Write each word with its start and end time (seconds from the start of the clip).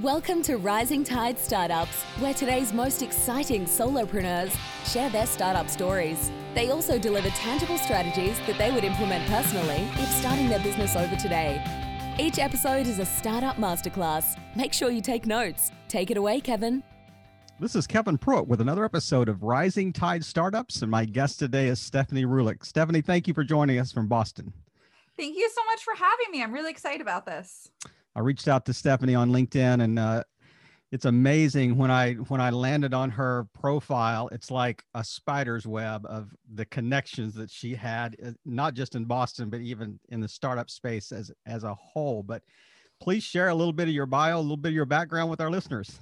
Welcome 0.00 0.42
to 0.42 0.56
Rising 0.56 1.04
Tide 1.04 1.38
Startups, 1.38 2.02
where 2.18 2.34
today's 2.34 2.72
most 2.72 3.00
exciting 3.00 3.64
solopreneurs 3.64 4.52
share 4.84 5.08
their 5.08 5.24
startup 5.24 5.70
stories. 5.70 6.32
They 6.52 6.72
also 6.72 6.98
deliver 6.98 7.28
tangible 7.28 7.78
strategies 7.78 8.36
that 8.48 8.58
they 8.58 8.72
would 8.72 8.82
implement 8.82 9.24
personally 9.30 9.88
if 9.92 10.08
starting 10.08 10.48
their 10.48 10.58
business 10.58 10.96
over 10.96 11.14
today. 11.14 11.62
Each 12.18 12.40
episode 12.40 12.88
is 12.88 12.98
a 12.98 13.06
startup 13.06 13.54
masterclass. 13.54 14.36
Make 14.56 14.72
sure 14.72 14.90
you 14.90 15.00
take 15.00 15.26
notes. 15.26 15.70
Take 15.86 16.10
it 16.10 16.16
away, 16.16 16.40
Kevin. 16.40 16.82
This 17.60 17.76
is 17.76 17.86
Kevin 17.86 18.18
Pruitt 18.18 18.48
with 18.48 18.60
another 18.60 18.84
episode 18.84 19.28
of 19.28 19.44
Rising 19.44 19.92
Tide 19.92 20.24
Startups, 20.24 20.82
and 20.82 20.90
my 20.90 21.04
guest 21.04 21.38
today 21.38 21.68
is 21.68 21.78
Stephanie 21.78 22.24
Rulick. 22.24 22.64
Stephanie, 22.64 23.00
thank 23.00 23.28
you 23.28 23.32
for 23.32 23.44
joining 23.44 23.78
us 23.78 23.92
from 23.92 24.08
Boston. 24.08 24.54
Thank 25.16 25.36
you 25.36 25.48
so 25.54 25.64
much 25.66 25.84
for 25.84 25.94
having 25.94 26.32
me. 26.32 26.42
I'm 26.42 26.52
really 26.52 26.72
excited 26.72 27.00
about 27.00 27.26
this. 27.26 27.70
I 28.16 28.20
reached 28.20 28.48
out 28.48 28.64
to 28.66 28.72
Stephanie 28.72 29.14
on 29.14 29.30
LinkedIn, 29.30 29.82
and 29.82 29.98
uh, 29.98 30.22
it's 30.92 31.04
amazing 31.04 31.76
when 31.76 31.90
I 31.90 32.14
when 32.14 32.40
I 32.40 32.50
landed 32.50 32.94
on 32.94 33.10
her 33.10 33.48
profile. 33.52 34.28
It's 34.30 34.50
like 34.50 34.84
a 34.94 35.02
spider's 35.02 35.66
web 35.66 36.06
of 36.06 36.34
the 36.54 36.64
connections 36.66 37.34
that 37.34 37.50
she 37.50 37.74
had, 37.74 38.16
uh, 38.24 38.30
not 38.44 38.74
just 38.74 38.94
in 38.94 39.04
Boston, 39.04 39.50
but 39.50 39.60
even 39.60 39.98
in 40.10 40.20
the 40.20 40.28
startup 40.28 40.70
space 40.70 41.10
as 41.10 41.32
as 41.46 41.64
a 41.64 41.74
whole. 41.74 42.22
But 42.22 42.42
please 43.00 43.24
share 43.24 43.48
a 43.48 43.54
little 43.54 43.72
bit 43.72 43.88
of 43.88 43.94
your 43.94 44.06
bio, 44.06 44.38
a 44.38 44.40
little 44.40 44.56
bit 44.56 44.68
of 44.68 44.74
your 44.74 44.84
background 44.84 45.30
with 45.30 45.40
our 45.40 45.50
listeners. 45.50 45.98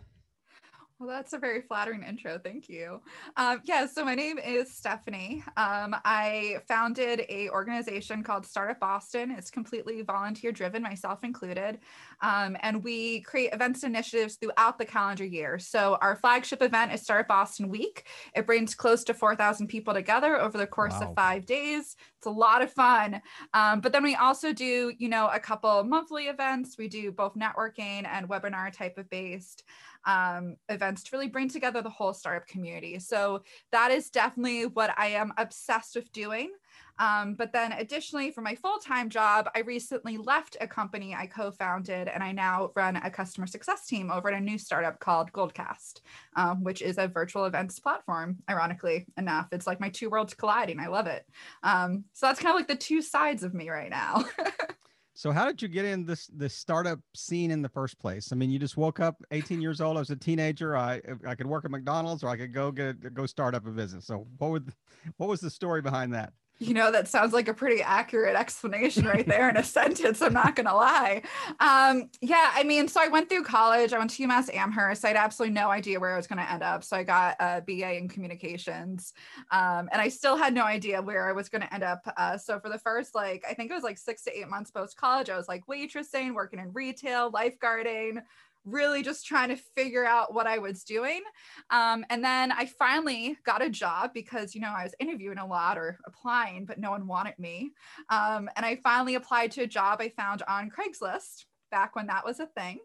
Well, 1.02 1.10
that's 1.10 1.32
a 1.32 1.38
very 1.38 1.62
flattering 1.62 2.04
intro. 2.04 2.38
Thank 2.38 2.68
you. 2.68 3.00
Um, 3.36 3.60
yeah, 3.64 3.86
so 3.86 4.04
my 4.04 4.14
name 4.14 4.38
is 4.38 4.72
Stephanie. 4.72 5.42
Um, 5.56 5.96
I 6.04 6.58
founded 6.68 7.24
a 7.28 7.50
organization 7.50 8.22
called 8.22 8.46
Startup 8.46 8.78
Boston. 8.78 9.34
It's 9.36 9.50
completely 9.50 10.02
volunteer 10.02 10.52
driven, 10.52 10.80
myself 10.80 11.24
included, 11.24 11.80
um, 12.20 12.56
and 12.60 12.84
we 12.84 13.22
create 13.22 13.52
events 13.52 13.82
and 13.82 13.96
initiatives 13.96 14.36
throughout 14.36 14.78
the 14.78 14.84
calendar 14.84 15.24
year. 15.24 15.58
So 15.58 15.98
our 16.00 16.14
flagship 16.14 16.62
event 16.62 16.92
is 16.92 17.00
Startup 17.00 17.26
Boston 17.26 17.68
Week. 17.68 18.06
It 18.36 18.46
brings 18.46 18.72
close 18.72 19.02
to 19.02 19.12
4,000 19.12 19.66
people 19.66 19.94
together 19.94 20.40
over 20.40 20.56
the 20.56 20.68
course 20.68 20.94
wow. 21.00 21.08
of 21.08 21.16
five 21.16 21.46
days. 21.46 21.96
It's 22.16 22.28
a 22.28 22.30
lot 22.30 22.62
of 22.62 22.72
fun. 22.72 23.20
Um, 23.54 23.80
but 23.80 23.90
then 23.90 24.04
we 24.04 24.14
also 24.14 24.52
do, 24.52 24.92
you 24.96 25.08
know, 25.08 25.28
a 25.32 25.40
couple 25.40 25.82
monthly 25.82 26.26
events. 26.26 26.76
We 26.78 26.86
do 26.86 27.10
both 27.10 27.34
networking 27.34 28.06
and 28.06 28.28
webinar 28.28 28.72
type 28.72 28.98
of 28.98 29.10
based 29.10 29.64
um, 30.04 30.56
events 30.68 31.02
to 31.04 31.10
really 31.12 31.28
bring 31.28 31.48
together 31.48 31.82
the 31.82 31.90
whole 31.90 32.12
startup 32.12 32.46
community. 32.46 32.98
So 32.98 33.42
that 33.70 33.90
is 33.90 34.10
definitely 34.10 34.66
what 34.66 34.94
I 34.98 35.08
am 35.08 35.32
obsessed 35.36 35.94
with 35.96 36.12
doing. 36.12 36.50
Um, 36.98 37.34
but 37.34 37.52
then 37.52 37.72
additionally, 37.72 38.30
for 38.30 38.42
my 38.42 38.54
full 38.54 38.78
time 38.78 39.08
job, 39.08 39.48
I 39.56 39.60
recently 39.60 40.18
left 40.18 40.56
a 40.60 40.66
company 40.66 41.14
I 41.14 41.26
co 41.26 41.50
founded 41.50 42.08
and 42.08 42.22
I 42.22 42.32
now 42.32 42.70
run 42.76 42.96
a 42.96 43.10
customer 43.10 43.46
success 43.46 43.86
team 43.86 44.10
over 44.10 44.28
at 44.28 44.40
a 44.40 44.44
new 44.44 44.58
startup 44.58 45.00
called 45.00 45.32
Goldcast, 45.32 46.00
um, 46.36 46.62
which 46.62 46.82
is 46.82 46.98
a 46.98 47.08
virtual 47.08 47.46
events 47.46 47.78
platform, 47.78 48.38
ironically 48.48 49.06
enough. 49.16 49.48
It's 49.52 49.66
like 49.66 49.80
my 49.80 49.88
two 49.88 50.10
worlds 50.10 50.34
colliding. 50.34 50.80
I 50.80 50.88
love 50.88 51.06
it. 51.06 51.24
Um, 51.62 52.04
so 52.12 52.26
that's 52.26 52.40
kind 52.40 52.54
of 52.54 52.56
like 52.56 52.68
the 52.68 52.76
two 52.76 53.02
sides 53.02 53.42
of 53.42 53.54
me 53.54 53.70
right 53.70 53.90
now. 53.90 54.24
So 55.14 55.30
how 55.30 55.46
did 55.46 55.60
you 55.60 55.68
get 55.68 55.84
in 55.84 56.06
this 56.06 56.28
this 56.32 56.54
startup 56.54 56.98
scene 57.14 57.50
in 57.50 57.60
the 57.60 57.68
first 57.68 57.98
place? 57.98 58.32
I 58.32 58.36
mean, 58.36 58.50
you 58.50 58.58
just 58.58 58.76
woke 58.76 58.98
up 58.98 59.22
18 59.30 59.60
years 59.60 59.80
old. 59.80 59.96
I 59.96 60.00
was 60.00 60.10
a 60.10 60.16
teenager. 60.16 60.76
I 60.76 61.00
I 61.26 61.34
could 61.34 61.46
work 61.46 61.64
at 61.64 61.70
McDonald's 61.70 62.22
or 62.24 62.28
I 62.28 62.36
could 62.36 62.54
go 62.54 62.72
get 62.72 63.12
go 63.12 63.26
start 63.26 63.54
up 63.54 63.66
a 63.66 63.70
business. 63.70 64.06
So 64.06 64.26
what 64.38 64.50
would 64.50 64.72
what 65.18 65.28
was 65.28 65.40
the 65.40 65.50
story 65.50 65.82
behind 65.82 66.14
that? 66.14 66.32
You 66.62 66.74
know 66.74 66.92
that 66.92 67.08
sounds 67.08 67.32
like 67.32 67.48
a 67.48 67.54
pretty 67.54 67.82
accurate 67.82 68.36
explanation 68.36 69.04
right 69.04 69.26
there 69.26 69.48
in 69.50 69.56
a 69.56 69.64
sentence 69.78 70.22
i'm 70.22 70.32
not 70.32 70.54
gonna 70.54 70.74
lie. 70.74 71.22
Um, 71.60 72.08
yeah 72.20 72.52
i 72.54 72.62
mean 72.62 72.88
so 72.88 73.00
i 73.02 73.08
went 73.08 73.28
through 73.28 73.42
college 73.42 73.92
i 73.92 73.98
went 73.98 74.10
to 74.10 74.26
umass 74.26 74.52
amherst 74.54 75.04
i 75.04 75.08
had 75.08 75.16
absolutely 75.16 75.54
no 75.54 75.70
idea 75.70 75.98
where 75.98 76.12
i 76.12 76.16
was 76.16 76.26
going 76.26 76.38
to 76.38 76.50
end 76.50 76.62
up 76.62 76.84
so 76.84 76.96
i 76.96 77.02
got 77.02 77.36
a 77.40 77.62
ba 77.66 77.96
in 77.96 78.08
communications 78.08 79.12
um, 79.50 79.88
and 79.92 80.00
i 80.00 80.08
still 80.08 80.36
had 80.36 80.54
no 80.54 80.64
idea 80.64 81.02
where 81.02 81.28
i 81.28 81.32
was 81.32 81.48
going 81.48 81.62
to 81.62 81.74
end 81.74 81.82
up 81.82 82.00
uh, 82.16 82.36
so 82.36 82.60
for 82.60 82.68
the 82.68 82.78
first 82.78 83.14
like 83.14 83.44
i 83.48 83.54
think 83.54 83.70
it 83.70 83.74
was 83.74 83.82
like 83.82 83.98
six 83.98 84.22
to 84.22 84.38
eight 84.38 84.48
months 84.48 84.70
post 84.70 84.96
college 84.96 85.28
i 85.28 85.36
was 85.36 85.48
like 85.48 85.66
waitressing 85.66 86.34
working 86.34 86.60
in 86.60 86.72
retail 86.72 87.30
lifeguarding 87.32 88.18
really 88.64 89.02
just 89.02 89.26
trying 89.26 89.48
to 89.48 89.56
figure 89.56 90.04
out 90.04 90.34
what 90.34 90.46
I 90.46 90.58
was 90.58 90.84
doing. 90.84 91.22
Um, 91.70 92.04
and 92.10 92.24
then 92.24 92.52
I 92.52 92.66
finally 92.66 93.36
got 93.44 93.62
a 93.62 93.70
job 93.70 94.10
because, 94.14 94.54
you 94.54 94.60
know, 94.60 94.72
I 94.76 94.84
was 94.84 94.94
interviewing 95.00 95.38
a 95.38 95.46
lot 95.46 95.78
or 95.78 95.98
applying, 96.06 96.64
but 96.64 96.78
no 96.78 96.90
one 96.90 97.06
wanted 97.06 97.38
me. 97.38 97.72
Um, 98.08 98.48
and 98.56 98.64
I 98.64 98.76
finally 98.76 99.16
applied 99.16 99.52
to 99.52 99.62
a 99.62 99.66
job 99.66 100.00
I 100.00 100.10
found 100.10 100.42
on 100.48 100.70
Craigslist 100.70 101.44
back 101.70 101.96
when 101.96 102.06
that 102.06 102.24
was 102.24 102.38
a 102.38 102.46
thing. 102.46 102.78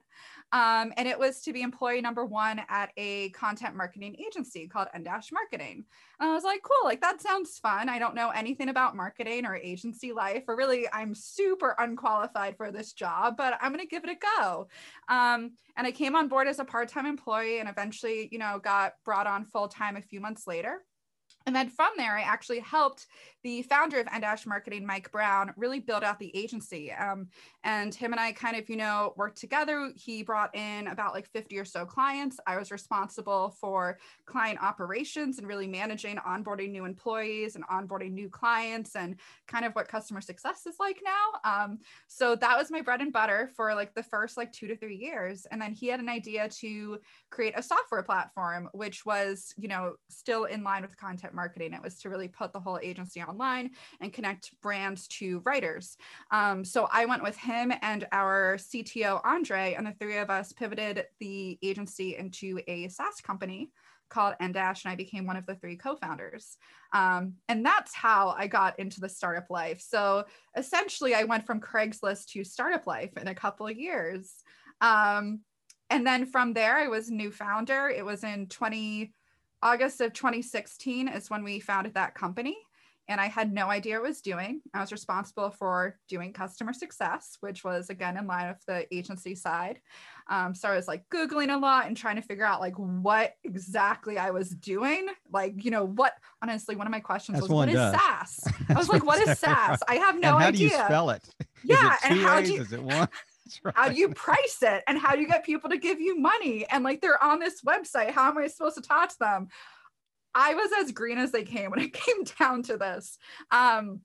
Um, 0.54 0.94
and 0.96 1.08
it 1.08 1.20
was 1.20 1.42
to 1.42 1.54
be 1.54 1.62
employee 1.62 2.02
number 2.02 2.26
one 2.26 2.62
at 2.70 2.92
a 2.96 3.30
content 3.30 3.76
marketing 3.76 4.16
agency 4.26 4.68
called 4.68 4.88
N-Dash 4.94 5.32
Marketing. 5.32 5.84
And 6.20 6.30
I 6.30 6.34
was 6.34 6.44
like, 6.44 6.62
cool, 6.64 6.86
like 6.86 7.02
that 7.02 7.22
sounds 7.22 7.58
fun. 7.58 7.90
I 7.90 8.00
don't 8.00 8.16
know 8.16 8.30
anything 8.30 8.70
about 8.70 8.96
marketing 8.96 9.46
or 9.46 9.56
agency 9.56 10.14
life, 10.14 10.44
or 10.48 10.56
really, 10.56 10.88
I'm 10.94 11.14
super 11.14 11.76
unqualified 11.78 12.56
for 12.56 12.72
this 12.72 12.94
job, 12.94 13.36
but 13.38 13.58
I'm 13.62 13.74
going 13.74 13.84
to 13.84 13.90
give 13.90 14.04
it 14.06 14.10
a 14.10 14.18
go. 14.42 14.68
Um, 15.10 15.52
and 15.76 15.86
I 15.86 15.92
came 15.92 16.16
on 16.16 16.28
board 16.28 16.48
as 16.48 16.60
a 16.60 16.66
part 16.66 16.88
time 16.90 17.06
employee 17.06 17.60
and 17.60 17.68
eventually, 17.68 18.30
you 18.32 18.40
know, 18.40 18.60
got 18.64 18.94
brought 19.04 19.28
on 19.28 19.46
full 19.46 19.68
time 19.68 19.98
a 19.98 20.02
few 20.02 20.22
months 20.22 20.48
later. 20.48 20.84
And 21.48 21.56
then 21.56 21.70
from 21.70 21.92
there, 21.96 22.18
I 22.18 22.24
actually 22.24 22.60
helped 22.60 23.08
the 23.42 23.62
founder 23.62 24.02
of 24.02 24.08
N-Dash 24.12 24.46
Marketing, 24.46 24.86
Mike 24.86 25.10
Brown, 25.14 25.54
really 25.56 25.80
build 25.80 26.04
out 26.04 26.20
the 26.20 26.36
agency. 26.36 26.92
Um, 26.92 27.30
and 27.64 27.96
him 27.96 28.12
and 28.12 28.20
I 28.20 28.34
kind 28.34 28.58
of, 28.58 28.70
you 28.70 28.76
know, 28.76 29.14
worked 29.16 29.38
together. 29.38 29.94
He 29.96 30.24
brought 30.24 30.54
in 30.54 30.88
about 30.88 31.14
like 31.14 31.26
50 31.28 31.58
or 31.58 31.64
so 31.64 31.86
clients. 31.86 32.38
I 32.46 32.58
was 32.58 32.70
responsible 32.70 33.56
for 33.62 33.98
client 34.26 34.62
operations 34.62 35.38
and 35.38 35.48
really 35.48 35.68
managing 35.68 36.18
onboarding 36.18 36.72
new 36.72 36.84
employees 36.84 37.56
and 37.56 37.66
onboarding 37.68 38.12
new 38.12 38.28
clients 38.28 38.98
and 38.98 39.16
kind 39.48 39.64
of 39.64 39.72
what 39.72 39.88
customer 39.88 40.20
success 40.20 40.66
is 40.66 40.76
like 40.82 41.00
now. 41.02 41.40
Um, 41.46 41.80
so 42.08 42.36
that 42.36 42.58
was 42.58 42.70
my 42.70 42.82
bread 42.82 43.00
and 43.00 43.14
butter 43.14 43.50
for 43.56 43.74
like 43.74 43.94
the 43.94 44.04
first 44.04 44.36
like 44.36 44.52
two 44.52 44.68
to 44.68 44.76
three 44.76 44.98
years. 44.98 45.48
And 45.50 45.62
then 45.62 45.72
he 45.72 45.88
had 45.88 46.02
an 46.02 46.10
idea 46.10 46.50
to 46.50 47.00
create 47.30 47.54
a 47.56 47.64
software 47.64 48.04
platform, 48.04 48.68
which 48.74 49.06
was, 49.06 49.54
you 49.58 49.70
know, 49.70 49.94
still 50.10 50.44
in 50.44 50.66
line 50.66 50.82
with 50.82 50.98
content 50.98 51.34
marketing. 51.38 51.74
It 51.74 51.82
was 51.82 51.98
to 52.02 52.10
really 52.10 52.28
put 52.28 52.52
the 52.52 52.60
whole 52.60 52.80
agency 52.84 53.22
online 53.22 53.72
and 54.02 54.12
connect 54.12 54.52
brands 54.62 55.08
to 55.20 55.42
writers. 55.46 55.96
Um, 56.32 56.66
so 56.66 56.90
I 56.92 57.06
went 57.06 57.24
with 57.24 57.38
him 57.38 57.72
and 57.82 58.06
our 58.12 58.58
CTO, 58.58 59.22
Andre, 59.24 59.76
and 59.78 59.88
the 59.88 59.96
three 59.98 60.18
of 60.18 60.30
us 60.30 60.52
pivoted 60.52 61.06
the 61.22 61.58
agency 61.64 62.18
into 62.18 62.60
a 62.68 62.90
SaaS 62.90 63.22
company 63.22 63.72
called 64.10 64.36
N-Dash, 64.40 64.86
and 64.86 64.92
I 64.92 64.96
became 64.96 65.26
one 65.26 65.38
of 65.38 65.46
the 65.46 65.56
three 65.56 65.76
co-founders. 65.76 66.58
Um, 66.94 67.34
and 67.50 67.66
that's 67.66 67.94
how 67.94 68.36
I 68.38 68.48
got 68.48 68.80
into 68.80 69.00
the 69.00 69.10
startup 69.10 69.50
life. 69.50 69.82
So 69.82 70.26
essentially, 70.56 71.14
I 71.14 71.24
went 71.24 71.46
from 71.46 71.62
Craigslist 71.62 72.28
to 72.32 72.44
startup 72.44 72.88
life 72.88 73.12
in 73.18 73.28
a 73.28 73.36
couple 73.36 73.68
of 73.68 73.78
years. 73.78 74.34
Um, 74.82 75.42
and 75.90 76.06
then 76.06 76.26
from 76.26 76.54
there, 76.54 76.78
I 76.78 76.88
was 76.88 77.10
new 77.10 77.32
founder. 77.32 77.90
It 77.90 78.06
was 78.06 78.24
in 78.24 78.48
20 78.48 79.14
August 79.62 80.02
of 80.02 80.14
2016 80.14 81.08
is 81.08 81.30
when 81.30 81.44
we 81.44 81.60
founded 81.60 81.96
that 81.96 82.16
company. 82.16 82.58
And 83.10 83.22
I 83.22 83.28
had 83.28 83.54
no 83.54 83.70
idea 83.70 83.96
what 83.96 84.06
I 84.06 84.10
was 84.10 84.22
doing. 84.22 84.62
I 84.74 84.82
was 84.82 84.92
responsible 84.92 85.50
for 85.50 85.98
doing 86.10 86.34
customer 86.34 86.74
success, 86.74 87.38
which 87.40 87.64
was 87.64 87.90
again 87.90 88.18
in 88.18 88.28
line 88.28 88.50
with 88.50 88.66
the 88.68 88.94
agency 88.94 89.34
side. 89.34 89.80
Um, 90.30 90.54
so 90.54 90.68
I 90.68 90.76
was 90.76 90.90
like 90.90 91.06
Googling 91.10 91.54
a 91.54 91.58
lot 91.58 91.88
and 91.88 91.96
trying 91.96 92.18
to 92.18 92.22
figure 92.22 92.44
out 92.44 92.60
like 92.60 92.76
what 92.76 93.34
exactly 93.46 94.18
I 94.18 94.32
was 94.32 94.50
doing. 94.50 95.08
Like, 95.32 95.64
you 95.64 95.72
know, 95.72 95.86
what 95.86 96.14
honestly, 96.44 96.76
one 96.76 96.86
of 96.86 96.92
my 96.92 97.00
questions 97.00 97.38
That's 97.38 97.48
was, 97.48 97.56
what 97.56 97.70
does. 97.70 97.94
is 97.94 98.02
SaaS? 98.02 98.54
I 98.70 98.74
was 98.74 98.90
like, 98.94 99.06
what 99.06 99.26
is 99.26 99.40
SaaS? 99.40 99.80
I 99.88 99.96
have 99.96 100.20
no 100.20 100.36
and 100.36 100.42
how 100.42 100.48
idea. 100.48 100.48
How 100.48 100.52
do 100.52 100.64
you 100.64 100.70
spell 100.70 101.10
it? 101.12 101.30
Yeah. 101.64 101.94
It 101.94 102.12
and 102.12 102.20
how 102.20 102.42
do 102.42 102.54
you, 102.54 102.62
is 102.62 102.74
it 102.74 102.84
one? 102.84 103.08
right. 103.64 103.76
how 103.76 103.90
do 103.90 103.96
you 103.96 104.10
price 104.10 104.60
it 104.62 104.84
and 104.88 104.98
how 104.98 105.14
do 105.14 105.22
you 105.22 105.28
get 105.28 105.46
people 105.46 105.70
to 105.70 105.78
give 105.78 106.00
you 106.00 106.18
money 106.18 106.66
and 106.70 106.84
like 106.84 107.02
they're 107.02 107.22
on 107.24 107.40
this 107.40 107.62
website 107.62 108.12
how 108.12 108.30
am 108.30 108.38
i 108.38 108.48
supposed 108.48 108.76
to 108.76 108.82
talk 108.82 109.10
to 109.10 109.20
them 109.20 109.48
i 110.34 110.54
was 110.54 110.72
as 110.80 110.92
green 110.92 111.18
as 111.18 111.32
they 111.32 111.44
came 111.44 111.72
when 111.72 111.80
it 111.80 111.94
came 111.94 112.24
down 112.40 112.64
to 112.64 112.78
this 112.78 113.18
um 113.52 114.02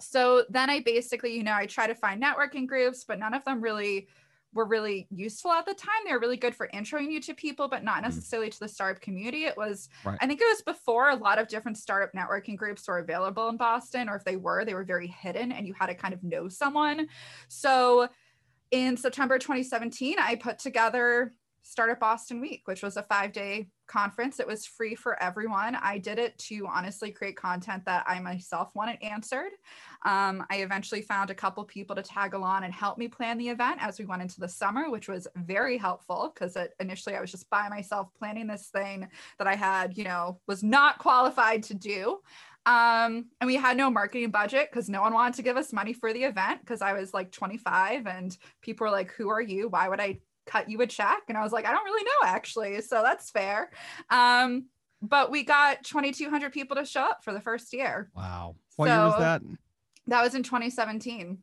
so 0.00 0.44
then 0.50 0.70
i 0.70 0.80
basically 0.80 1.36
you 1.36 1.42
know 1.42 1.54
i 1.54 1.66
try 1.66 1.86
to 1.86 1.94
find 1.94 2.22
networking 2.22 2.66
groups 2.66 3.04
but 3.04 3.18
none 3.18 3.34
of 3.34 3.44
them 3.44 3.60
really 3.60 4.08
were 4.56 4.64
really 4.64 5.06
useful 5.10 5.52
at 5.52 5.66
the 5.66 5.74
time. 5.74 5.94
They 6.04 6.12
were 6.12 6.18
really 6.18 6.36
good 6.36 6.54
for 6.54 6.68
introing 6.74 7.12
you 7.12 7.20
to 7.20 7.34
people, 7.34 7.68
but 7.68 7.84
not 7.84 7.96
mm-hmm. 7.96 8.04
necessarily 8.04 8.50
to 8.50 8.58
the 8.58 8.68
startup 8.68 9.00
community. 9.00 9.44
It 9.44 9.56
was, 9.56 9.88
right. 10.04 10.18
I 10.20 10.26
think 10.26 10.40
it 10.40 10.48
was 10.48 10.62
before 10.62 11.10
a 11.10 11.14
lot 11.14 11.38
of 11.38 11.46
different 11.46 11.76
startup 11.76 12.12
networking 12.12 12.56
groups 12.56 12.88
were 12.88 12.98
available 12.98 13.48
in 13.48 13.56
Boston, 13.56 14.08
or 14.08 14.16
if 14.16 14.24
they 14.24 14.36
were, 14.36 14.64
they 14.64 14.74
were 14.74 14.84
very 14.84 15.06
hidden 15.06 15.52
and 15.52 15.66
you 15.66 15.74
had 15.74 15.86
to 15.86 15.94
kind 15.94 16.14
of 16.14 16.24
know 16.24 16.48
someone. 16.48 17.06
So 17.48 18.08
in 18.70 18.96
September 18.96 19.38
2017, 19.38 20.16
I 20.18 20.34
put 20.36 20.58
together 20.58 21.32
Startup 21.66 21.98
Boston 21.98 22.40
Week, 22.40 22.62
which 22.66 22.82
was 22.82 22.96
a 22.96 23.02
five 23.02 23.32
day 23.32 23.68
conference. 23.88 24.38
It 24.38 24.46
was 24.46 24.66
free 24.66 24.94
for 24.94 25.20
everyone. 25.22 25.76
I 25.76 25.98
did 25.98 26.18
it 26.18 26.38
to 26.38 26.66
honestly 26.72 27.10
create 27.10 27.36
content 27.36 27.84
that 27.86 28.04
I 28.06 28.20
myself 28.20 28.70
wanted 28.74 29.02
answered. 29.02 29.50
Um, 30.04 30.44
I 30.48 30.58
eventually 30.58 31.02
found 31.02 31.30
a 31.30 31.34
couple 31.34 31.64
people 31.64 31.96
to 31.96 32.02
tag 32.02 32.34
along 32.34 32.64
and 32.64 32.72
help 32.72 32.98
me 32.98 33.08
plan 33.08 33.36
the 33.36 33.48
event 33.48 33.78
as 33.80 33.98
we 33.98 34.04
went 34.04 34.22
into 34.22 34.38
the 34.40 34.48
summer, 34.48 34.90
which 34.90 35.08
was 35.08 35.26
very 35.34 35.76
helpful 35.76 36.32
because 36.32 36.56
initially 36.78 37.16
I 37.16 37.20
was 37.20 37.32
just 37.32 37.50
by 37.50 37.68
myself 37.68 38.08
planning 38.16 38.46
this 38.46 38.68
thing 38.68 39.08
that 39.38 39.48
I 39.48 39.56
had, 39.56 39.98
you 39.98 40.04
know, 40.04 40.40
was 40.46 40.62
not 40.62 40.98
qualified 40.98 41.64
to 41.64 41.74
do. 41.74 42.20
Um, 42.66 43.26
and 43.40 43.46
we 43.46 43.54
had 43.54 43.76
no 43.76 43.90
marketing 43.90 44.30
budget 44.30 44.68
because 44.70 44.88
no 44.88 45.00
one 45.00 45.14
wanted 45.14 45.34
to 45.34 45.42
give 45.42 45.56
us 45.56 45.72
money 45.72 45.92
for 45.92 46.12
the 46.12 46.24
event 46.24 46.60
because 46.60 46.82
I 46.82 46.92
was 46.92 47.14
like 47.14 47.30
25 47.30 48.06
and 48.06 48.36
people 48.60 48.86
were 48.86 48.90
like, 48.90 49.12
Who 49.12 49.28
are 49.28 49.40
you? 49.40 49.68
Why 49.68 49.88
would 49.88 50.00
I 50.00 50.18
cut 50.46 50.68
you 50.68 50.80
a 50.80 50.86
check? 50.86 51.22
And 51.28 51.38
I 51.38 51.42
was 51.42 51.52
like, 51.52 51.64
I 51.64 51.72
don't 51.72 51.84
really 51.84 52.04
know 52.04 52.28
actually. 52.28 52.80
So 52.80 53.02
that's 53.02 53.30
fair. 53.30 53.70
Um, 54.10 54.66
but 55.00 55.30
we 55.30 55.44
got 55.44 55.84
2,200 55.84 56.52
people 56.52 56.76
to 56.76 56.84
show 56.84 57.02
up 57.02 57.22
for 57.22 57.32
the 57.32 57.40
first 57.40 57.72
year. 57.72 58.10
Wow. 58.16 58.56
What 58.76 58.88
so 58.88 58.94
year 58.94 59.04
was 59.04 59.18
that? 59.18 59.42
That 60.08 60.22
was 60.22 60.34
in 60.34 60.42
2017. 60.42 61.38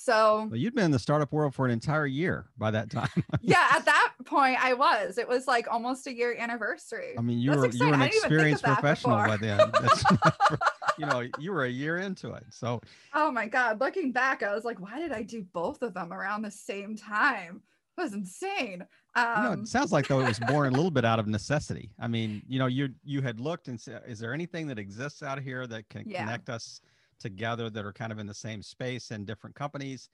So 0.00 0.46
well, 0.48 0.56
you'd 0.56 0.76
been 0.76 0.84
in 0.84 0.90
the 0.92 0.98
startup 1.00 1.32
world 1.32 1.56
for 1.56 1.64
an 1.66 1.72
entire 1.72 2.06
year 2.06 2.46
by 2.56 2.70
that 2.70 2.88
time. 2.88 3.08
yeah, 3.42 3.66
at 3.72 3.84
that 3.84 4.14
point 4.24 4.56
I 4.64 4.72
was. 4.72 5.18
It 5.18 5.26
was 5.26 5.48
like 5.48 5.66
almost 5.68 6.06
a 6.06 6.14
year 6.14 6.36
anniversary. 6.38 7.16
I 7.18 7.20
mean, 7.20 7.40
you 7.40 7.50
That's 7.50 7.58
were 7.58 7.66
exciting. 7.66 7.88
you 7.88 7.98
were 7.98 8.04
an 8.04 8.08
experienced 8.08 8.62
professional 8.62 9.16
by 9.16 9.36
then. 9.36 9.58
you 10.98 11.06
know, 11.06 11.26
you 11.40 11.50
were 11.50 11.64
a 11.64 11.68
year 11.68 11.98
into 11.98 12.32
it. 12.32 12.44
So 12.50 12.80
Oh 13.12 13.32
my 13.32 13.48
god, 13.48 13.80
looking 13.80 14.12
back, 14.12 14.44
I 14.44 14.54
was 14.54 14.64
like, 14.64 14.80
why 14.80 15.00
did 15.00 15.10
I 15.10 15.22
do 15.22 15.44
both 15.52 15.82
of 15.82 15.94
them 15.94 16.12
around 16.12 16.42
the 16.42 16.50
same 16.52 16.96
time? 16.96 17.60
It 17.96 18.00
was 18.00 18.12
insane. 18.12 18.86
Um, 19.16 19.26
you 19.36 19.42
know, 19.42 19.50
it 19.50 19.58
um, 19.58 19.66
sounds 19.66 19.90
like 19.90 20.06
though 20.06 20.20
it 20.20 20.28
was 20.28 20.38
born 20.38 20.68
a 20.68 20.76
little 20.76 20.92
bit 20.92 21.04
out 21.04 21.18
of 21.18 21.26
necessity. 21.26 21.90
I 21.98 22.06
mean, 22.06 22.40
you 22.46 22.60
know, 22.60 22.66
you 22.66 22.90
you 23.02 23.20
had 23.20 23.40
looked 23.40 23.66
and 23.66 23.80
said, 23.80 24.02
is 24.06 24.20
there 24.20 24.32
anything 24.32 24.68
that 24.68 24.78
exists 24.78 25.24
out 25.24 25.40
here 25.40 25.66
that 25.66 25.88
can 25.88 26.08
yeah. 26.08 26.20
connect 26.20 26.50
us 26.50 26.80
together 27.18 27.70
that 27.70 27.84
are 27.84 27.92
kind 27.92 28.12
of 28.12 28.18
in 28.18 28.26
the 28.26 28.34
same 28.34 28.62
space 28.62 29.10
and 29.10 29.26
different 29.26 29.56
companies. 29.56 30.08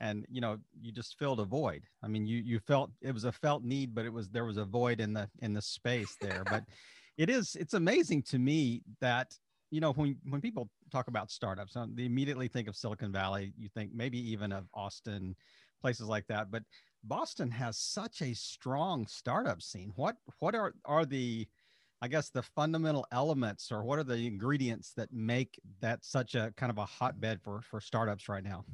And 0.00 0.26
you 0.30 0.40
know 0.40 0.58
you 0.78 0.92
just 0.92 1.18
filled 1.18 1.40
a 1.40 1.44
void. 1.44 1.84
I 2.02 2.08
mean 2.08 2.26
you 2.26 2.38
you 2.38 2.58
felt 2.58 2.90
it 3.00 3.12
was 3.12 3.24
a 3.24 3.32
felt 3.32 3.64
need 3.64 3.94
but 3.94 4.04
it 4.04 4.12
was 4.12 4.28
there 4.28 4.44
was 4.44 4.58
a 4.58 4.64
void 4.64 5.00
in 5.00 5.14
the 5.14 5.28
in 5.40 5.54
the 5.54 5.62
space 5.62 6.16
there. 6.20 6.44
But 6.44 6.64
it 7.16 7.30
is 7.30 7.56
it's 7.58 7.74
amazing 7.74 8.22
to 8.24 8.38
me 8.38 8.82
that 9.00 9.34
you 9.70 9.80
know 9.80 9.92
when 9.92 10.16
when 10.28 10.40
people 10.40 10.68
talk 10.92 11.08
about 11.08 11.30
startups 11.30 11.76
uh, 11.76 11.86
they 11.94 12.04
immediately 12.04 12.48
think 12.48 12.68
of 12.68 12.76
silicon 12.76 13.10
valley. 13.10 13.54
You 13.58 13.68
think 13.70 13.92
maybe 13.94 14.18
even 14.30 14.52
of 14.52 14.64
austin 14.74 15.34
places 15.80 16.08
like 16.08 16.26
that. 16.26 16.50
But 16.50 16.62
boston 17.04 17.50
has 17.50 17.78
such 17.78 18.20
a 18.20 18.34
strong 18.34 19.06
startup 19.06 19.62
scene. 19.62 19.92
What 19.96 20.16
what 20.40 20.54
are 20.54 20.74
are 20.84 21.06
the 21.06 21.48
I 22.02 22.08
guess 22.08 22.28
the 22.28 22.42
fundamental 22.42 23.06
elements 23.10 23.72
or 23.72 23.82
what 23.82 23.98
are 23.98 24.04
the 24.04 24.26
ingredients 24.26 24.92
that 24.96 25.12
make 25.12 25.58
that 25.80 26.04
such 26.04 26.34
a 26.34 26.52
kind 26.56 26.70
of 26.70 26.78
a 26.78 26.84
hotbed 26.84 27.40
for 27.42 27.62
for 27.62 27.80
startups 27.80 28.28
right 28.28 28.44
now? 28.44 28.64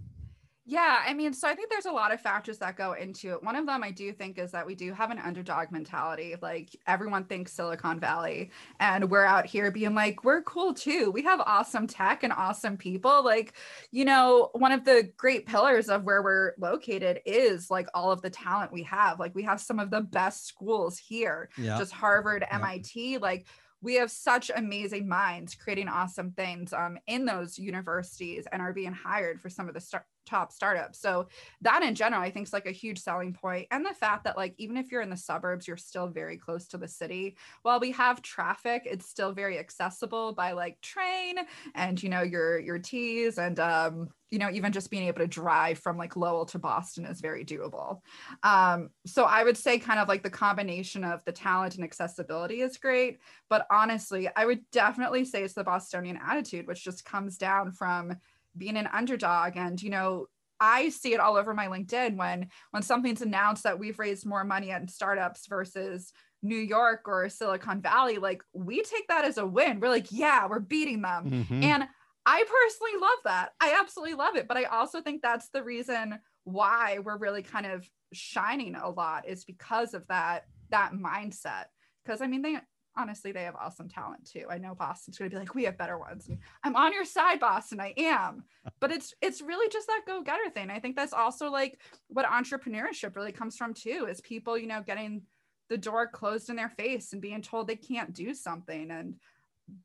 Yeah, 0.65 1.03
I 1.05 1.13
mean, 1.13 1.33
so 1.33 1.49
I 1.49 1.57
think 1.57 1.71
there's 1.71 1.87
a 1.87 1.93
lot 1.93 2.13
of 2.13 2.21
factors 2.21 2.59
that 2.59 2.77
go 2.77 2.93
into 2.93 3.33
it. 3.33 3.43
One 3.43 3.57
of 3.57 3.67
them 3.67 3.83
I 3.83 3.91
do 3.91 4.13
think 4.13 4.39
is 4.39 4.53
that 4.53 4.65
we 4.65 4.77
do 4.77 4.93
have 4.93 5.11
an 5.11 5.19
underdog 5.19 5.73
mentality. 5.73 6.37
Like 6.41 6.77
everyone 6.87 7.25
thinks 7.25 7.53
Silicon 7.53 7.99
Valley, 7.99 8.53
and 8.79 9.11
we're 9.11 9.25
out 9.25 9.45
here 9.45 9.73
being 9.73 9.97
like, 9.97 10.23
we're 10.23 10.43
cool 10.43 10.73
too. 10.73 11.11
We 11.11 11.23
have 11.23 11.41
awesome 11.41 11.89
tech 11.89 12.23
and 12.23 12.33
awesome 12.33 12.77
people. 12.77 13.25
Like, 13.25 13.55
you 13.91 14.05
know, 14.05 14.51
one 14.53 14.71
of 14.71 14.85
the 14.85 15.11
great 15.17 15.47
pillars 15.47 15.89
of 15.89 16.05
where 16.05 16.23
we're 16.23 16.53
located 16.59 17.21
is 17.27 17.69
like 17.69 17.89
all 17.93 18.13
of 18.13 18.23
the 18.23 18.31
talent 18.31 18.73
we 18.73 18.85
have. 18.85 19.19
Like, 19.19 19.35
we 19.35 19.43
have 19.43 19.61
some 19.61 19.81
of 19.81 19.91
the 19.91 20.03
best 20.03 20.47
schools 20.47 20.97
here, 20.97 21.49
yeah. 21.59 21.77
just 21.77 21.93
Harvard, 21.93 22.45
yeah. 22.49 22.55
MIT. 22.57 23.19
Like, 23.19 23.47
we 23.81 23.97
have 23.97 24.13
such 24.13 24.51
amazing 24.55 25.09
minds 25.09 25.57
creating 25.57 25.89
awesome 25.89 26.31
things 26.31 26.73
um, 26.73 26.99
in 27.09 27.25
those 27.25 27.59
universities 27.59 28.47
and 28.53 28.63
are 28.63 28.73
being 28.73 28.93
hired 28.93 29.41
for 29.41 29.51
some 29.51 29.67
of 29.67 29.75
the 29.75 29.81
start- 29.81 30.07
top 30.27 30.53
startups. 30.53 31.01
So 31.01 31.29
that 31.63 31.83
in 31.83 31.95
general, 31.95 32.23
I 32.23 32.31
think 32.31 32.47
is 32.47 32.53
like 32.53 32.67
a 32.67 32.73
huge 32.73 32.99
selling 32.99 33.33
point. 33.33 33.69
And 33.71 33.85
the 33.85 33.95
fact 33.95 34.25
that 34.25 34.37
like 34.37 34.55
even 34.59 34.77
if 34.77 34.91
you're 34.91 35.03
in 35.03 35.11
the 35.11 35.17
suburbs, 35.17 35.67
you're 35.67 35.77
still 35.77 36.09
very 36.09 36.37
close 36.37 36.67
to 36.69 36.79
the 36.79 36.89
city. 36.89 37.37
While 37.63 37.81
we 37.81 37.93
have 37.93 38.23
traffic, 38.23 38.83
it's 38.85 39.07
still 39.07 39.33
very 39.33 39.59
accessible 39.59 40.33
by 40.33 40.53
like 40.53 40.81
train 40.81 41.37
and 41.75 42.03
you 42.03 42.09
know 42.09 42.23
your 42.23 42.59
your 42.59 42.79
T's 42.79 43.39
and 43.39 43.59
um 43.61 44.09
you 44.31 44.39
know 44.39 44.51
even 44.51 44.73
just 44.73 44.91
being 44.91 45.07
able 45.07 45.21
to 45.21 45.27
drive 45.27 45.79
from 45.79 45.99
like 45.99 46.17
Lowell 46.17 46.47
to 46.47 46.59
Boston 46.59 47.05
is 47.05 47.21
very 47.21 47.45
doable. 47.45 48.01
Um 48.43 48.91
so 49.07 49.25
I 49.25 49.45
would 49.45 49.57
say 49.57 49.79
kind 49.79 49.99
of 50.01 50.09
like 50.09 50.23
the 50.23 50.31
combination 50.31 51.05
of 51.05 51.25
the 51.25 51.33
talent 51.33 51.75
and 51.75 51.85
accessibility 51.85 52.61
is 52.61 52.79
great, 52.79 53.19
but 53.49 53.67
honestly, 53.71 54.29
I 54.35 54.47
would 54.47 54.61
definitely 54.71 55.25
say 55.25 55.43
it's 55.43 55.55
the 55.55 55.65
Bostonian 55.65 56.19
attitude 56.25 56.67
which 56.67 56.85
just 56.85 57.05
comes 57.05 57.37
down 57.37 57.73
from 57.73 58.17
being 58.57 58.77
an 58.77 58.89
underdog 58.93 59.57
and 59.57 59.83
you 59.83 59.91
know 59.91 60.27
I 60.61 60.91
see 60.91 61.13
it 61.13 61.19
all 61.19 61.37
over 61.37 61.55
my 61.55 61.67
LinkedIn 61.67 62.17
when 62.17 62.49
when 62.71 62.83
something's 62.85 63.21
announced 63.21 63.65
that 63.65 63.81
we've 63.81 63.99
raised 63.99 64.25
more 64.25 64.45
money 64.45 64.71
at 64.71 64.89
startups 64.91 65.49
versus 65.49 66.13
New 66.43 66.57
York 66.57 67.03
or 67.07 67.29
Silicon 67.29 67.81
Valley, 67.81 68.19
like 68.19 68.43
we 68.53 68.83
take 68.83 69.09
that 69.09 69.25
as 69.25 69.39
a 69.39 69.47
win. 69.47 69.81
We're 69.81 69.89
like, 69.89 70.13
yeah, 70.13 70.47
we're 70.47 70.61
beating 70.61 71.03
them. 71.03 71.31
Mm-hmm. 71.31 71.65
And 71.65 71.85
I 72.27 72.45
personally 72.45 73.01
love 73.01 73.19
that. 73.25 73.51
I 73.61 73.79
absolutely 73.81 74.15
love 74.15 74.37
it. 74.37 74.47
But 74.47 74.57
I 74.57 74.65
also 74.65 75.01
think 75.01 75.23
that's 75.23 75.49
the 75.51 75.65
reason 75.65 76.19
why 76.45 76.99
we're 77.03 77.19
really 77.19 77.43
kind 77.43 77.67
of 77.67 77.89
shining 78.13 78.75
a 78.77 78.89
lot 78.89 79.29
is 79.29 79.45
because 79.45 79.95
of 79.95 80.07
that 80.09 80.45
that 80.71 80.93
mindset. 80.93 81.65
Because 82.05 82.21
I 82.21 82.27
mean, 82.27 82.43
they 82.43 82.59
honestly 82.97 83.33
they 83.33 83.45
have 83.45 83.55
awesome 83.57 83.89
talent 83.89 84.29
too. 84.31 84.47
I 84.51 84.59
know 84.59 84.75
boston's 84.75 85.19
going 85.19 85.31
to 85.31 85.35
be 85.37 85.41
like 85.41 85.55
we 85.55 85.65
have 85.65 85.79
better 85.79 85.99
ones. 85.99 86.29
And 86.29 86.39
i'm 86.65 86.77
on 86.77 86.93
your 86.93 87.05
side 87.05 87.41
boston 87.41 87.81
i 87.81 87.95
am. 87.97 88.45
But 88.81 88.93
it's 88.93 89.15
it's 89.21 89.43
really 89.43 89.69
just 89.69 89.87
that 89.89 90.03
go-getter 90.07 90.51
thing. 90.51 90.71
I 90.71 90.79
think 90.79 90.97
that's 90.97 91.13
also 91.13 91.51
like 91.51 91.81
what 92.09 92.27
entrepreneurship 92.27 93.17
really 93.17 93.33
comes 93.33 93.57
from 93.57 93.75
too 93.75 94.07
is 94.09 94.21
people 94.21 94.57
you 94.59 94.67
know 94.67 94.83
getting 94.83 95.23
the 95.69 95.79
door 95.79 96.07
closed 96.07 96.51
in 96.51 96.57
their 96.57 96.69
face 96.69 97.13
and 97.13 97.23
being 97.23 97.43
told 97.43 97.67
they 97.67 97.77
can't 97.77 98.13
do 98.13 98.35
something. 98.35 98.91
And 98.91 99.15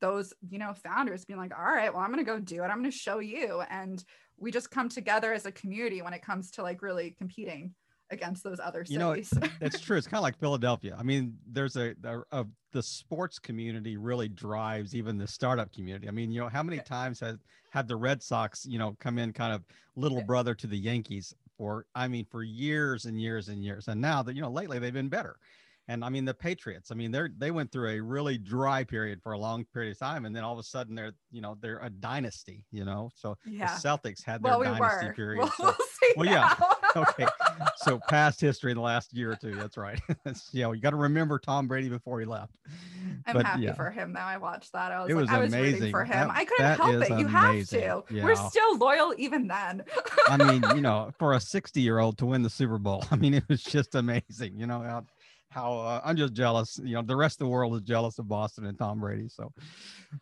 those 0.01 0.33
you 0.50 0.60
know 0.60 0.74
founders 0.74 1.25
being 1.25 1.39
like 1.39 1.57
all 1.57 1.63
right 1.63 1.94
well 1.94 2.01
i'm 2.01 2.12
going 2.12 2.24
to 2.24 2.30
go 2.30 2.39
do 2.39 2.63
it. 2.63 2.68
I'm 2.68 2.80
going 2.80 2.92
to 2.92 2.98
show 2.98 3.19
you. 3.19 3.62
And 3.69 4.03
we 4.38 4.51
just 4.51 4.71
come 4.71 4.89
together 4.89 5.33
as 5.33 5.45
a 5.45 5.51
community 5.51 6.01
when 6.01 6.13
it 6.13 6.21
comes 6.21 6.51
to 6.51 6.63
like 6.63 6.81
really 6.81 7.15
competing 7.18 7.74
against 8.09 8.44
those 8.44 8.59
other 8.59 8.86
cities. 8.86 8.94
You 8.94 9.00
know, 9.00 9.12
it's 9.62 9.80
true. 9.80 9.98
It's 9.98 10.07
kind 10.07 10.19
of 10.19 10.24
like 10.24 10.39
Philadelphia. 10.39 10.95
I 10.98 11.04
mean, 11.04 11.38
there's 11.50 11.75
a, 11.75 11.94
a, 12.04 12.19
a, 12.19 12.24
uh, 12.31 12.44
the 12.74 12.83
sports 12.83 13.39
community 13.39 13.98
really 13.98 14.27
drives 14.27 14.95
even 14.95 15.18
the 15.18 15.27
startup 15.27 15.74
community. 15.74 16.07
I 16.07 16.12
mean, 16.12 16.31
you 16.31 16.42
know, 16.42 16.50
how 16.50 16.63
many 16.63 16.80
times 16.80 17.19
has 17.21 17.38
had 17.71 17.88
the 17.88 17.95
Red 17.95 18.21
Sox, 18.21 18.65
you 18.65 18.77
know, 18.77 18.95
come 19.00 19.18
in 19.18 19.33
kind 19.33 19.54
of 19.54 19.63
little 19.95 20.21
brother 20.21 20.54
to 20.56 20.68
the 20.68 20.77
Yankees 20.77 21.33
for 21.57 21.86
I 21.95 22.07
mean, 22.07 22.25
for 22.30 22.44
years 22.44 23.06
and 23.06 23.19
years 23.19 23.50
and 23.50 23.63
years. 23.63 23.88
And 23.88 24.00
now 24.00 24.21
that 24.24 24.36
you 24.36 24.42
know, 24.42 24.51
lately 24.51 24.80
they've 24.80 24.94
been 24.94 25.10
better. 25.10 25.38
And 25.89 26.03
I 26.03 26.10
mean, 26.10 26.25
the 26.25 26.34
Patriots. 26.34 26.91
I 26.91 26.96
mean, 26.96 27.12
they're 27.12 27.29
they 27.38 27.50
went 27.50 27.72
through 27.72 27.91
a 27.91 28.00
really 28.01 28.38
dry 28.38 28.84
period 28.84 29.22
for 29.24 29.31
a 29.31 29.38
long 29.38 29.63
period 29.74 29.91
of 29.91 30.00
time, 30.00 30.25
and 30.25 30.36
then 30.36 30.43
all 30.43 30.51
of 30.51 30.60
a 30.60 30.63
sudden 30.63 30.96
they're 30.96 31.13
you 31.31 31.41
know 31.41 31.58
they're 31.62 31.79
a 31.79 31.89
dynasty. 31.89 32.65
You 32.72 32.84
know, 32.84 33.10
so 33.15 33.38
yeah. 33.46 33.74
the 33.74 33.88
Celtics 33.88 34.24
had 34.24 34.43
their 34.43 34.51
well, 34.51 34.60
we 34.60 34.65
dynasty 34.65 35.08
were. 35.08 35.13
period. 35.15 35.39
Well, 35.39 35.53
so, 35.58 35.63
we'll, 36.17 36.25
well 36.25 36.25
yeah, 36.25 36.55
okay. 36.98 37.27
So 37.77 38.00
past 38.10 38.42
history 38.42 38.72
in 38.72 38.77
the 38.77 38.84
last 38.84 39.13
year 39.13 39.32
or 39.32 39.36
two. 39.36 39.56
That's 39.56 39.77
right. 39.77 40.00
that's, 40.24 40.50
you 40.54 40.63
know, 40.63 40.72
you 40.72 40.82
got 40.82 40.92
to 40.92 40.98
remember 40.98 41.39
Tom 41.39 41.68
Brady 41.68 41.89
before 41.89 42.20
he 42.20 42.25
left. 42.25 42.54
I'm 43.25 43.34
but, 43.34 43.46
happy 43.46 43.63
yeah. 43.63 43.74
for 43.74 43.89
him 43.89 44.13
now. 44.13 44.25
I 44.25 44.38
watched 44.38 44.74
that. 44.74 44.92
I 44.92 45.01
was, 45.01 45.10
it 45.10 45.16
like, 45.16 45.22
was 45.22 45.30
I 45.30 45.39
was 45.39 45.54
amazing. 45.54 45.74
rooting 45.74 45.92
for 45.92 46.04
him. 46.04 46.27
That, 46.27 46.38
I 46.38 46.46
couldn't 46.46 46.77
help 46.77 46.89
it. 46.89 47.10
You 47.10 47.27
amazing. 47.27 47.82
have 47.82 48.06
to. 48.08 48.13
Yeah. 48.13 48.24
We're 48.25 48.36
still 48.36 48.77
loyal 48.77 49.13
even 49.18 49.48
then. 49.48 49.84
I 50.27 50.38
mean, 50.38 50.63
you 50.75 50.82
know, 50.82 51.12
for 51.18 51.34
a 51.34 51.39
60 51.39 51.82
year 51.82 52.00
old 52.00 52.18
to 52.20 52.25
win 52.25 52.44
the 52.44 52.50
Super 52.50 52.77
Bowl, 52.77 53.06
I 53.12 53.16
mean, 53.16 53.34
it 53.34 53.44
was 53.48 53.63
just 53.63 53.96
amazing. 53.96 54.58
You 54.58 54.68
know, 54.68 54.82
how 54.82 55.06
how 55.50 55.80
uh, 55.80 56.01
I'm 56.04 56.18
just 56.18 56.34
jealous. 56.34 56.80
You 56.84 56.96
know, 56.96 57.01
the 57.01 57.16
rest 57.16 57.36
of 57.36 57.46
the 57.46 57.51
world 57.51 57.75
is 57.75 57.82
jealous 57.82 58.20
of 58.20 58.27
Boston 58.27 58.66
and 58.66 58.77
Tom 58.77 59.00
Brady. 59.00 59.30
So, 59.30 59.51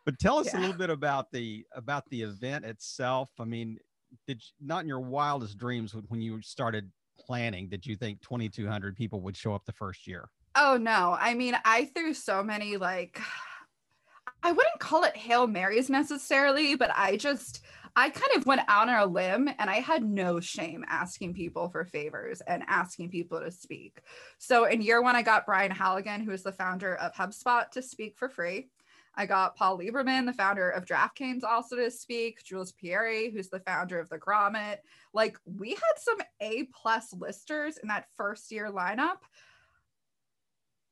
but 0.05 0.19
tell 0.19 0.37
us 0.37 0.53
yeah. 0.53 0.59
a 0.59 0.61
little 0.61 0.77
bit 0.77 0.89
about 0.89 1.31
the 1.31 1.65
about 1.75 2.03
the 2.09 2.21
event 2.21 2.65
itself. 2.65 3.29
I 3.39 3.45
mean, 3.45 3.77
did 4.27 4.41
you, 4.41 4.67
not 4.67 4.83
in 4.83 4.87
your 4.87 4.99
wildest 4.99 5.57
dreams 5.57 5.95
when 6.07 6.21
you 6.21 6.41
started 6.41 6.91
planning 7.17 7.67
did 7.67 7.85
you 7.85 7.95
think 7.95 8.21
2,200 8.21 8.95
people 8.95 9.21
would 9.21 9.37
show 9.37 9.53
up 9.53 9.65
the 9.65 9.71
first 9.73 10.07
year? 10.07 10.29
Oh 10.55 10.77
no! 10.77 11.17
I 11.19 11.33
mean, 11.33 11.57
I 11.65 11.85
threw 11.85 12.13
so 12.13 12.43
many 12.43 12.77
like. 12.77 13.19
I 14.41 14.51
wouldn't 14.51 14.79
call 14.79 15.03
it 15.03 15.17
Hail 15.17 15.47
Marys 15.47 15.89
necessarily, 15.89 16.75
but 16.75 16.91
I 16.95 17.17
just 17.17 17.65
I 17.95 18.09
kind 18.09 18.35
of 18.35 18.45
went 18.45 18.61
out 18.67 18.89
on 18.89 18.95
a 18.95 19.05
limb 19.05 19.49
and 19.57 19.69
I 19.69 19.79
had 19.79 20.03
no 20.03 20.39
shame 20.39 20.83
asking 20.87 21.33
people 21.33 21.69
for 21.69 21.85
favors 21.85 22.41
and 22.41 22.63
asking 22.67 23.09
people 23.09 23.39
to 23.39 23.49
speak. 23.49 24.01
So 24.37 24.65
in 24.65 24.81
year 24.81 25.01
one, 25.01 25.15
I 25.15 25.21
got 25.21 25.45
Brian 25.45 25.71
Halligan, 25.71 26.21
who 26.21 26.31
is 26.31 26.43
the 26.43 26.51
founder 26.51 26.95
of 26.95 27.13
HubSpot, 27.13 27.69
to 27.71 27.81
speak 27.81 28.17
for 28.17 28.27
free. 28.27 28.69
I 29.15 29.25
got 29.25 29.55
Paul 29.55 29.79
Liberman, 29.79 30.25
the 30.25 30.33
founder 30.33 30.69
of 30.69 30.85
DraftKings, 30.85 31.43
also 31.43 31.75
to 31.75 31.89
speak. 31.89 32.43
Jules 32.43 32.73
Pieri, 32.73 33.31
who's 33.31 33.49
the 33.49 33.61
founder 33.61 33.99
of 33.99 34.09
the 34.09 34.17
Grommet. 34.17 34.77
Like 35.13 35.37
we 35.45 35.69
had 35.69 35.97
some 35.97 36.17
A 36.41 36.67
plus 36.73 37.13
listers 37.13 37.77
in 37.77 37.87
that 37.87 38.07
first 38.17 38.51
year 38.51 38.69
lineup. 38.71 39.17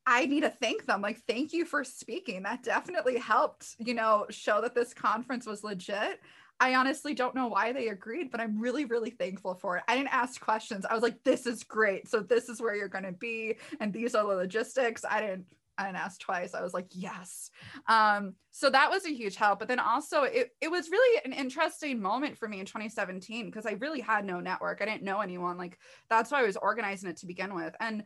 I 0.06 0.26
need 0.26 0.42
to 0.42 0.50
thank 0.50 0.84
them. 0.84 1.00
Like, 1.00 1.22
thank 1.26 1.52
you 1.54 1.64
for 1.64 1.82
speaking. 1.82 2.42
That 2.42 2.62
definitely 2.62 3.18
helped, 3.18 3.74
you 3.78 3.94
know, 3.94 4.26
show 4.28 4.60
that 4.60 4.74
this 4.74 4.92
conference 4.92 5.46
was 5.46 5.64
legit. 5.64 6.20
I 6.60 6.74
honestly 6.74 7.14
don't 7.14 7.34
know 7.34 7.48
why 7.48 7.72
they 7.72 7.88
agreed, 7.88 8.30
but 8.30 8.40
I'm 8.40 8.60
really, 8.60 8.84
really 8.84 9.10
thankful 9.10 9.54
for 9.54 9.78
it. 9.78 9.82
I 9.88 9.96
didn't 9.96 10.14
ask 10.14 10.40
questions. 10.40 10.84
I 10.84 10.94
was 10.94 11.02
like, 11.02 11.24
this 11.24 11.46
is 11.46 11.64
great. 11.64 12.06
So 12.06 12.20
this 12.20 12.48
is 12.48 12.60
where 12.60 12.76
you're 12.76 12.88
going 12.88 13.04
to 13.04 13.12
be. 13.12 13.56
And 13.80 13.92
these 13.92 14.14
are 14.14 14.22
the 14.22 14.34
logistics. 14.34 15.04
I 15.08 15.20
didn't 15.20 15.46
I 15.76 15.86
didn't 15.86 15.98
ask 15.98 16.20
twice. 16.20 16.54
I 16.54 16.62
was 16.62 16.74
like, 16.74 16.86
yes. 16.90 17.50
Um, 17.88 18.34
so 18.50 18.70
that 18.70 18.90
was 18.90 19.04
a 19.06 19.14
huge 19.14 19.36
help. 19.36 19.58
But 19.58 19.68
then 19.68 19.80
also 19.80 20.22
it, 20.22 20.50
it 20.60 20.70
was 20.70 20.90
really 20.90 21.20
an 21.24 21.32
interesting 21.32 22.00
moment 22.00 22.38
for 22.38 22.48
me 22.48 22.60
in 22.60 22.66
2017 22.66 23.46
because 23.46 23.66
I 23.66 23.72
really 23.72 24.00
had 24.00 24.24
no 24.24 24.40
network. 24.40 24.80
I 24.80 24.84
didn't 24.84 25.02
know 25.02 25.20
anyone. 25.20 25.58
Like 25.58 25.78
that's 26.08 26.30
why 26.30 26.40
I 26.40 26.46
was 26.46 26.56
organizing 26.56 27.10
it 27.10 27.16
to 27.18 27.26
begin 27.26 27.54
with. 27.54 27.74
And 27.80 28.04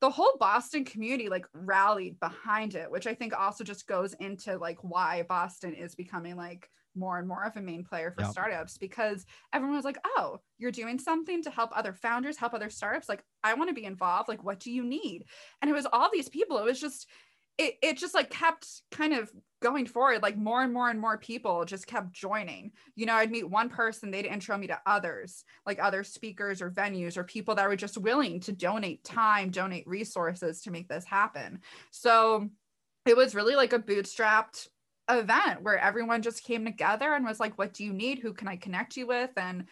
the 0.00 0.10
whole 0.10 0.36
Boston 0.38 0.84
community 0.84 1.28
like 1.28 1.46
rallied 1.54 2.18
behind 2.20 2.74
it, 2.74 2.90
which 2.90 3.06
I 3.06 3.14
think 3.14 3.32
also 3.32 3.64
just 3.64 3.86
goes 3.86 4.14
into 4.14 4.58
like 4.58 4.78
why 4.82 5.22
Boston 5.22 5.72
is 5.72 5.94
becoming 5.94 6.36
like 6.36 6.68
more 6.94 7.18
and 7.18 7.28
more 7.28 7.44
of 7.44 7.56
a 7.56 7.60
main 7.60 7.84
player 7.84 8.10
for 8.10 8.22
yep. 8.22 8.30
startups 8.30 8.78
because 8.78 9.26
everyone 9.52 9.76
was 9.76 9.84
like, 9.84 9.98
oh, 10.04 10.40
you're 10.58 10.70
doing 10.70 10.98
something 10.98 11.42
to 11.42 11.50
help 11.50 11.70
other 11.74 11.92
founders, 11.92 12.36
help 12.36 12.54
other 12.54 12.70
startups. 12.70 13.08
Like, 13.08 13.22
I 13.42 13.54
want 13.54 13.68
to 13.70 13.74
be 13.74 13.84
involved. 13.84 14.28
Like, 14.28 14.44
what 14.44 14.60
do 14.60 14.70
you 14.70 14.84
need? 14.84 15.24
And 15.60 15.70
it 15.70 15.74
was 15.74 15.86
all 15.92 16.10
these 16.12 16.28
people. 16.28 16.58
It 16.58 16.64
was 16.64 16.80
just, 16.80 17.06
it, 17.58 17.74
it 17.82 17.98
just 17.98 18.14
like 18.14 18.30
kept 18.30 18.66
kind 18.90 19.12
of 19.12 19.30
going 19.62 19.86
forward 19.86 20.22
like 20.22 20.36
more 20.36 20.62
and 20.62 20.72
more 20.72 20.90
and 20.90 21.00
more 21.00 21.16
people 21.16 21.64
just 21.64 21.86
kept 21.86 22.12
joining 22.12 22.70
you 22.96 23.06
know 23.06 23.14
i'd 23.14 23.30
meet 23.30 23.48
one 23.48 23.68
person 23.70 24.10
they'd 24.10 24.26
intro 24.26 24.58
me 24.58 24.66
to 24.66 24.78
others 24.84 25.44
like 25.64 25.78
other 25.80 26.04
speakers 26.04 26.60
or 26.60 26.70
venues 26.70 27.16
or 27.16 27.24
people 27.24 27.54
that 27.54 27.66
were 27.66 27.76
just 27.76 27.96
willing 27.96 28.40
to 28.40 28.52
donate 28.52 29.02
time 29.04 29.50
donate 29.50 29.86
resources 29.86 30.60
to 30.60 30.70
make 30.70 30.88
this 30.88 31.04
happen 31.04 31.60
so 31.90 32.48
it 33.06 33.16
was 33.16 33.34
really 33.34 33.54
like 33.54 33.72
a 33.72 33.78
bootstrapped 33.78 34.68
event 35.08 35.62
where 35.62 35.78
everyone 35.78 36.22
just 36.22 36.44
came 36.44 36.64
together 36.64 37.12
and 37.12 37.24
was 37.24 37.40
like 37.40 37.58
what 37.58 37.72
do 37.72 37.84
you 37.84 37.92
need? 37.92 38.18
Who 38.18 38.32
can 38.32 38.48
i 38.48 38.56
connect 38.56 38.96
you 38.96 39.06
with? 39.06 39.30
And 39.36 39.66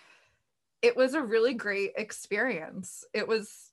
it 0.83 0.97
was 0.97 1.15
a 1.15 1.23
really 1.23 1.55
great 1.55 1.93
experience. 1.97 3.05
It 3.15 3.27
was 3.27 3.71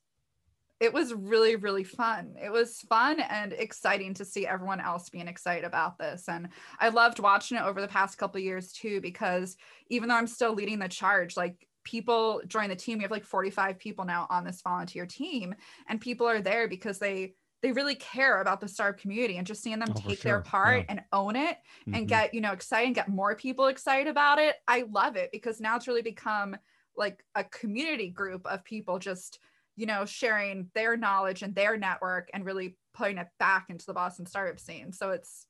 it 0.79 0.93
was 0.93 1.13
really 1.13 1.55
really 1.57 1.83
fun. 1.83 2.35
It 2.41 2.51
was 2.51 2.79
fun 2.81 3.19
and 3.19 3.51
exciting 3.53 4.13
to 4.15 4.25
see 4.25 4.47
everyone 4.47 4.79
else 4.79 5.09
being 5.09 5.27
excited 5.27 5.65
about 5.65 5.97
this. 5.97 6.29
And 6.29 6.49
i 6.79 6.89
loved 6.89 7.19
watching 7.19 7.57
it 7.57 7.63
over 7.63 7.81
the 7.81 7.87
past 7.87 8.17
couple 8.17 8.39
years 8.39 8.71
too 8.71 9.01
because 9.01 9.57
even 9.89 10.07
though 10.07 10.15
i'm 10.15 10.27
still 10.27 10.53
leading 10.53 10.79
the 10.79 10.87
charge 10.87 11.35
like 11.35 11.67
people 11.83 12.41
join 12.47 12.69
the 12.69 12.75
team. 12.75 12.97
We 12.97 13.03
have 13.03 13.11
like 13.11 13.25
45 13.25 13.79
people 13.79 14.05
now 14.05 14.27
on 14.29 14.43
this 14.43 14.61
volunteer 14.61 15.05
team 15.05 15.55
and 15.87 15.99
people 15.99 16.27
are 16.27 16.41
there 16.41 16.67
because 16.67 16.99
they 16.99 17.33
they 17.61 17.71
really 17.71 17.95
care 17.95 18.41
about 18.41 18.61
the 18.61 18.67
startup 18.67 18.99
community 18.99 19.37
and 19.37 19.45
just 19.45 19.61
seeing 19.61 19.79
them 19.79 19.93
oh, 19.95 19.99
take 19.99 20.21
sure. 20.21 20.31
their 20.31 20.41
part 20.41 20.79
yeah. 20.79 20.85
and 20.89 21.01
own 21.11 21.35
it 21.35 21.57
mm-hmm. 21.81 21.95
and 21.95 22.07
get 22.07 22.33
you 22.33 22.41
know 22.41 22.51
excited 22.51 22.87
and 22.87 22.95
get 22.95 23.09
more 23.09 23.35
people 23.35 23.67
excited 23.67 24.07
about 24.07 24.39
it 24.39 24.55
i 24.67 24.83
love 24.91 25.15
it 25.15 25.29
because 25.31 25.59
now 25.59 25.75
it's 25.75 25.87
really 25.87 26.01
become 26.01 26.55
like 26.95 27.23
a 27.35 27.43
community 27.43 28.09
group 28.09 28.45
of 28.45 28.63
people 28.63 28.99
just 28.99 29.39
you 29.79 29.85
know, 29.85 30.03
sharing 30.03 30.69
their 30.75 30.97
knowledge 30.97 31.41
and 31.41 31.55
their 31.55 31.77
network 31.77 32.29
and 32.33 32.43
really 32.43 32.75
putting 32.93 33.17
it 33.17 33.27
back 33.39 33.67
into 33.69 33.85
the 33.85 33.93
Boston 33.93 34.25
startup 34.25 34.59
scene. 34.59 34.91
So 34.91 35.11
it's 35.11 35.47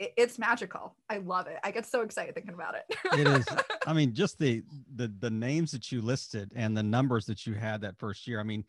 it, 0.00 0.12
it's 0.16 0.36
magical. 0.36 0.96
I 1.08 1.18
love 1.18 1.46
it. 1.46 1.56
I 1.62 1.70
get 1.70 1.86
so 1.86 2.00
excited 2.02 2.34
thinking 2.34 2.54
about 2.54 2.74
it. 2.74 2.98
it 3.12 3.28
is. 3.28 3.46
I 3.86 3.92
mean, 3.92 4.14
just 4.14 4.40
the 4.40 4.64
the 4.96 5.14
the 5.20 5.30
names 5.30 5.70
that 5.70 5.92
you 5.92 6.02
listed 6.02 6.50
and 6.56 6.76
the 6.76 6.82
numbers 6.82 7.24
that 7.26 7.46
you 7.46 7.54
had 7.54 7.82
that 7.82 7.96
first 8.00 8.26
year. 8.26 8.40
I 8.40 8.42
mean, 8.42 8.64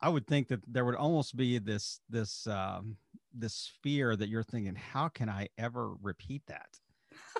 I 0.00 0.08
would 0.08 0.26
think 0.26 0.48
that 0.48 0.60
there 0.66 0.84
would 0.84 0.94
almost 0.94 1.36
be 1.36 1.58
this 1.58 2.00
this 2.08 2.46
um, 2.46 2.96
this 3.34 3.72
fear 3.82 4.16
that 4.16 4.28
you're 4.28 4.42
thinking, 4.42 4.74
how 4.74 5.08
can 5.08 5.28
I 5.28 5.48
ever 5.58 5.94
repeat 6.02 6.42
that? 6.46 6.68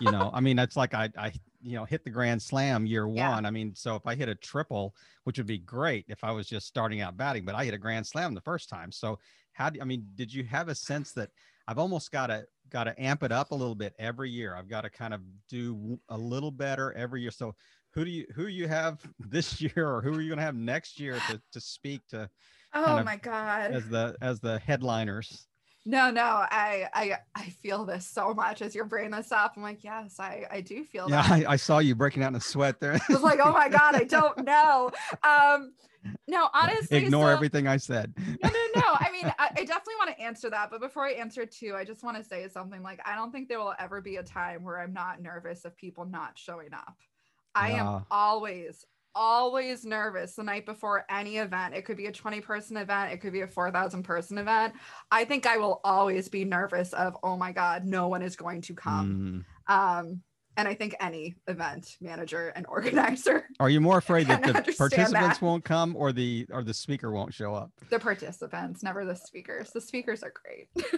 You 0.01 0.11
know, 0.11 0.31
I 0.33 0.41
mean, 0.41 0.57
that's 0.57 0.77
like 0.77 0.95
I 0.95 1.11
I 1.17 1.33
you 1.63 1.77
know 1.77 1.85
hit 1.85 2.05
the 2.05 2.11
grand 2.11 2.41
slam 2.41 2.87
year 2.87 3.07
yeah. 3.09 3.31
one. 3.31 3.45
I 3.45 3.51
mean, 3.51 3.75
so 3.75 3.97
if 3.97 4.07
I 4.07 4.15
hit 4.15 4.29
a 4.29 4.35
triple, 4.35 4.95
which 5.25 5.39
would 5.39 5.47
be 5.47 5.59
great 5.59 6.07
if 6.09 6.25
I 6.25 6.33
was 6.33 6.49
just 6.49 6.67
starting 6.67 7.01
out 7.01 7.17
batting, 7.17 7.45
but 7.45 7.55
I 7.55 7.65
hit 7.65 7.75
a 7.75 7.79
grand 7.79 8.07
slam 8.07 8.35
the 8.35 8.41
first 8.41 8.69
time. 8.69 8.91
So 8.93 9.19
how 9.53 9.71
do 9.71 9.81
I 9.81 9.85
mean, 9.85 10.07
did 10.15 10.33
you 10.33 10.45
have 10.45 10.69
a 10.69 10.75
sense 10.75 11.13
that 11.13 11.31
I've 11.69 11.79
almost 11.79 12.11
got 12.11 12.29
to 12.29 12.47
got 12.71 12.85
to 12.85 13.01
amp 13.03 13.23
it 13.23 13.33
up 13.33 13.51
a 13.51 13.55
little 13.55 13.75
bit 13.75 13.95
every 13.99 14.31
year. 14.31 14.55
I've 14.55 14.69
got 14.69 14.83
to 14.83 14.91
kind 14.91 15.15
of 15.15 15.21
do 15.49 15.99
a 16.09 16.17
little 16.17 16.51
better 16.51 16.93
every 16.93 17.23
year. 17.23 17.31
So 17.31 17.55
who 17.93 18.05
do 18.05 18.11
you 18.11 18.27
who 18.35 18.47
you 18.47 18.69
have 18.69 19.01
this 19.19 19.61
year 19.61 19.89
or 19.89 20.03
who 20.03 20.15
are 20.15 20.21
you 20.21 20.29
going 20.29 20.39
to 20.39 20.45
have 20.45 20.57
next 20.57 21.01
year 21.01 21.19
to 21.29 21.41
to 21.53 21.61
speak 21.61 22.07
to 22.09 22.29
Oh 22.75 23.03
my 23.03 23.17
god. 23.17 23.73
As 23.73 23.89
the 23.89 24.17
as 24.21 24.41
the 24.41 24.59
headliners. 24.59 25.47
No, 25.89 26.11
no, 26.11 26.23
I 26.23 26.89
I 26.93 27.19
I 27.37 27.45
feel 27.63 27.85
this 27.85 28.07
so 28.09 28.35
much 28.35 28.61
as 28.61 28.75
you're 28.75 28.85
bringing 28.85 29.13
this 29.13 29.31
up. 29.31 29.53
I'm 29.57 29.63
like, 29.63 29.85
yes, 29.85 30.19
I 30.19 30.45
I 30.51 30.61
do 30.61 30.83
feel 30.85 31.09
yeah, 31.09 31.23
that. 31.23 31.49
I, 31.49 31.53
I 31.53 31.57
saw 31.57 31.79
you 31.79 31.95
breaking 31.95 32.25
out 32.25 32.31
in 32.31 32.35
a 32.35 32.41
sweat 32.41 32.81
there. 32.81 32.95
I 32.95 33.13
was 33.13 33.23
like, 33.23 33.39
oh 33.43 33.53
my 33.53 33.69
god, 33.69 33.95
I 33.95 34.03
don't 34.03 34.45
know. 34.45 34.91
Um, 35.23 35.73
no, 36.27 36.49
honestly, 36.55 36.99
ignore 36.99 37.29
so, 37.29 37.35
everything 37.35 37.69
I 37.69 37.77
said. 37.77 38.13
No, 38.19 38.49
no, 38.49 38.67
no. 38.75 38.83
I 38.85 39.11
mean, 39.13 39.27
I, 39.39 39.51
I 39.51 39.65
definitely 39.65 39.95
want 39.99 40.11
to 40.17 40.21
answer 40.21 40.51
that, 40.51 40.71
but 40.73 40.81
before 40.81 41.07
I 41.07 41.13
answer 41.13 41.43
it 41.43 41.53
too, 41.53 41.75
I 41.77 41.85
just 41.85 42.03
want 42.03 42.17
to 42.17 42.25
say 42.25 42.49
something. 42.49 42.83
Like, 42.83 43.01
I 43.07 43.15
don't 43.15 43.31
think 43.31 43.49
there 43.49 43.61
will 43.61 43.75
ever 43.79 44.01
be 44.01 44.17
a 44.17 44.25
time 44.25 44.65
where 44.65 44.81
I'm 44.81 44.93
not 44.93 45.23
nervous 45.23 45.65
of 45.65 45.77
people 45.77 46.05
not 46.05 46.33
showing 46.37 46.73
up. 46.75 46.97
I 47.55 47.71
am 47.71 48.05
always, 48.11 48.85
always 49.17 49.85
nervous 49.85 50.35
the 50.35 50.43
night 50.43 50.67
before 50.67 51.07
any 51.11 51.39
event. 51.39 51.75
It 51.75 51.87
could 51.87 51.97
be 51.97 52.07
a 52.07 52.13
20 52.13 52.41
person 52.43 52.77
event, 52.77 53.13
it 53.13 53.21
could 53.21 53.33
be 53.33 53.41
a 53.41 53.49
4,000 53.49 54.03
person 54.03 54.39
event. 54.39 54.75
I 55.11 55.25
think 55.25 55.47
I 55.47 55.57
will 55.57 55.81
always 55.83 56.29
be 56.29 56.45
nervous 56.45 56.93
of, 56.93 57.17
oh 57.23 57.37
my 57.37 57.51
God, 57.51 57.85
no 57.85 58.09
one 58.09 58.23
is 58.23 58.37
going 58.37 58.61
to 58.63 58.75
come. 58.75 59.45
Mm. 59.69 59.75
Um, 59.75 60.23
and 60.59 60.67
I 60.67 60.75
think 60.75 60.95
any 61.01 61.37
event 61.49 61.97
manager 62.01 62.53
and 62.57 62.67
organizer. 62.69 63.47
Are 63.61 63.71
you 63.71 63.81
more 63.81 63.99
afraid 63.99 64.27
that 64.29 64.43
the 64.43 64.53
participants 64.79 65.13
that. 65.13 65.43
won't 65.43 65.65
come 65.65 65.97
or 65.97 66.13
the 66.13 66.47
or 66.51 66.63
the 66.63 66.75
speaker 66.75 67.11
won't 67.11 67.33
show 67.35 67.55
up? 67.55 67.71
The 67.91 67.99
participants, 67.99 68.83
never 68.83 69.05
the 69.05 69.17
speakers. 69.17 69.71
The 69.71 69.81
speakers 69.81 70.23
are 70.23 70.33
great. 70.33 70.69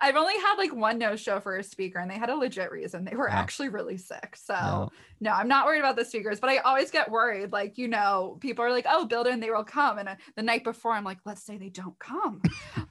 I've 0.00 0.16
only 0.16 0.34
had 0.34 0.54
like 0.56 0.74
one 0.74 0.98
no 0.98 1.16
show 1.16 1.40
for 1.40 1.56
a 1.56 1.62
speaker 1.62 1.98
and 1.98 2.10
they 2.10 2.18
had 2.18 2.30
a 2.30 2.36
legit 2.36 2.70
reason. 2.70 3.04
They 3.04 3.16
were 3.16 3.30
actually 3.30 3.68
really 3.68 3.96
sick. 3.96 4.36
So, 4.36 4.54
no. 4.54 4.90
no. 5.20 5.30
I'm 5.32 5.48
not 5.48 5.66
worried 5.66 5.80
about 5.80 5.96
the 5.96 6.04
speakers, 6.04 6.40
but 6.40 6.50
I 6.50 6.58
always 6.58 6.90
get 6.90 7.10
worried. 7.10 7.52
Like, 7.52 7.78
you 7.78 7.88
know, 7.88 8.38
people 8.40 8.64
are 8.64 8.70
like, 8.70 8.86
oh, 8.88 9.06
build 9.06 9.26
in, 9.26 9.40
they 9.40 9.50
will 9.50 9.64
come. 9.64 9.98
And 9.98 10.08
uh, 10.08 10.14
the 10.36 10.42
night 10.42 10.64
before, 10.64 10.92
I'm 10.92 11.04
like, 11.04 11.18
let's 11.24 11.42
say 11.42 11.56
they 11.56 11.68
don't 11.68 11.98
come. 11.98 12.42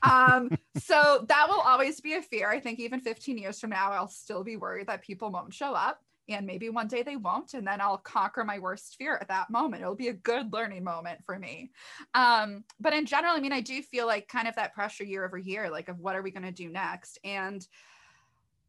um, 0.03 0.49
so 0.77 1.25
that 1.27 1.47
will 1.49 1.61
always 1.61 2.01
be 2.01 2.13
a 2.13 2.21
fear. 2.21 2.49
I 2.49 2.59
think 2.59 2.79
even 2.79 2.99
15 2.99 3.37
years 3.37 3.59
from 3.59 3.71
now, 3.71 3.91
I'll 3.91 4.07
still 4.07 4.43
be 4.43 4.57
worried 4.57 4.87
that 4.87 5.01
people 5.01 5.31
won't 5.31 5.53
show 5.53 5.73
up 5.73 5.99
and 6.29 6.45
maybe 6.45 6.69
one 6.69 6.87
day 6.87 7.03
they 7.03 7.15
won't 7.15 7.53
and 7.53 7.67
then 7.67 7.81
i'll 7.81 7.97
conquer 7.97 8.43
my 8.43 8.59
worst 8.59 8.95
fear 8.97 9.17
at 9.21 9.27
that 9.27 9.49
moment. 9.49 9.81
It'll 9.81 9.95
be 9.95 10.07
a 10.07 10.13
good 10.13 10.51
learning 10.51 10.83
moment 10.83 11.19
for 11.25 11.37
me. 11.37 11.71
Um, 12.13 12.63
but 12.79 12.93
in 12.93 13.05
general 13.05 13.35
i 13.35 13.39
mean 13.39 13.53
i 13.53 13.61
do 13.61 13.81
feel 13.81 14.07
like 14.07 14.27
kind 14.27 14.47
of 14.47 14.55
that 14.55 14.73
pressure 14.73 15.03
year 15.03 15.25
over 15.25 15.37
year 15.37 15.69
like 15.69 15.89
of 15.89 15.99
what 15.99 16.15
are 16.15 16.21
we 16.21 16.31
going 16.31 16.43
to 16.43 16.51
do 16.51 16.69
next? 16.69 17.19
And 17.23 17.65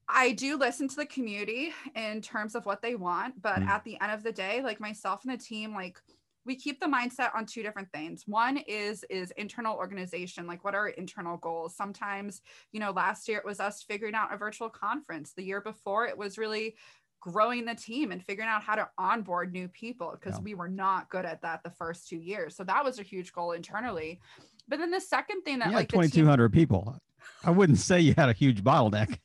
I 0.08 0.32
do 0.32 0.56
listen 0.56 0.88
to 0.88 0.96
the 0.96 1.06
community 1.06 1.72
in 1.94 2.20
terms 2.20 2.54
of 2.54 2.64
what 2.64 2.80
they 2.80 2.94
want, 2.94 3.42
but 3.42 3.58
mm. 3.58 3.66
at 3.66 3.82
the 3.84 4.00
end 4.00 4.12
of 4.12 4.22
the 4.22 4.32
day, 4.32 4.62
like 4.62 4.78
myself 4.78 5.24
and 5.24 5.32
the 5.32 5.42
team, 5.42 5.74
like 5.74 5.98
we 6.44 6.54
keep 6.54 6.78
the 6.78 6.86
mindset 6.86 7.34
on 7.34 7.44
two 7.44 7.64
different 7.64 7.90
things. 7.92 8.22
One 8.26 8.58
is 8.68 9.04
is 9.10 9.32
internal 9.32 9.76
organization 9.76 10.46
like 10.46 10.64
what 10.64 10.76
are 10.76 10.88
internal 10.88 11.36
goals? 11.38 11.76
Sometimes 11.76 12.40
you 12.70 12.78
know 12.78 12.92
last 12.92 13.28
year 13.28 13.38
it 13.38 13.44
was 13.44 13.58
us 13.58 13.82
figuring 13.82 14.14
out 14.14 14.32
a 14.32 14.36
virtual 14.36 14.70
conference. 14.70 15.32
The 15.32 15.42
year 15.42 15.60
before 15.60 16.06
it 16.06 16.16
was 16.16 16.38
really 16.38 16.76
growing 17.20 17.64
the 17.64 17.74
team 17.74 18.12
and 18.12 18.24
figuring 18.24 18.48
out 18.48 18.62
how 18.62 18.74
to 18.74 18.88
onboard 18.98 19.52
new 19.52 19.68
people 19.68 20.16
because 20.18 20.38
yeah. 20.38 20.44
we 20.44 20.54
were 20.54 20.68
not 20.68 21.08
good 21.10 21.24
at 21.24 21.42
that 21.42 21.62
the 21.62 21.70
first 21.70 22.08
two 22.08 22.18
years. 22.18 22.56
So 22.56 22.64
that 22.64 22.84
was 22.84 22.98
a 22.98 23.02
huge 23.02 23.32
goal 23.32 23.52
internally. 23.52 24.20
But 24.68 24.78
then 24.78 24.90
the 24.90 25.00
second 25.00 25.42
thing 25.42 25.58
that 25.60 25.68
you 25.68 25.74
like 25.74 25.88
2,200 25.88 26.52
team... 26.52 26.60
people, 26.60 27.00
I 27.44 27.50
wouldn't 27.50 27.78
say 27.78 28.00
you 28.00 28.14
had 28.16 28.28
a 28.28 28.32
huge 28.32 28.62
bottleneck. 28.62 29.18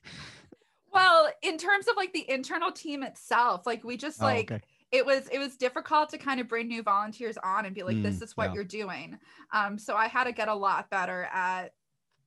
Well, 0.93 1.31
in 1.41 1.57
terms 1.57 1.87
of 1.87 1.95
like 1.95 2.11
the 2.11 2.29
internal 2.29 2.71
team 2.71 3.01
itself, 3.01 3.65
like 3.65 3.83
we 3.83 3.97
just 3.97 4.21
oh, 4.21 4.25
like. 4.25 4.51
Okay 4.51 4.61
it 4.91 5.05
was 5.05 5.27
it 5.29 5.39
was 5.39 5.55
difficult 5.55 6.09
to 6.09 6.17
kind 6.17 6.39
of 6.39 6.47
bring 6.47 6.67
new 6.67 6.83
volunteers 6.83 7.37
on 7.43 7.65
and 7.65 7.73
be 7.73 7.83
like 7.83 7.95
mm, 7.95 8.03
this 8.03 8.21
is 8.21 8.35
what 8.35 8.49
yeah. 8.49 8.55
you're 8.55 8.63
doing 8.63 9.17
um, 9.53 9.77
so 9.77 9.95
i 9.95 10.07
had 10.07 10.25
to 10.25 10.31
get 10.31 10.47
a 10.47 10.53
lot 10.53 10.89
better 10.89 11.29
at 11.33 11.73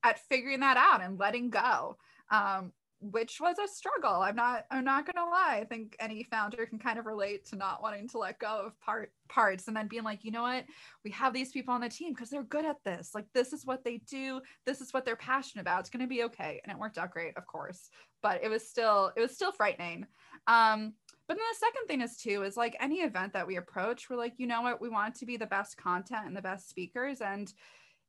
at 0.03 0.19
figuring 0.19 0.61
that 0.61 0.77
out 0.77 1.03
and 1.03 1.19
letting 1.19 1.51
go 1.51 1.97
um, 2.31 2.73
which 3.11 3.41
was 3.41 3.57
a 3.59 3.69
struggle. 3.69 4.23
I'm 4.23 4.37
not 4.37 4.65
I'm 4.71 4.85
not 4.85 5.07
gonna 5.07 5.29
lie. 5.29 5.59
I 5.61 5.65
think 5.65 5.97
any 6.01 6.23
founder 6.25 6.65
can 6.67 6.79
kind 6.79 6.99
of 6.99 7.07
relate 7.07 7.45
to 7.47 7.57
not 7.57 7.83
wanting 7.83 8.09
to 8.09 8.19
let 8.19 8.39
go 8.39 8.67
of 8.67 8.81
part 8.81 9.13
parts 9.29 9.69
and 9.69 9.77
then 9.77 9.89
being 9.89 10.05
like, 10.05 10.25
you 10.25 10.31
know 10.31 10.43
what, 10.43 10.65
we 11.05 11.11
have 11.11 11.33
these 11.33 11.53
people 11.53 11.75
on 11.75 11.81
the 11.81 11.89
team 11.89 12.13
because 12.13 12.31
they're 12.31 12.45
good 12.45 12.65
at 12.65 12.83
this. 12.85 13.11
Like 13.15 13.27
this 13.35 13.53
is 13.53 13.67
what 13.67 13.85
they 13.85 13.99
do, 14.09 14.41
this 14.67 14.81
is 14.81 14.93
what 14.93 15.05
they're 15.05 15.17
passionate 15.17 15.63
about. 15.63 15.81
It's 15.81 15.91
gonna 15.91 16.07
be 16.07 16.25
okay. 16.25 16.61
And 16.65 16.73
it 16.73 16.79
worked 16.79 16.99
out 16.99 17.11
great, 17.11 17.37
of 17.37 17.47
course. 17.47 17.91
But 18.23 18.43
it 18.43 18.49
was 18.49 18.67
still, 18.67 19.13
it 19.17 19.21
was 19.21 19.35
still 19.35 19.53
frightening. 19.53 20.07
Um, 20.47 20.95
but 21.27 21.37
then 21.37 21.45
the 21.53 21.59
second 21.59 21.87
thing 21.87 22.01
is 22.01 22.17
too, 22.17 22.43
is 22.43 22.57
like 22.57 22.77
any 22.81 22.97
event 22.97 23.33
that 23.33 23.47
we 23.47 23.57
approach, 23.57 24.09
we're 24.09 24.17
like, 24.17 24.35
you 24.39 24.47
know 24.47 24.63
what, 24.63 24.81
we 24.81 24.89
want 24.89 25.15
to 25.17 25.27
be 25.27 25.37
the 25.37 25.47
best 25.47 25.77
content 25.77 26.27
and 26.27 26.37
the 26.37 26.43
best 26.43 26.69
speakers. 26.69 27.21
And 27.21 27.53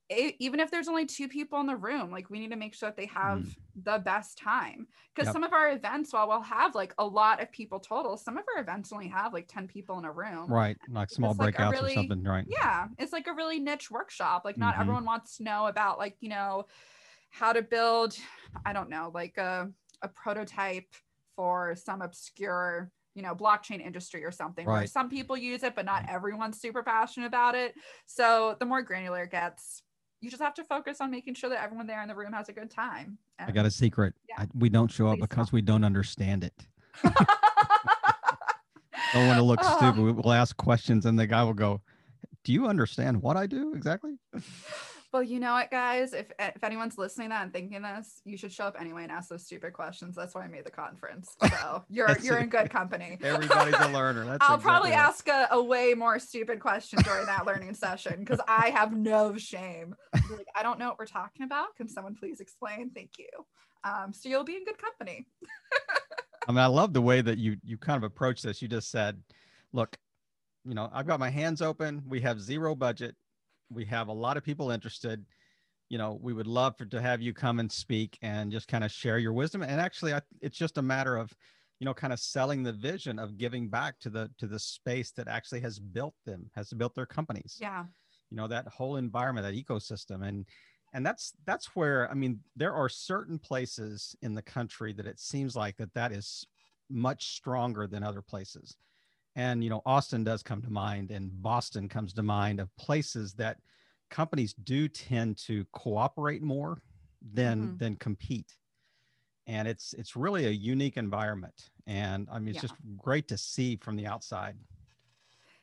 even 0.09 0.59
if 0.59 0.69
there's 0.69 0.87
only 0.87 1.05
two 1.05 1.27
people 1.27 1.59
in 1.59 1.65
the 1.65 1.75
room, 1.75 2.11
like 2.11 2.29
we 2.29 2.39
need 2.39 2.51
to 2.51 2.55
make 2.55 2.75
sure 2.75 2.89
that 2.89 2.95
they 2.97 3.07
have 3.07 3.43
the 3.83 3.97
best 3.99 4.37
time. 4.37 4.87
Because 5.13 5.27
Yep. 5.27 5.33
some 5.33 5.43
of 5.43 5.51
our 5.53 5.71
events, 5.71 6.13
while 6.13 6.27
we'll 6.27 6.41
have 6.41 6.75
like 6.75 6.93
a 6.99 7.05
lot 7.05 7.41
of 7.41 7.51
people 7.51 7.79
total, 7.79 8.15
some 8.15 8.37
of 8.37 8.43
our 8.55 8.61
events 8.61 8.93
only 8.93 9.07
have 9.07 9.33
like 9.33 9.47
10 9.47 9.67
people 9.67 9.97
in 9.97 10.05
a 10.05 10.11
room. 10.11 10.47
Right. 10.51 10.77
Like 10.89 11.09
small 11.09 11.31
It's 11.31 11.39
like 11.39 11.55
breakouts 11.55 11.71
really- 11.71 11.93
or 11.93 11.95
something. 11.95 12.23
Right. 12.23 12.45
Yeah. 12.47 12.87
It's 12.99 13.13
like 13.13 13.25
a 13.27 13.33
really 13.33 13.59
niche 13.59 13.89
workshop. 13.89 14.43
Like 14.45 14.57
not 14.57 14.75
Mhm. 14.75 14.81
everyone 14.81 15.05
wants 15.05 15.37
to 15.37 15.43
know 15.43 15.65
about 15.67 15.97
like, 15.97 16.17
you 16.19 16.29
know, 16.29 16.65
how 17.31 17.51
to 17.51 17.61
build, 17.63 18.15
I 18.65 18.73
don't 18.73 18.89
know, 18.89 19.09
like 19.13 19.37
a, 19.37 19.71
a 20.03 20.07
prototype 20.07 20.93
for 21.35 21.75
some 21.75 22.01
obscure 22.01 22.91
you 23.15 23.21
know 23.21 23.33
blockchain 23.33 23.79
industry 23.79 24.25
or 24.25 24.31
something 24.31 24.65
where 24.65 24.75
Right. 24.75 24.89
some 24.89 25.09
people 25.09 25.37
use 25.37 25.63
it 25.63 25.73
but 25.73 25.85
not 25.85 26.03
everyone's 26.09 26.59
super 26.59 26.83
passionate 26.83 27.27
about 27.27 27.55
it 27.55 27.73
so 28.05 28.57
the 28.59 28.65
more 28.65 28.81
granular 28.81 29.23
it 29.23 29.31
gets 29.31 29.83
you 30.25 30.31
just 30.31 30.41
have 30.41 30.55
to 30.55 30.63
focus 30.63 30.99
on 31.01 31.11
making 31.11 31.35
sure 31.35 31.49
that 31.51 31.63
everyone 31.63 31.85
there 31.87 32.01
in 32.01 32.07
the 32.07 32.15
room 32.15 32.33
has 32.33 32.49
a 32.49 32.53
good 32.53 32.69
time 32.71 33.17
I 33.39 33.51
got 33.51 33.65
a 33.65 33.71
secret. 33.71 34.13
Yeah. 34.27 34.35
I, 34.39 34.47
we 34.55 34.69
don't 34.69 34.91
show 34.91 35.07
up 35.07 35.19
because 35.19 35.47
tell. 35.49 35.53
we 35.57 35.61
don't 35.61 35.83
understand 35.83 36.43
it. 36.43 36.53
Don't 39.13 39.27
want 39.27 39.37
to 39.37 39.43
look 39.43 39.63
stupid. 39.63 39.97
We- 40.01 40.11
We'll 40.11 40.33
ask 40.33 40.57
questions 40.57 41.05
and 41.05 41.17
the 41.17 41.25
guy 41.27 41.41
will 41.43 41.53
go, 41.53 41.79
Do 42.43 42.51
you 42.51 42.67
understand 42.67 43.21
what 43.21 43.37
I 43.37 43.45
do 43.47 43.73
exactly? 43.73 44.17
Well 45.15 45.23
you 45.23 45.39
know 45.39 45.53
what 45.53 45.71
guys 45.71 46.11
if 46.11 46.29
if 46.39 46.61
anyone's 46.61 46.97
listening 46.97 47.29
to 47.29 47.35
that 47.35 47.43
and 47.43 47.53
thinking 47.53 47.81
this 47.81 48.21
you 48.25 48.35
should 48.35 48.51
show 48.51 48.65
up 48.65 48.75
anyway 48.77 49.03
and 49.03 49.11
ask 49.13 49.29
those 49.29 49.45
stupid 49.45 49.71
questions 49.71 50.13
that's 50.13 50.35
why 50.35 50.43
i 50.43 50.47
made 50.47 50.65
the 50.65 50.71
conference 50.71 51.37
so 51.49 51.83
you're 51.89 52.17
you're 52.19 52.39
in 52.39 52.49
good 52.49 52.69
company 52.69 53.17
Everybody's 53.23 53.75
a 53.79 53.87
learner. 53.89 54.25
That's 54.29 54.45
I'll 54.47 54.57
probably 54.57 54.91
exactly 54.91 55.31
right. 55.31 55.41
ask 55.41 55.51
a, 55.51 55.55
a 55.55 55.63
way 55.63 55.93
more 55.93 56.19
stupid 56.19 56.59
question 56.59 56.99
during 57.03 57.25
that 57.27 57.45
learning 57.45 57.73
session 57.73 58.19
because 58.19 58.39
I 58.47 58.69
have 58.69 58.95
no 58.95 59.37
shame. 59.37 59.95
Like, 60.13 60.47
I 60.55 60.63
don't 60.63 60.79
know 60.79 60.89
what 60.89 60.99
we're 60.99 61.05
talking 61.05 61.45
about. 61.45 61.75
Can 61.75 61.87
someone 61.87 62.15
please 62.15 62.39
explain? 62.39 62.91
Thank 62.91 63.11
you. 63.17 63.27
Um, 63.83 64.13
so 64.13 64.29
you'll 64.29 64.43
be 64.43 64.55
in 64.55 64.65
good 64.65 64.77
company. 64.77 65.27
I 66.47 66.51
mean, 66.51 66.59
I 66.59 66.65
love 66.67 66.93
the 66.93 67.01
way 67.01 67.21
that 67.21 67.37
you 67.37 67.57
you 67.63 67.77
kind 67.77 67.97
of 67.97 68.03
approach 68.03 68.41
this. 68.41 68.61
You 68.61 68.67
just 68.67 68.91
said, 68.91 69.21
"Look, 69.71 69.95
you 70.65 70.73
know, 70.73 70.89
I've 70.93 71.07
got 71.07 71.19
my 71.19 71.29
hands 71.29 71.61
open. 71.61 72.03
We 72.07 72.21
have 72.21 72.41
zero 72.41 72.75
budget. 72.75 73.15
We 73.69 73.85
have 73.85 74.07
a 74.07 74.13
lot 74.13 74.37
of 74.37 74.43
people 74.43 74.71
interested. 74.71 75.25
You 75.89 75.97
know, 75.97 76.17
we 76.21 76.33
would 76.33 76.47
love 76.47 76.77
for 76.77 76.85
to 76.85 77.01
have 77.01 77.21
you 77.21 77.33
come 77.33 77.59
and 77.59 77.71
speak 77.71 78.17
and 78.21 78.51
just 78.51 78.67
kind 78.67 78.83
of 78.83 78.91
share 78.91 79.19
your 79.19 79.33
wisdom. 79.33 79.61
And 79.61 79.79
actually, 79.79 80.13
I, 80.13 80.21
it's 80.41 80.57
just 80.57 80.77
a 80.77 80.81
matter 80.81 81.15
of, 81.15 81.31
you 81.79 81.85
know, 81.85 81.93
kind 81.93 82.11
of 82.13 82.19
selling 82.19 82.63
the 82.63 82.73
vision 82.73 83.19
of 83.19 83.37
giving 83.37 83.69
back 83.69 83.99
to 83.99 84.09
the 84.09 84.31
to 84.39 84.47
the 84.47 84.59
space 84.59 85.11
that 85.11 85.27
actually 85.27 85.61
has 85.61 85.79
built 85.79 86.15
them, 86.25 86.49
has 86.55 86.73
built 86.73 86.95
their 86.95 87.05
companies 87.05 87.57
Yeah. 87.61 87.85
you 88.31 88.37
know 88.37 88.47
that 88.47 88.67
whole 88.67 88.95
environment 88.97 89.45
that 89.45 89.53
ecosystem 89.65 90.27
and 90.27 90.45
and 90.93 91.05
that's 91.05 91.33
that's 91.45 91.75
where 91.75 92.09
i 92.09 92.13
mean 92.13 92.39
there 92.55 92.73
are 92.73 92.89
certain 92.89 93.37
places 93.37 94.15
in 94.21 94.33
the 94.33 94.41
country 94.41 94.93
that 94.93 95.05
it 95.05 95.19
seems 95.19 95.55
like 95.55 95.77
that 95.77 95.93
that 95.93 96.11
is 96.11 96.45
much 96.89 97.35
stronger 97.35 97.87
than 97.87 98.03
other 98.03 98.21
places 98.21 98.77
and 99.35 99.63
you 99.63 99.69
know 99.69 99.81
austin 99.85 100.23
does 100.23 100.43
come 100.43 100.61
to 100.61 100.69
mind 100.69 101.11
and 101.11 101.41
boston 101.41 101.89
comes 101.89 102.13
to 102.13 102.23
mind 102.23 102.59
of 102.59 102.75
places 102.77 103.33
that 103.35 103.59
companies 104.09 104.53
do 104.53 104.87
tend 104.87 105.37
to 105.37 105.65
cooperate 105.73 106.41
more 106.41 106.81
than 107.21 107.71
Mhm. 107.71 107.79
than 107.79 107.95
compete 107.95 108.57
and 109.47 109.67
it's 109.67 109.93
it's 109.93 110.15
really 110.15 110.45
a 110.47 110.51
unique 110.51 110.97
environment 110.97 111.71
and 111.87 112.27
i 112.31 112.39
mean 112.39 112.49
it's 112.49 112.59
Yeah. 112.59 112.61
just 112.61 112.75
great 112.97 113.27
to 113.27 113.37
see 113.37 113.77
from 113.77 113.95
the 113.95 114.07
outside 114.07 114.57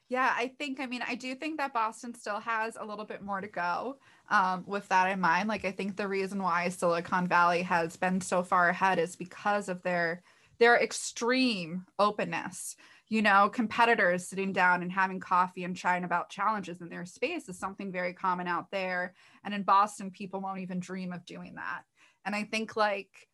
Yeah, 0.08 0.32
I 0.36 0.48
think, 0.48 0.78
I 0.80 0.86
mean, 0.86 1.02
I 1.02 1.14
do 1.14 1.34
think 1.34 1.56
that 1.58 1.72
Boston 1.72 2.14
still 2.14 2.40
has 2.40 2.76
a 2.76 2.84
little 2.84 3.04
bit 3.04 3.22
more 3.22 3.40
to 3.40 3.48
go 3.48 3.98
um, 4.28 4.64
with 4.66 4.88
that 4.88 5.10
in 5.10 5.20
mind. 5.20 5.48
Like, 5.48 5.64
I 5.64 5.72
think 5.72 5.96
the 5.96 6.08
reason 6.08 6.42
why 6.42 6.68
Silicon 6.68 7.26
Valley 7.28 7.62
has 7.62 7.96
been 7.96 8.20
so 8.20 8.42
far 8.42 8.68
ahead 8.68 8.98
is 8.98 9.16
because 9.16 9.68
of 9.68 9.82
their 9.82 10.22
their 10.58 10.76
extreme 10.80 11.86
openness. 11.98 12.76
You 13.12 13.20
know, 13.20 13.50
competitors 13.50 14.26
sitting 14.26 14.54
down 14.54 14.80
and 14.80 14.90
having 14.90 15.20
coffee 15.20 15.64
and 15.64 15.76
chatting 15.76 16.04
about 16.04 16.30
challenges 16.30 16.80
in 16.80 16.88
their 16.88 17.04
space 17.04 17.46
is 17.46 17.58
something 17.58 17.92
very 17.92 18.14
common 18.14 18.48
out 18.48 18.70
there. 18.70 19.12
And 19.44 19.52
in 19.52 19.64
Boston, 19.64 20.10
people 20.10 20.40
won't 20.40 20.60
even 20.60 20.80
dream 20.80 21.12
of 21.12 21.26
doing 21.26 21.56
that. 21.56 21.82
And 22.24 22.34
I 22.34 22.44
think 22.44 22.74
like 22.74 23.28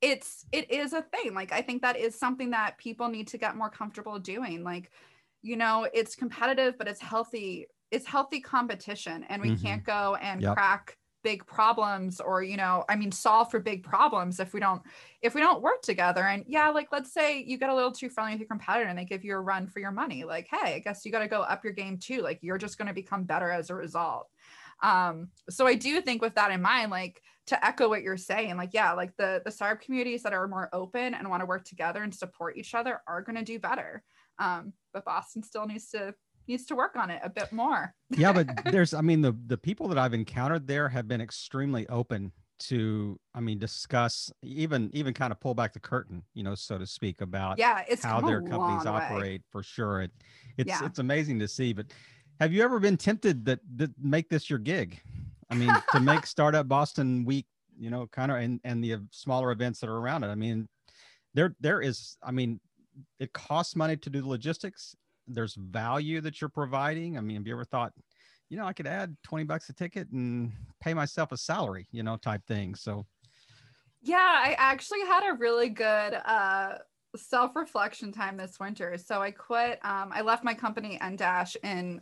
it's 0.00 0.46
it 0.52 0.70
is 0.70 0.94
a 0.94 1.02
thing. 1.02 1.34
Like 1.34 1.52
I 1.52 1.60
think 1.60 1.82
that 1.82 1.98
is 1.98 2.18
something 2.18 2.52
that 2.52 2.78
people 2.78 3.08
need 3.08 3.28
to 3.28 3.36
get 3.36 3.56
more 3.58 3.68
comfortable 3.68 4.18
doing. 4.18 4.64
Like 4.64 4.90
you 5.42 5.54
know 5.54 5.86
it's 5.92 6.14
competitive 6.14 6.78
but 6.78 6.88
it's 6.88 7.00
healthy 7.00 7.66
it's 7.90 8.06
healthy 8.06 8.40
competition 8.40 9.24
and 9.28 9.42
we 9.42 9.50
Mhm. 9.50 9.62
can't 9.62 9.84
go 9.84 10.16
and 10.22 10.40
Yep. 10.40 10.54
crack 10.54 10.96
big 11.22 11.44
problems 11.46 12.20
or 12.20 12.42
you 12.42 12.56
know 12.56 12.84
i 12.88 12.96
mean 12.96 13.12
solve 13.12 13.50
for 13.50 13.60
big 13.60 13.82
problems 13.82 14.40
if 14.40 14.52
we 14.54 14.60
don't 14.60 14.82
if 15.22 15.34
we 15.34 15.40
don't 15.40 15.62
work 15.62 15.82
together. 15.82 16.22
And 16.22 16.44
yeah 16.46 16.70
like 16.70 16.88
let's 16.92 17.12
say 17.12 17.42
you 17.42 17.58
get 17.58 17.70
a 17.70 17.74
little 17.74 17.92
too 17.92 18.08
friendly 18.08 18.32
with 18.32 18.40
your 18.40 18.48
competitor 18.48 18.88
and 18.88 18.98
they 18.98 19.04
give 19.04 19.24
you 19.24 19.34
a 19.34 19.40
run 19.40 19.66
for 19.66 19.80
your 19.80 19.90
money. 19.90 20.24
Like 20.24 20.48
hey 20.50 20.74
i 20.74 20.78
guess 20.78 21.04
you 21.04 21.12
got 21.12 21.20
to 21.20 21.28
go 21.28 21.42
up 21.42 21.64
your 21.64 21.72
game 21.72 21.98
too. 21.98 22.22
Like 22.22 22.38
you're 22.42 22.58
just 22.58 22.78
going 22.78 22.88
to 22.88 22.94
become 22.94 23.24
better 23.24 23.50
as 23.50 23.70
a 23.70 23.74
result. 23.74 24.28
Um 24.82 25.28
so 25.48 25.66
i 25.66 25.74
do 25.74 26.00
think 26.00 26.22
with 26.22 26.34
that 26.36 26.50
in 26.50 26.62
mind 26.62 26.90
like 26.90 27.20
to 27.46 27.66
echo 27.66 27.88
what 27.88 28.02
you're 28.02 28.16
saying 28.16 28.56
like 28.56 28.70
yeah 28.72 28.92
like 28.92 29.14
the 29.16 29.42
the 29.44 29.50
startup 29.50 29.82
communities 29.82 30.22
that 30.22 30.32
are 30.32 30.46
more 30.46 30.68
open 30.72 31.14
and 31.14 31.28
want 31.28 31.40
to 31.40 31.46
work 31.46 31.64
together 31.64 32.02
and 32.02 32.14
support 32.14 32.56
each 32.56 32.74
other 32.74 33.00
are 33.06 33.22
going 33.22 33.36
to 33.36 33.44
do 33.44 33.58
better. 33.58 34.02
Um, 34.38 34.72
but 34.94 35.04
Boston 35.04 35.42
still 35.42 35.66
needs 35.66 35.90
to 35.90 36.14
needs 36.50 36.66
to 36.66 36.74
work 36.76 36.96
on 36.96 37.08
it 37.10 37.20
a 37.24 37.30
bit 37.30 37.50
more. 37.52 37.94
yeah 38.10 38.32
but 38.32 38.46
there's 38.66 38.92
i 38.92 39.00
mean 39.00 39.20
the 39.22 39.32
the 39.46 39.56
people 39.56 39.86
that 39.88 39.96
i've 39.98 40.12
encountered 40.14 40.66
there 40.66 40.88
have 40.88 41.06
been 41.08 41.20
extremely 41.20 41.88
open 41.88 42.32
to 42.58 43.18
i 43.34 43.40
mean 43.40 43.58
discuss 43.58 44.30
even 44.42 44.90
even 44.92 45.14
kind 45.14 45.32
of 45.32 45.40
pull 45.40 45.54
back 45.54 45.72
the 45.72 45.80
curtain 45.80 46.22
you 46.34 46.42
know 46.42 46.54
so 46.54 46.76
to 46.76 46.86
speak 46.86 47.20
about 47.22 47.58
Yeah, 47.58 47.84
it's 47.88 48.04
how 48.04 48.20
their 48.20 48.42
companies 48.42 48.84
long 48.84 48.96
way. 48.96 49.00
operate 49.02 49.42
for 49.50 49.62
sure 49.62 50.02
it 50.02 50.10
it's 50.58 50.68
Yeah. 50.68 50.84
it's 50.84 50.98
amazing 50.98 51.38
to 51.38 51.48
see 51.48 51.72
but 51.72 51.86
have 52.40 52.52
you 52.52 52.62
ever 52.62 52.78
been 52.80 52.96
tempted 52.98 53.44
that 53.46 53.60
that 53.76 53.90
make 53.98 54.28
this 54.28 54.50
your 54.50 54.58
gig 54.58 55.00
i 55.50 55.54
mean 55.54 55.72
to 55.92 56.00
make 56.00 56.26
startup 56.36 56.68
boston 56.68 57.24
week 57.24 57.46
you 57.78 57.88
know 57.90 58.06
kind 58.08 58.30
of 58.30 58.36
and 58.38 58.60
and 58.64 58.84
the 58.84 58.96
smaller 59.10 59.52
events 59.52 59.80
that 59.80 59.88
are 59.88 59.96
around 59.98 60.22
it 60.24 60.28
i 60.28 60.34
mean 60.34 60.68
there 61.32 61.54
there 61.60 61.80
is 61.80 62.18
i 62.22 62.30
mean 62.30 62.60
it 63.18 63.32
costs 63.32 63.74
money 63.76 63.96
to 63.96 64.10
do 64.10 64.20
the 64.20 64.28
logistics 64.28 64.94
there's 65.32 65.54
value 65.54 66.20
that 66.20 66.40
you're 66.40 66.50
providing 66.50 67.16
i 67.16 67.20
mean 67.20 67.36
have 67.36 67.46
you 67.46 67.52
ever 67.52 67.64
thought 67.64 67.92
you 68.48 68.56
know 68.56 68.64
i 68.64 68.72
could 68.72 68.86
add 68.86 69.16
20 69.22 69.44
bucks 69.44 69.68
a 69.68 69.72
ticket 69.72 70.08
and 70.10 70.52
pay 70.80 70.94
myself 70.94 71.32
a 71.32 71.36
salary 71.36 71.86
you 71.92 72.02
know 72.02 72.16
type 72.16 72.44
thing 72.46 72.74
so 72.74 73.06
Yeah, 74.02 74.16
I 74.16 74.54
actually 74.58 75.00
had 75.00 75.28
a 75.28 75.36
really 75.36 75.68
good 75.68 76.14
uh, 76.24 76.78
self-reflection 77.16 78.12
time 78.12 78.36
this 78.36 78.58
winter. 78.58 78.96
So 78.96 79.20
I 79.20 79.30
quit. 79.30 79.78
Um, 79.84 80.10
I 80.12 80.22
left 80.22 80.42
my 80.42 80.54
company 80.54 80.98
Dash 81.16 81.56
in 81.62 82.00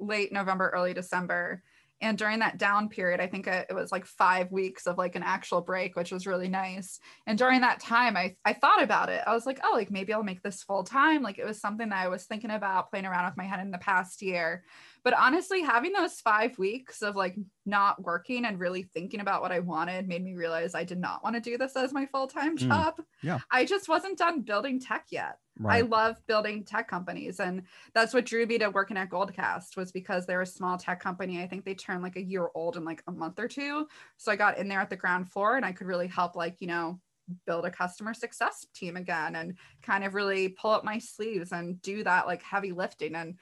late 0.00 0.32
November, 0.32 0.70
early 0.70 0.92
December. 0.92 1.62
And 2.02 2.18
during 2.18 2.40
that 2.40 2.58
down 2.58 2.88
period, 2.90 3.20
I 3.20 3.26
think 3.26 3.46
it 3.46 3.66
it 3.70 3.74
was 3.74 3.90
like 3.90 4.04
five 4.04 4.52
weeks 4.52 4.86
of 4.86 4.98
like 4.98 5.16
an 5.16 5.22
actual 5.22 5.62
break, 5.62 5.96
which 5.96 6.12
was 6.12 6.26
really 6.26 6.48
nice. 6.48 7.00
And 7.26 7.38
during 7.38 7.62
that 7.62 7.80
time, 7.80 8.16
I, 8.16 8.36
I 8.44 8.52
thought 8.52 8.82
about 8.82 9.08
it. 9.08 9.22
I 9.26 9.32
was 9.32 9.46
like, 9.46 9.60
oh, 9.64 9.72
like 9.74 9.90
maybe 9.90 10.12
I'll 10.12 10.22
make 10.22 10.42
this 10.42 10.62
full 10.62 10.84
time. 10.84 11.22
Like 11.22 11.38
it 11.38 11.46
was 11.46 11.58
something 11.60 11.88
that 11.88 12.04
I 12.04 12.08
was 12.08 12.24
thinking 12.24 12.50
about 12.50 12.90
playing 12.90 13.06
around 13.06 13.24
with 13.26 13.36
my 13.38 13.44
head 13.44 13.60
in 13.60 13.70
the 13.70 13.78
past 13.78 14.20
year. 14.20 14.64
But 15.04 15.14
honestly, 15.14 15.62
having 15.62 15.92
those 15.92 16.20
five 16.20 16.58
weeks 16.58 17.00
of 17.00 17.16
like 17.16 17.36
not 17.64 18.02
working 18.02 18.44
and 18.44 18.58
really 18.58 18.82
thinking 18.82 19.20
about 19.20 19.40
what 19.40 19.52
I 19.52 19.60
wanted 19.60 20.06
made 20.06 20.22
me 20.22 20.34
realize 20.34 20.74
I 20.74 20.84
did 20.84 20.98
not 20.98 21.24
want 21.24 21.36
to 21.36 21.40
do 21.40 21.56
this 21.56 21.76
as 21.76 21.92
my 21.94 22.06
full 22.06 22.26
time 22.26 22.56
Mm, 22.58 22.68
job. 22.68 22.94
yeah. 23.22 23.38
I 23.50 23.64
just 23.64 23.88
wasn't 23.88 24.18
done 24.18 24.42
building 24.42 24.80
tech 24.80 25.06
yet. 25.10 25.38
I 25.64 25.80
love 25.82 26.16
building 26.26 26.64
tech 26.64 26.88
companies. 26.88 27.40
And 27.40 27.62
that's 27.94 28.12
what 28.12 28.26
drew 28.26 28.44
me 28.46 28.58
to 28.58 28.68
working 28.68 28.96
at 28.96 29.10
Goldcast 29.10 29.76
was 29.76 29.90
because 29.90 30.26
they're 30.26 30.42
a 30.42 30.46
small 30.46 30.76
tech 30.76 31.00
company. 31.00 31.42
I 31.42 31.46
think 31.46 31.64
they 31.64 31.74
turned 31.74 32.02
like 32.02 32.16
a 32.16 32.22
year 32.22 32.48
old 32.54 32.76
in 32.76 32.84
like 32.84 33.02
a 33.06 33.12
month 33.12 33.38
or 33.38 33.48
two. 33.48 33.86
So 34.16 34.30
I 34.30 34.36
got 34.36 34.58
in 34.58 34.68
there 34.68 34.80
at 34.80 34.90
the 34.90 34.96
ground 34.96 35.30
floor 35.30 35.56
and 35.56 35.64
I 35.64 35.72
could 35.72 35.86
really 35.86 36.08
help 36.08 36.36
like, 36.36 36.56
you 36.60 36.66
know, 36.66 37.00
build 37.46 37.64
a 37.64 37.70
customer 37.70 38.14
success 38.14 38.66
team 38.74 38.96
again 38.96 39.36
and 39.36 39.56
kind 39.82 40.04
of 40.04 40.14
really 40.14 40.48
pull 40.50 40.70
up 40.70 40.84
my 40.84 40.98
sleeves 40.98 41.52
and 41.52 41.80
do 41.82 42.04
that 42.04 42.26
like 42.26 42.42
heavy 42.42 42.72
lifting. 42.72 43.14
And 43.14 43.38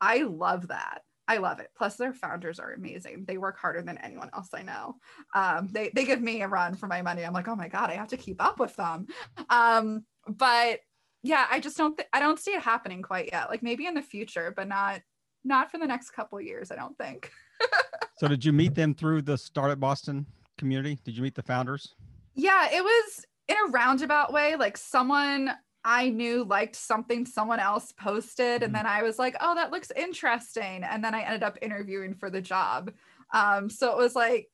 I 0.00 0.22
love 0.22 0.68
that. 0.68 1.02
I 1.28 1.36
love 1.36 1.60
it. 1.60 1.68
Plus, 1.76 1.96
their 1.96 2.14
founders 2.14 2.58
are 2.58 2.72
amazing. 2.72 3.26
They 3.28 3.36
work 3.36 3.58
harder 3.58 3.82
than 3.82 3.98
anyone 3.98 4.30
else 4.34 4.48
I 4.54 4.62
know. 4.62 4.94
Um, 5.34 5.68
they 5.70 5.90
they 5.94 6.06
give 6.06 6.22
me 6.22 6.40
a 6.40 6.48
run 6.48 6.74
for 6.74 6.86
my 6.86 7.02
money. 7.02 7.22
I'm 7.22 7.34
like, 7.34 7.48
oh 7.48 7.54
my 7.54 7.68
god, 7.68 7.90
I 7.90 7.94
have 7.94 8.08
to 8.08 8.16
keep 8.16 8.42
up 8.42 8.58
with 8.58 8.74
them. 8.76 9.06
Um, 9.50 10.06
but 10.26 10.80
yeah, 11.22 11.46
I 11.50 11.60
just 11.60 11.76
don't. 11.76 11.96
Th- 11.96 12.08
I 12.12 12.20
don't 12.20 12.38
see 12.38 12.52
it 12.52 12.62
happening 12.62 13.02
quite 13.02 13.30
yet. 13.32 13.48
Like 13.50 13.62
maybe 13.62 13.86
in 13.86 13.94
the 13.94 14.02
future, 14.02 14.52
but 14.54 14.68
not 14.68 15.00
not 15.44 15.70
for 15.70 15.78
the 15.78 15.86
next 15.86 16.10
couple 16.10 16.38
of 16.38 16.44
years. 16.44 16.70
I 16.70 16.76
don't 16.76 16.96
think. 16.98 17.30
so 18.18 18.28
did 18.28 18.44
you 18.44 18.52
meet 18.52 18.74
them 18.74 18.94
through 18.94 19.22
the 19.22 19.36
startup 19.36 19.80
boston 19.80 20.24
community 20.58 20.98
did 21.04 21.16
you 21.16 21.22
meet 21.22 21.34
the 21.34 21.42
founders 21.42 21.94
Yeah, 22.34 22.68
it 22.72 22.82
was 22.82 23.24
in 23.48 23.56
a 23.66 23.70
roundabout 23.70 24.32
way. 24.32 24.54
Like 24.56 24.76
someone 24.76 25.50
I 25.84 26.10
knew 26.10 26.44
liked 26.44 26.76
something 26.76 27.24
someone 27.24 27.60
else 27.60 27.92
posted. 27.92 28.62
And 28.62 28.72
Mhm. 28.72 28.76
then 28.76 28.86
I 28.86 29.02
was 29.02 29.18
like, 29.18 29.36
oh, 29.40 29.54
that 29.54 29.70
looks 29.70 29.90
interesting. 29.96 30.84
And 30.84 31.02
then 31.02 31.14
I 31.14 31.22
ended 31.22 31.42
up 31.42 31.56
interviewing 31.62 32.14
for 32.14 32.28
the 32.30 32.42
job. 32.42 32.92
Um, 33.32 33.70
so 33.70 33.90
it 33.92 33.96
was 33.96 34.14
like, 34.14 34.50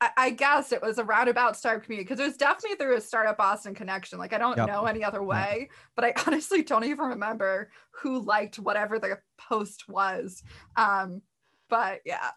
I, 0.00 0.10
I 0.16 0.30
guess 0.30 0.72
it 0.72 0.80
was 0.82 0.98
a 0.98 1.04
roundabout 1.04 1.56
startup 1.56 1.84
community 1.84 2.04
because 2.04 2.20
it 2.20 2.26
was 2.26 2.36
definitely 2.36 2.76
through 2.76 2.96
a 2.96 3.00
startup 3.00 3.36
Boston 3.36 3.74
connection. 3.74 4.18
Like 4.18 4.32
I 4.32 4.38
don't 4.38 4.56
Yep. 4.56 4.66
know 4.68 4.84
any 4.86 5.02
other 5.02 5.22
way, 5.22 5.68
but 5.96 6.04
I 6.04 6.14
honestly 6.26 6.62
don't 6.62 6.84
even 6.84 7.06
remember 7.06 7.70
who 7.90 8.20
liked 8.20 8.58
whatever 8.58 8.98
the 8.98 9.18
post 9.38 9.88
was. 9.88 10.42
Um, 10.76 11.22
but 11.68 12.00
yeah, 12.04 12.30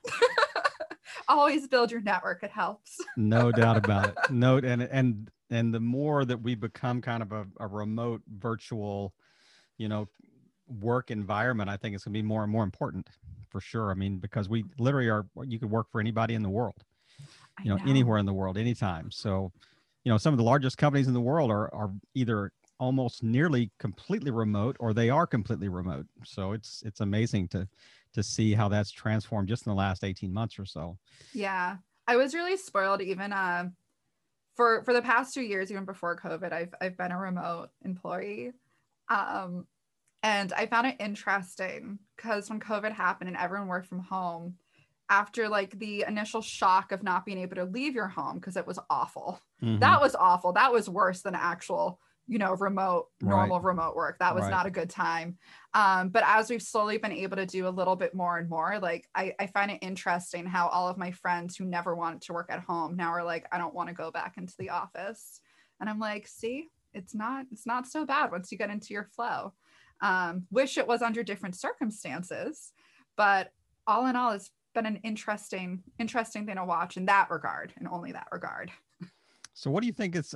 always 1.27 1.67
build 1.67 1.91
your 1.91 2.01
network. 2.01 2.43
It 2.43 2.51
helps. 2.51 2.97
no 3.17 3.51
doubt 3.51 3.77
about 3.77 4.09
it 4.09 4.15
no 4.31 4.57
and 4.57 4.81
and 4.83 5.29
and 5.49 5.73
the 5.73 5.79
more 5.79 6.23
that 6.25 6.41
we 6.41 6.55
become 6.55 7.01
kind 7.01 7.21
of 7.21 7.31
a, 7.31 7.45
a 7.59 7.67
remote 7.67 8.21
virtual 8.37 9.13
you 9.77 9.87
know 9.89 10.07
work 10.67 11.11
environment 11.11 11.69
i 11.69 11.75
think 11.75 11.93
it's 11.93 12.05
going 12.05 12.13
to 12.13 12.17
be 12.17 12.21
more 12.21 12.43
and 12.43 12.51
more 12.51 12.63
important 12.63 13.09
for 13.49 13.59
sure 13.59 13.91
i 13.91 13.93
mean 13.93 14.17
because 14.17 14.47
we 14.47 14.63
literally 14.79 15.09
are 15.09 15.25
you 15.43 15.59
could 15.59 15.69
work 15.69 15.87
for 15.91 15.99
anybody 15.99 16.35
in 16.35 16.41
the 16.41 16.49
world 16.49 16.83
you 17.63 17.69
know, 17.69 17.79
anywhere 17.87 18.17
in 18.17 18.25
the 18.25 18.33
world 18.33 18.57
anytime. 18.57 19.11
So 19.11 19.51
you 20.03 20.11
know 20.11 20.17
some 20.17 20.33
of 20.33 20.37
the 20.37 20.43
largest 20.43 20.77
companies 20.77 21.07
in 21.07 21.13
the 21.13 21.21
world 21.21 21.51
are 21.51 21.73
are 21.73 21.91
either 22.15 22.51
almost 22.79 23.21
nearly 23.21 23.69
completely 23.77 24.31
remote 24.31 24.75
or 24.79 24.93
they 24.93 25.09
are 25.09 25.27
completely 25.27 25.69
remote. 25.69 26.07
So 26.25 26.53
it's 26.53 26.81
it's 26.85 26.99
amazing 26.99 27.49
to 27.49 27.67
to 28.13 28.23
see 28.23 28.53
how 28.53 28.67
that's 28.67 28.91
transformed 28.91 29.47
just 29.47 29.65
in 29.65 29.69
the 29.69 29.75
last 29.75 30.03
18 30.03 30.33
months 30.33 30.59
or 30.59 30.65
so. 30.65 30.97
Yeah, 31.33 31.77
I 32.07 32.17
was 32.17 32.33
really 32.33 32.57
spoiled. 32.57 33.01
Even 33.01 33.31
uh, 33.31 33.69
for 34.55 34.83
for 34.83 34.93
the 34.93 35.01
past 35.01 35.33
two 35.33 35.43
years, 35.43 35.71
even 35.71 35.85
before 35.85 36.17
COVID, 36.17 36.51
I've 36.51 36.73
I've 36.81 36.97
been 36.97 37.11
a 37.11 37.19
remote 37.19 37.69
employee, 37.85 38.51
um, 39.09 39.67
and 40.23 40.51
I 40.53 40.65
found 40.65 40.87
it 40.87 40.95
interesting 40.99 41.99
because 42.17 42.49
when 42.49 42.59
COVID 42.59 42.91
happened 42.91 43.29
and 43.29 43.37
everyone 43.37 43.67
worked 43.67 43.87
from 43.87 43.99
home, 43.99 44.55
after 45.11 45.49
like 45.49 45.77
the 45.77 46.05
initial 46.07 46.41
shock 46.41 46.91
of 46.91 47.03
not 47.03 47.25
being 47.25 47.37
able 47.37 47.57
to 47.57 47.65
leave 47.65 47.93
your 47.93 48.07
home 48.07 48.35
because 48.39 48.55
it 48.57 48.65
was 48.65 48.79
awful. 48.89 49.39
Mhm. 49.61 49.81
That 49.81 50.01
was 50.01 50.15
awful. 50.15 50.53
That 50.53 50.71
was 50.71 50.89
worse 50.89 51.21
than 51.21 51.35
actual 51.35 51.99
you 52.27 52.37
know 52.37 52.53
remote 52.53 53.07
Right. 53.21 53.29
normal 53.29 53.59
remote 53.59 53.95
work 53.95 54.19
that 54.19 54.35
was 54.35 54.43
Right. 54.43 54.51
not 54.51 54.67
a 54.67 54.71
good 54.71 54.91
time 54.91 55.37
um, 55.73 56.09
but 56.09 56.23
as 56.25 56.49
we've 56.51 56.61
slowly 56.61 56.97
been 56.99 57.11
able 57.11 57.35
to 57.35 57.47
do 57.47 57.67
a 57.67 57.69
little 57.79 57.95
bit 57.95 58.13
more 58.13 58.37
and 58.37 58.47
more 58.47 58.77
like 58.79 59.09
I, 59.15 59.33
I 59.39 59.47
find 59.47 59.71
it 59.71 59.79
interesting 59.81 60.45
how 60.45 60.67
all 60.67 60.87
of 60.87 60.99
my 60.99 61.11
friends 61.11 61.57
who 61.57 61.65
never 61.65 61.95
wanted 61.95 62.21
to 62.21 62.33
work 62.33 62.49
at 62.51 62.59
home 62.61 62.95
now 62.95 63.09
are 63.09 63.23
like 63.23 63.47
i 63.51 63.57
don't 63.57 63.73
want 63.73 63.89
to 63.89 63.95
go 63.95 64.11
back 64.11 64.37
into 64.37 64.53
the 64.59 64.69
office 64.69 65.41
and 65.79 65.89
i'm 65.89 65.99
like 65.99 66.27
see 66.27 66.69
it's 66.93 67.15
not 67.15 67.47
it's 67.51 67.65
not 67.65 67.87
so 67.87 68.05
bad 68.05 68.31
once 68.31 68.51
you 68.51 68.57
get 68.57 68.69
into 68.69 68.93
your 68.93 69.05
flow 69.15 69.53
um, 70.01 70.45
wish 70.51 70.77
it 70.77 70.87
was 70.87 71.01
under 71.01 71.23
different 71.23 71.55
circumstances 71.55 72.71
but 73.17 73.51
all 73.87 74.05
in 74.05 74.15
all 74.15 74.31
it's 74.31 74.51
been 74.73 74.85
an 74.85 74.97
interesting 75.03 75.83
interesting 75.99 76.45
thing 76.45 76.55
to 76.55 76.65
watch 76.65 76.97
in 76.97 77.05
that 77.05 77.29
regard 77.29 77.73
and 77.77 77.87
only 77.87 78.11
that 78.11 78.27
regard 78.31 78.71
So 79.53 79.69
what 79.69 79.81
do 79.81 79.87
you 79.87 79.93
think 79.93 80.15
is 80.15 80.33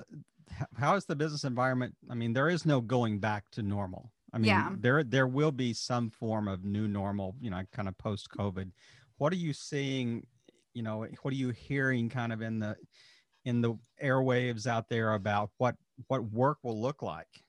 how 0.76 0.96
is 0.96 1.06
the 1.06 1.16
business 1.16 1.44
environment? 1.44 1.96
I 2.10 2.16
mean, 2.16 2.34
there 2.34 2.50
is 2.50 2.66
no 2.66 2.80
going 2.82 3.20
back 3.20 3.50
to 3.52 3.64
normal. 3.64 4.12
I 4.34 4.38
mean, 4.38 4.50
Yeah. 4.50 4.76
there 4.78 5.04
there 5.04 5.28
will 5.28 5.52
be 5.52 5.74
some 5.74 6.10
form 6.10 6.48
of 6.48 6.64
new 6.64 6.88
normal, 6.88 7.36
you 7.42 7.50
know, 7.50 7.64
kind 7.72 7.88
of 7.88 7.98
post 7.98 8.30
COVID. 8.30 8.72
What 9.18 9.32
are 9.34 9.38
you 9.38 9.54
seeing, 9.54 10.28
you 10.74 10.84
know, 10.84 11.08
what 11.22 11.34
are 11.34 11.38
you 11.38 11.50
hearing 11.50 12.10
kind 12.10 12.32
of 12.34 12.42
in 12.42 12.60
the 12.60 12.76
in 13.46 13.62
the 13.62 13.76
airwaves 14.04 14.68
out 14.68 14.90
there 14.90 15.14
about 15.14 15.52
what 15.58 15.76
what 16.08 16.24
work 16.32 16.60
will 16.64 16.80
look 16.82 17.02
like? 17.02 17.44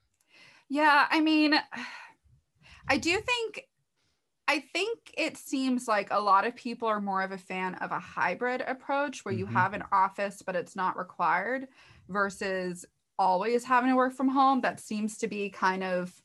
Yeah, 0.68 1.06
I 1.10 1.20
mean, 1.20 1.54
I 2.88 2.96
do 2.98 3.20
think 3.20 3.66
I 4.48 4.60
think 4.60 5.12
it 5.16 5.36
seems 5.36 5.88
like 5.88 6.08
a 6.12 6.20
lot 6.20 6.46
of 6.46 6.54
people 6.54 6.86
are 6.86 7.00
more 7.00 7.22
of 7.22 7.32
a 7.32 7.38
fan 7.38 7.74
of 7.76 7.90
a 7.90 7.98
hybrid 7.98 8.60
approach 8.60 9.24
where 9.24 9.34
you 9.34 9.44
Mhm. 9.44 9.46
have 9.46 9.74
an 9.74 9.82
office 9.90 10.40
but 10.42 10.54
it's 10.54 10.76
not 10.76 10.96
required 10.96 11.66
versus 12.08 12.84
always 13.18 13.64
having 13.64 13.90
to 13.90 13.96
work 13.96 14.14
from 14.14 14.28
home. 14.28 14.60
That 14.60 14.78
seems 14.78 15.18
to 15.18 15.26
be 15.28 15.50
kind 15.50 15.82
of 15.82 16.22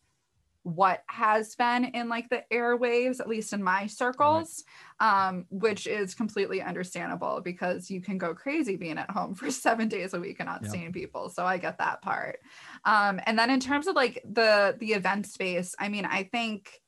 what 0.63 1.03
has 1.09 1.55
been 1.55 1.85
in 1.85 2.09
like 2.09 2.29
the 2.29 2.45
airwaves, 2.53 3.19
at 3.19 3.29
least 3.29 3.53
in 3.53 3.63
my 3.63 3.87
circles, 3.87 4.63
um, 4.99 5.47
which 5.49 5.87
is 5.87 6.15
completely 6.15 6.61
understandable 6.61 7.41
because 7.41 7.89
you 7.91 8.01
can 8.01 8.17
go 8.19 8.35
crazy 8.35 8.77
being 8.77 8.97
at 8.99 9.09
home 9.11 9.35
for 9.37 9.51
seven 9.51 9.87
days 9.89 10.13
a 10.13 10.19
week 10.19 10.39
and 10.39 10.47
not 10.47 10.65
Yeah. 10.65 10.69
seeing 10.69 10.93
people. 10.93 11.29
So 11.29 11.45
I 11.45 11.57
get 11.57 11.79
that 11.79 12.01
part. 12.03 12.39
Um, 12.85 13.19
and 13.25 13.39
then 13.39 13.49
in 13.49 13.59
terms 13.59 13.87
of 13.87 13.95
like 13.95 14.21
the 14.25 14.75
the 14.79 14.93
event 14.93 15.27
space, 15.27 15.75
I 15.79 15.89
mean, 15.89 16.05
I 16.05 16.23
think 16.25 16.81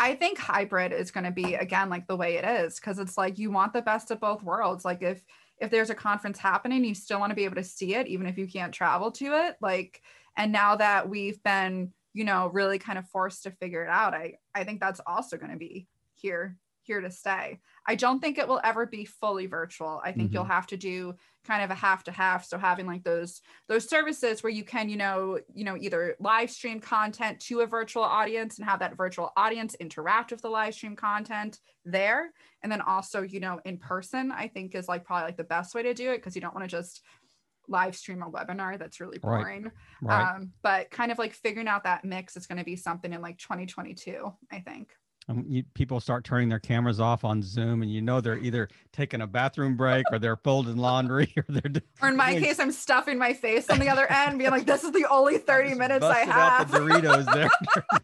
I 0.00 0.14
think 0.14 0.38
hybrid 0.38 0.94
is 0.94 1.10
going 1.10 1.24
to 1.24 1.30
be 1.30 1.56
again 1.56 1.90
like 1.90 2.06
the 2.06 2.16
way 2.16 2.36
it 2.36 2.44
is 2.44 2.80
because 2.80 2.98
it's 2.98 3.18
like 3.18 3.38
you 3.38 3.50
want 3.50 3.74
the 3.74 3.82
best 3.82 4.10
of 4.10 4.18
both 4.18 4.42
worlds. 4.42 4.82
Like 4.82 5.02
if 5.02 5.22
if 5.60 5.70
there's 5.70 5.90
a 5.90 5.94
conference 5.94 6.38
happening, 6.38 6.82
you 6.86 6.94
still 6.94 7.20
want 7.20 7.30
to 7.32 7.36
be 7.36 7.44
able 7.44 7.56
to 7.56 7.64
see 7.64 7.94
it 7.94 8.06
even 8.06 8.26
if 8.26 8.38
you 8.38 8.48
can't 8.48 8.72
travel 8.72 9.12
to 9.12 9.26
it. 9.46 9.56
Like 9.60 10.00
and 10.38 10.52
now 10.52 10.76
that 10.76 11.10
we've 11.10 11.42
been, 11.42 11.92
you 12.14 12.24
know, 12.24 12.48
really 12.48 12.78
kind 12.78 12.98
of 12.98 13.06
forced 13.08 13.42
to 13.42 13.50
figure 13.50 13.84
it 13.84 13.90
out, 13.90 14.14
I 14.14 14.38
I 14.54 14.64
think 14.64 14.80
that's 14.80 15.02
also 15.06 15.36
going 15.36 15.52
to 15.52 15.58
be 15.58 15.86
here 16.14 16.56
here 16.90 17.00
to 17.00 17.10
stay. 17.10 17.60
I 17.86 17.94
don't 17.94 18.18
think 18.20 18.36
it 18.36 18.48
will 18.48 18.60
ever 18.64 18.84
be 18.84 19.04
fully 19.04 19.46
virtual. 19.46 20.00
I 20.04 20.10
think 20.10 20.32
you'll 20.34 20.44
have 20.44 20.66
to 20.68 20.76
do 20.76 21.14
kind 21.46 21.62
of 21.62 21.70
a 21.70 21.74
half 21.74 22.04
to 22.04 22.12
half 22.12 22.44
so 22.44 22.58
having 22.58 22.86
like 22.86 23.04
those 23.04 23.40
those 23.68 23.88
services 23.88 24.42
where 24.42 24.50
you 24.52 24.64
can 24.64 24.88
you 24.88 24.96
know 24.96 25.38
you 25.54 25.64
know 25.64 25.76
either 25.76 26.14
live 26.20 26.50
stream 26.50 26.80
content 26.80 27.40
to 27.40 27.60
a 27.60 27.66
virtual 27.66 28.02
audience 28.02 28.58
and 28.58 28.68
have 28.68 28.80
that 28.80 28.96
virtual 28.96 29.32
audience 29.36 29.74
interact 29.76 30.30
with 30.32 30.42
the 30.42 30.48
live 30.50 30.74
stream 30.74 30.94
content 30.94 31.58
there 31.84 32.30
and 32.62 32.70
then 32.70 32.82
also 32.82 33.22
you 33.22 33.40
know 33.40 33.58
in 33.64 33.78
person 33.78 34.30
i 34.32 34.48
think 34.48 34.74
is 34.74 34.86
like 34.86 35.02
probably 35.04 35.24
like 35.28 35.38
the 35.38 35.44
best 35.44 35.74
way 35.74 35.82
to 35.82 35.94
do 35.94 36.10
it 36.10 36.18
because 36.18 36.34
you 36.34 36.42
don't 36.42 36.54
want 36.54 36.68
to 36.68 36.76
just 36.76 37.00
live 37.68 37.96
stream 37.96 38.22
a 38.22 38.30
webinar 38.30 38.78
that's 38.78 39.00
really 39.00 39.18
Right. 39.22 39.40
boring 39.40 39.70
Right. 40.02 40.26
um 40.34 40.50
but 40.62 40.90
kind 40.90 41.10
of 41.10 41.18
like 41.18 41.32
figuring 41.32 41.68
out 41.68 41.84
that 41.84 42.04
mix 42.04 42.36
is 42.36 42.46
going 42.46 42.58
to 42.58 42.64
be 42.64 42.76
something 42.76 43.12
in 43.14 43.22
like 43.22 43.38
2022 43.38 44.30
i 44.52 44.58
think 44.58 44.92
Um, 45.30 45.44
you, 45.46 45.62
people 45.74 46.00
start 46.00 46.24
turning 46.24 46.48
their 46.48 46.58
cameras 46.58 46.98
off 46.98 47.24
on 47.24 47.40
Zoom, 47.40 47.82
and 47.82 47.92
you 47.92 48.02
know 48.02 48.20
they're 48.20 48.38
either 48.38 48.68
taking 48.92 49.20
a 49.20 49.26
bathroom 49.26 49.76
break 49.76 50.04
or 50.10 50.18
they're 50.18 50.36
folding 50.36 50.76
laundry 50.76 51.32
or 51.36 51.44
they're 51.48 51.82
or 52.02 52.08
in 52.08 52.16
my 52.16 52.32
doing 52.32 52.42
case 52.42 52.58
i'm 52.58 52.72
stuffing 52.72 53.16
my 53.16 53.32
face 53.32 53.70
on 53.70 53.78
the 53.78 53.88
other 53.88 54.10
end 54.10 54.38
being 54.38 54.50
like 54.50 54.66
this 54.66 54.82
is 54.82 54.90
the 54.92 55.06
only 55.08 55.38
30 55.50 55.68
Just 55.68 55.78
minutes 55.78 56.04
i 56.04 56.14
busted 56.14 56.28
out 56.30 56.58
have 56.58 56.70
the 56.72 56.78
Doritos 56.80 57.32
there. 57.32 57.50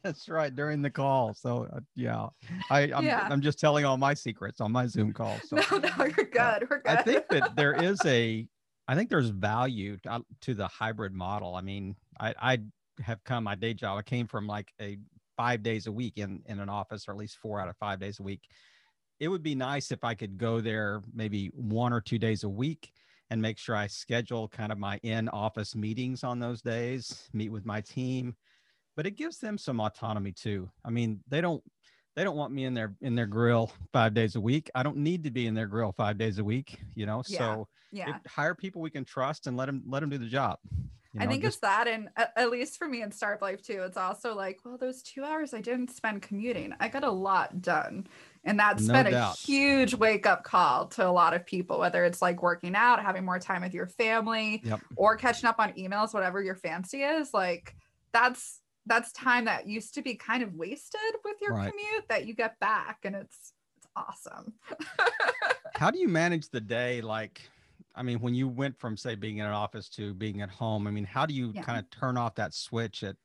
That's 0.02 0.28
right 0.28 0.54
during 0.54 0.82
the 0.82 0.90
call. 0.90 1.34
So 1.34 1.66
uh, 1.72 1.80
yeah, 1.96 2.28
I 2.70 2.92
I'm, 2.92 3.04
Yeah. 3.04 3.26
I'm 3.28 3.40
just 3.40 3.58
telling 3.58 3.84
all 3.84 3.96
my 3.96 4.14
secrets 4.14 4.60
on 4.60 4.70
my 4.70 4.86
Zoom 4.86 5.12
call. 5.12 5.36
So 5.44 5.56
no 5.56 5.78
no 5.78 6.04
you're 6.04 6.26
good 6.26 6.68
we're 6.70 6.80
good 6.80 6.86
I 6.86 7.02
think 7.02 7.26
that 7.30 7.56
there 7.56 7.72
is 7.72 7.98
a, 8.04 8.46
I 8.86 8.94
think 8.94 9.10
there's 9.10 9.30
value 9.30 9.96
to, 10.04 10.22
to 10.42 10.54
the 10.54 10.68
hybrid 10.68 11.12
model. 11.12 11.56
I 11.56 11.60
mean, 11.62 11.96
I 12.20 12.34
I 12.40 12.58
have 13.02 13.22
come 13.24 13.44
my 13.44 13.56
day 13.56 13.74
job. 13.74 13.98
I 13.98 14.02
came 14.02 14.26
from 14.26 14.46
like 14.46 14.72
a 14.80 14.98
five 15.36 15.62
days 15.62 15.86
a 15.86 15.92
week 15.92 16.18
in 16.18 16.42
in 16.46 16.60
an 16.60 16.68
office, 16.68 17.08
or 17.08 17.12
at 17.12 17.18
least 17.18 17.38
four 17.38 17.60
out 17.60 17.68
of 17.68 17.76
five 17.76 18.00
days 18.00 18.20
a 18.20 18.22
week. 18.22 18.48
It 19.18 19.28
would 19.28 19.42
be 19.42 19.54
nice 19.54 19.92
if 19.92 20.04
I 20.04 20.14
could 20.14 20.36
go 20.36 20.60
there 20.60 21.02
maybe 21.14 21.48
one 21.54 21.92
or 21.92 22.00
two 22.00 22.18
days 22.18 22.44
a 22.44 22.48
week 22.48 22.92
and 23.30 23.40
make 23.40 23.58
sure 23.58 23.74
I 23.74 23.86
schedule 23.86 24.48
kind 24.48 24.70
of 24.70 24.78
my 24.78 24.98
in 25.02 25.28
office 25.30 25.74
meetings 25.74 26.22
on 26.22 26.38
those 26.38 26.62
days, 26.62 27.28
meet 27.32 27.50
with 27.50 27.64
my 27.64 27.80
team. 27.80 28.36
But 28.94 29.06
it 29.06 29.16
gives 29.16 29.38
them 29.38 29.58
some 29.58 29.80
autonomy 29.80 30.32
too. 30.32 30.70
I 30.84 30.90
mean, 30.90 31.20
they 31.28 31.40
don't 31.40 31.62
they 32.14 32.24
don't 32.24 32.36
want 32.36 32.52
me 32.52 32.64
in 32.64 32.74
their 32.74 32.96
in 33.02 33.14
their 33.14 33.26
grill 33.26 33.70
five 33.92 34.14
days 34.14 34.36
a 34.36 34.40
week. 34.40 34.70
I 34.74 34.82
don't 34.82 34.96
need 34.96 35.24
to 35.24 35.30
be 35.30 35.46
in 35.46 35.54
their 35.54 35.66
grill 35.66 35.92
five 35.92 36.18
days 36.18 36.38
a 36.38 36.44
week, 36.44 36.78
you 36.94 37.06
know. 37.06 37.22
Yeah, 37.28 37.38
So 37.38 37.68
yeah 37.92 38.18
hire 38.26 38.54
people 38.54 38.82
we 38.82 38.90
can 38.90 39.04
trust 39.04 39.46
and 39.46 39.56
let 39.56 39.66
them 39.66 39.82
let 39.86 40.00
them 40.00 40.10
do 40.10 40.18
the 40.18 40.26
job. 40.26 40.58
You 41.16 41.22
I 41.22 41.26
think 41.26 41.42
just- 41.42 41.56
it's 41.56 41.60
that, 41.62 41.88
and 41.88 42.08
at, 42.16 42.50
least 42.50 42.76
for 42.78 42.86
me 42.88 43.02
in 43.02 43.10
Startup 43.10 43.42
Life 43.42 43.62
too, 43.62 43.82
it's 43.82 43.96
also 43.96 44.34
like, 44.34 44.60
well, 44.64 44.76
those 44.78 45.02
two 45.02 45.24
hours 45.24 45.54
I 45.54 45.60
didn't 45.60 45.90
spend 45.90 46.22
commuting, 46.22 46.72
I 46.80 46.88
got 46.88 47.04
a 47.04 47.10
lot 47.10 47.60
done, 47.62 48.06
and 48.44 48.58
that's 48.58 48.84
No 48.84 48.94
been 49.02 49.12
a 49.14 49.32
huge 49.32 49.94
wake 49.94 50.26
up 50.26 50.44
call 50.44 50.86
to 50.88 51.06
a 51.06 51.10
lot 51.10 51.34
of 51.34 51.44
people. 51.46 51.78
Whether 51.78 52.04
it's 52.04 52.22
like 52.22 52.42
working 52.42 52.74
out, 52.76 53.02
having 53.02 53.24
more 53.24 53.38
time 53.38 53.62
with 53.62 53.74
your 53.74 53.86
family, 53.86 54.60
Yep. 54.64 54.80
or 54.96 55.16
catching 55.16 55.48
up 55.48 55.56
on 55.58 55.72
emails, 55.72 56.14
whatever 56.14 56.42
your 56.42 56.54
fancy 56.56 57.02
is, 57.02 57.32
like 57.34 57.74
that's 58.12 58.60
that's 58.88 59.10
time 59.12 59.46
that 59.46 59.66
used 59.66 59.94
to 59.94 60.02
be 60.02 60.14
kind 60.14 60.44
of 60.44 60.54
wasted 60.54 61.00
with 61.24 61.36
your 61.42 61.54
Right. 61.54 61.70
commute 61.72 62.08
that 62.08 62.26
you 62.26 62.34
get 62.34 62.58
back, 62.60 62.98
and 63.04 63.16
it's 63.16 63.52
it's 63.78 63.88
awesome. 63.96 64.54
how 65.74 65.90
do 65.90 65.98
you 65.98 66.08
manage 66.08 66.48
the 66.50 66.60
day 66.60 67.00
like 67.00 67.42
i 67.96 68.02
mean 68.02 68.20
when 68.20 68.34
you 68.34 68.46
went 68.48 68.78
from 68.78 68.96
say 68.96 69.14
being 69.14 69.38
in 69.38 69.46
an 69.46 69.52
office 69.52 69.88
to 69.88 70.14
being 70.14 70.40
at 70.42 70.50
home 70.50 70.86
i 70.86 70.90
mean 70.90 71.04
how 71.04 71.26
do 71.26 71.34
you 71.34 71.52
Yeah. 71.54 71.62
kind 71.62 71.78
of 71.78 71.88
turn 71.90 72.16
off 72.16 72.34
that 72.36 72.54
switch 72.54 73.02
at 73.02 73.16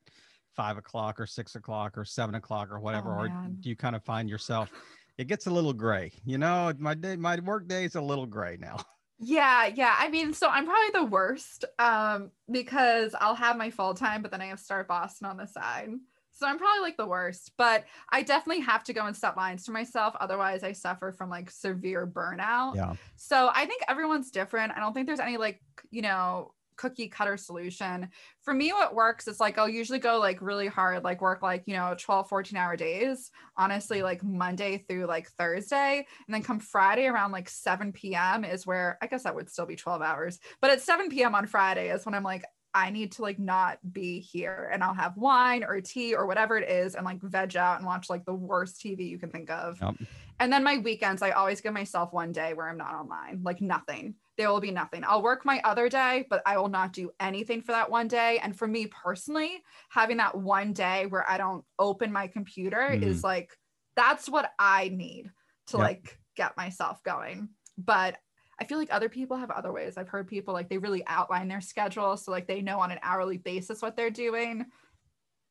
five 0.55 0.77
o'clock 0.77 1.19
or 1.19 1.25
six 1.27 1.55
o'clock 1.55 1.97
or 1.97 2.05
seven 2.05 2.35
o'clock 2.35 2.69
or 2.71 2.79
whatever 2.79 3.15
Oh, 3.15 3.23
or 3.23 3.27
do 3.61 3.69
you 3.69 3.75
kind 3.75 3.95
of 3.95 4.03
find 4.03 4.29
yourself 4.29 4.69
it 5.17 5.27
gets 5.27 5.47
a 5.47 5.51
little 5.51 5.73
gray 5.73 6.11
you 6.25 6.37
know 6.37 6.73
my 6.77 6.93
day 6.93 7.15
my 7.15 7.39
work 7.39 7.67
day 7.67 7.85
is 7.85 7.95
a 7.95 8.01
little 8.01 8.25
gray 8.25 8.57
now 8.59 8.77
Yeah, 9.23 9.67
yeah. 9.67 9.95
I 9.99 10.09
mean, 10.09 10.33
so 10.33 10.47
I'm 10.49 10.65
probably 10.65 10.99
the 10.99 11.05
worst 11.05 11.63
um, 11.77 12.31
because 12.49 13.13
I'll 13.21 13.35
have 13.35 13.55
my 13.55 13.69
full 13.69 13.93
time, 13.93 14.23
but 14.23 14.31
then 14.31 14.41
I 14.41 14.47
have 14.47 14.59
Start 14.59 14.87
Boston 14.87 15.27
on 15.27 15.37
the 15.37 15.45
side. 15.45 15.91
So 16.31 16.47
I'm 16.47 16.57
probably 16.57 16.81
like 16.81 16.97
the 16.97 17.05
worst, 17.05 17.51
but 17.57 17.85
I 18.09 18.23
definitely 18.23 18.63
have 18.63 18.83
to 18.85 18.93
go 18.93 19.05
and 19.05 19.15
set 19.15 19.37
lines 19.37 19.65
to 19.65 19.71
myself. 19.71 20.15
Otherwise, 20.19 20.63
I 20.63 20.71
suffer 20.71 21.11
from 21.11 21.29
like 21.29 21.51
severe 21.51 22.07
burnout. 22.07 22.75
Yeah. 22.75 22.95
So 23.15 23.49
I 23.53 23.65
think 23.65 23.83
everyone's 23.87 24.31
different. 24.31 24.73
I 24.75 24.79
don't 24.79 24.93
think 24.93 25.07
there's 25.07 25.19
any 25.19 25.37
like, 25.37 25.61
you 25.91 26.01
know, 26.01 26.53
cookie 26.81 27.09
cutter 27.09 27.37
solution. 27.37 28.09
For 28.41 28.53
me, 28.53 28.71
what 28.73 28.95
works 28.95 29.27
is 29.27 29.39
like 29.39 29.59
I'll 29.59 29.69
usually 29.69 29.99
go 29.99 30.17
like 30.17 30.41
really 30.41 30.67
hard, 30.67 31.03
like 31.03 31.21
work 31.21 31.43
like, 31.43 31.63
you 31.67 31.75
know, 31.75 31.95
12, 31.97 32.27
14 32.27 32.57
hour 32.57 32.75
days, 32.75 33.29
honestly, 33.55 33.99
mm. 33.99 34.03
like 34.03 34.23
Monday 34.23 34.83
through 34.89 35.05
like 35.05 35.29
Thursday. 35.29 36.07
And 36.27 36.33
then 36.33 36.41
come 36.41 36.59
Friday 36.59 37.05
around 37.05 37.31
like 37.31 37.49
7 37.49 37.91
p.m. 37.91 38.43
is 38.43 38.65
where 38.65 38.97
I 39.01 39.05
guess 39.07 39.23
that 39.23 39.35
would 39.35 39.49
still 39.49 39.67
be 39.67 39.75
12 39.75 40.01
hours, 40.01 40.39
but 40.59 40.71
at 40.71 40.81
7 40.81 41.09
p.m. 41.09 41.35
on 41.35 41.45
Friday 41.45 41.91
is 41.91 42.03
when 42.03 42.15
I'm 42.15 42.23
like, 42.23 42.45
I 42.73 42.89
need 42.89 43.11
to 43.13 43.21
like 43.21 43.39
not 43.39 43.79
be 43.91 44.19
here 44.19 44.69
and 44.71 44.83
I'll 44.83 44.93
have 44.93 45.17
wine 45.17 45.63
or 45.63 45.81
tea 45.81 46.15
or 46.15 46.25
whatever 46.25 46.57
it 46.57 46.69
is 46.69 46.95
and 46.95 47.05
like 47.05 47.21
veg 47.21 47.55
out 47.57 47.77
and 47.77 47.85
watch 47.85 48.09
like 48.09 48.25
the 48.25 48.33
worst 48.33 48.81
TV 48.81 49.09
you 49.09 49.19
can 49.19 49.29
think 49.29 49.49
of. 49.49 49.81
Yep. 49.81 49.95
And 50.39 50.51
then 50.51 50.63
my 50.63 50.79
weekends, 50.79 51.21
I 51.21 51.31
always 51.31 51.61
give 51.61 51.73
myself 51.73 52.13
one 52.13 52.31
day 52.31 52.53
where 52.53 52.67
I'm 52.67 52.77
not 52.77 52.95
online, 52.95 53.41
like 53.43 53.61
nothing. 53.61 54.15
There 54.37 54.49
will 54.49 54.59
be 54.61 54.71
nothing. 54.71 55.03
I'll 55.05 55.21
work 55.21 55.45
my 55.45 55.61
other 55.63 55.87
day, 55.87 56.25
but 56.29 56.41
I 56.47 56.57
will 56.57 56.69
not 56.69 56.93
do 56.93 57.11
anything 57.19 57.61
for 57.61 57.73
that 57.73 57.91
one 57.91 58.07
day. 58.07 58.39
And 58.41 58.57
for 58.57 58.67
me 58.67 58.87
personally, 58.87 59.61
having 59.89 60.17
that 60.17 60.35
one 60.35 60.73
day 60.73 61.05
where 61.05 61.29
I 61.29 61.37
don't 61.37 61.63
open 61.77 62.11
my 62.11 62.25
computer 62.27 62.77
Mm. 62.97 63.03
is 63.03 63.23
like, 63.23 63.51
that's 63.95 64.27
what 64.27 64.51
I 64.57 64.89
need 64.89 65.29
to 65.67 65.77
Yep. 65.77 65.79
like 65.85 66.19
get 66.35 66.57
myself 66.57 67.03
going. 67.03 67.49
But 67.77 68.17
I 68.61 68.63
feel 68.63 68.77
like 68.77 68.93
other 68.93 69.09
people 69.09 69.37
have 69.37 69.49
other 69.49 69.73
ways. 69.73 69.97
I've 69.97 70.07
heard 70.07 70.27
people 70.27 70.53
like 70.53 70.69
they 70.69 70.77
really 70.77 71.03
outline 71.07 71.47
their 71.47 71.61
schedule. 71.61 72.15
So 72.15 72.31
like 72.31 72.45
they 72.45 72.61
know 72.61 72.79
on 72.79 72.91
an 72.91 72.99
hourly 73.01 73.39
basis 73.39 73.81
what 73.81 73.97
they're 73.97 74.11
doing. 74.11 74.67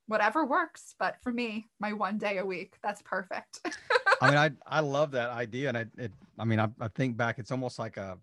Whatever 0.07 0.47
works. 0.47 0.95
But 0.97 1.17
for 1.21 1.33
me, 1.33 1.69
my 1.81 1.93
one 1.93 2.19
day 2.19 2.39
a 2.39 2.47
week, 2.47 2.77
that's 2.85 3.03
perfect. 3.03 3.59
I 4.23 4.29
mean, 4.31 4.39
I 4.39 4.51
I 4.65 4.79
love 4.81 5.11
that 5.13 5.31
idea, 5.31 5.69
and 5.71 5.79
I 5.79 5.87
it, 5.99 6.13
I 6.39 6.45
mean, 6.45 6.61
I, 6.61 6.69
I 6.81 6.87
think 6.89 7.17
back, 7.17 7.41
it's 7.41 7.51
almost 7.51 7.81
like 7.81 7.97
a, 7.97 8.17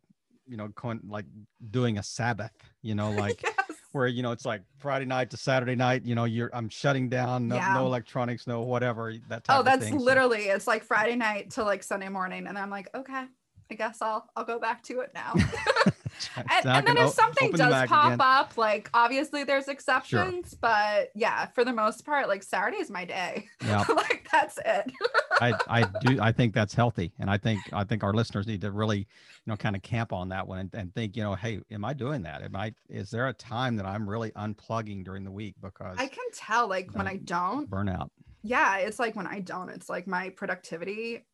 you 0.46 0.56
know, 0.56 0.70
coin, 0.70 1.02
like 1.08 1.26
doing 1.70 1.98
a 1.98 2.04
Sabbath, 2.04 2.52
you 2.82 2.96
know, 2.96 3.12
like 3.26 3.44
yes. 3.44 3.56
where 3.92 4.08
you 4.08 4.24
know 4.24 4.32
it's 4.32 4.46
like 4.46 4.62
Friday 4.80 5.06
night 5.06 5.30
to 5.32 5.38
Saturday 5.38 5.76
night, 5.76 6.06
you 6.06 6.16
know, 6.16 6.24
you're 6.26 6.50
I'm 6.54 6.70
shutting 6.70 7.10
down, 7.10 7.50
no, 7.50 7.56
Yeah. 7.56 7.74
no 7.74 7.86
electronics, 7.88 8.48
no 8.48 8.62
whatever 8.62 9.14
that 9.28 9.44
oh, 9.50 9.54
type 9.54 9.56
Oh, 9.58 9.60
of 9.60 9.66
that's 9.66 9.84
thing. 9.84 10.00
So- 10.00 10.06
literally 10.06 10.44
it's 10.44 10.68
like 10.68 10.84
Friday 10.84 11.16
night 11.18 11.52
to 11.52 11.64
like 11.64 11.84
Sunday 11.84 12.10
morning. 12.10 12.48
And 12.48 12.58
I'm 12.58 12.70
like, 12.70 12.90
okay, 12.96 13.26
I 13.70 13.76
guess 13.76 14.02
I'll 14.02 14.30
I'll 14.36 14.46
go 14.46 14.60
back 14.60 14.84
to 14.84 15.02
it 15.02 15.12
now. 15.14 15.34
And, 16.36 16.66
and 16.66 16.88
then 16.88 16.98
if 16.98 17.12
something 17.12 17.52
does 17.52 17.88
pop 17.88 18.08
again. 18.08 18.22
up, 18.22 18.58
like 18.58 18.90
obviously 18.94 19.44
there's 19.44 19.68
exceptions, 19.68 20.54
but 20.54 21.10
yeah, 21.16 21.48
for 21.48 21.64
the 21.64 21.74
most 21.74 22.06
part, 22.06 22.28
like 22.28 22.44
Saturday 22.44 22.78
is 22.78 22.90
my 22.90 23.06
day. 23.06 23.48
yeah, 23.64 23.84
like 23.96 24.28
that's 24.32 24.58
it. 24.64 24.92
I 25.42 25.54
I 25.68 25.84
do 26.02 26.20
I 26.22 26.32
think 26.32 26.54
that's 26.54 26.74
healthy, 26.74 27.12
and 27.20 27.30
I 27.30 27.38
think 27.38 27.62
I 27.74 27.84
think 27.84 28.04
our 28.04 28.14
listeners 28.14 28.48
need 28.48 28.62
to 28.62 28.72
really, 28.72 29.00
you 29.00 29.06
know, 29.46 29.56
kind 29.56 29.76
of 29.76 29.82
camp 29.82 30.14
on 30.14 30.30
that 30.30 30.48
one 30.48 30.60
and, 30.60 30.74
and 30.74 30.94
think, 30.94 31.16
you 31.16 31.24
know, 31.24 31.36
hey, 31.36 31.60
am 31.72 31.86
I 31.86 31.94
doing 31.94 32.24
that? 32.24 32.42
Am 32.42 32.56
I 32.56 32.74
is 32.90 33.10
there 33.10 33.28
a 33.28 33.34
time 33.34 33.76
that 33.78 33.86
I'm 33.86 34.10
really 34.10 34.32
unplugging 34.32 35.04
during 35.04 35.24
the 35.24 35.32
week 35.32 35.56
because 35.62 35.98
I 35.98 36.08
can 36.08 36.26
tell 36.34 36.68
like 36.68 36.96
when 36.96 37.08
I 37.08 37.18
don't. 37.18 37.70
burnout? 37.70 38.10
Yeah, 38.44 38.78
it's 38.78 39.00
like 39.00 39.16
when 39.16 39.28
I 39.28 39.40
don't, 39.40 39.70
it's 39.70 39.90
like 39.90 40.08
my 40.08 40.30
productivity 40.30 41.26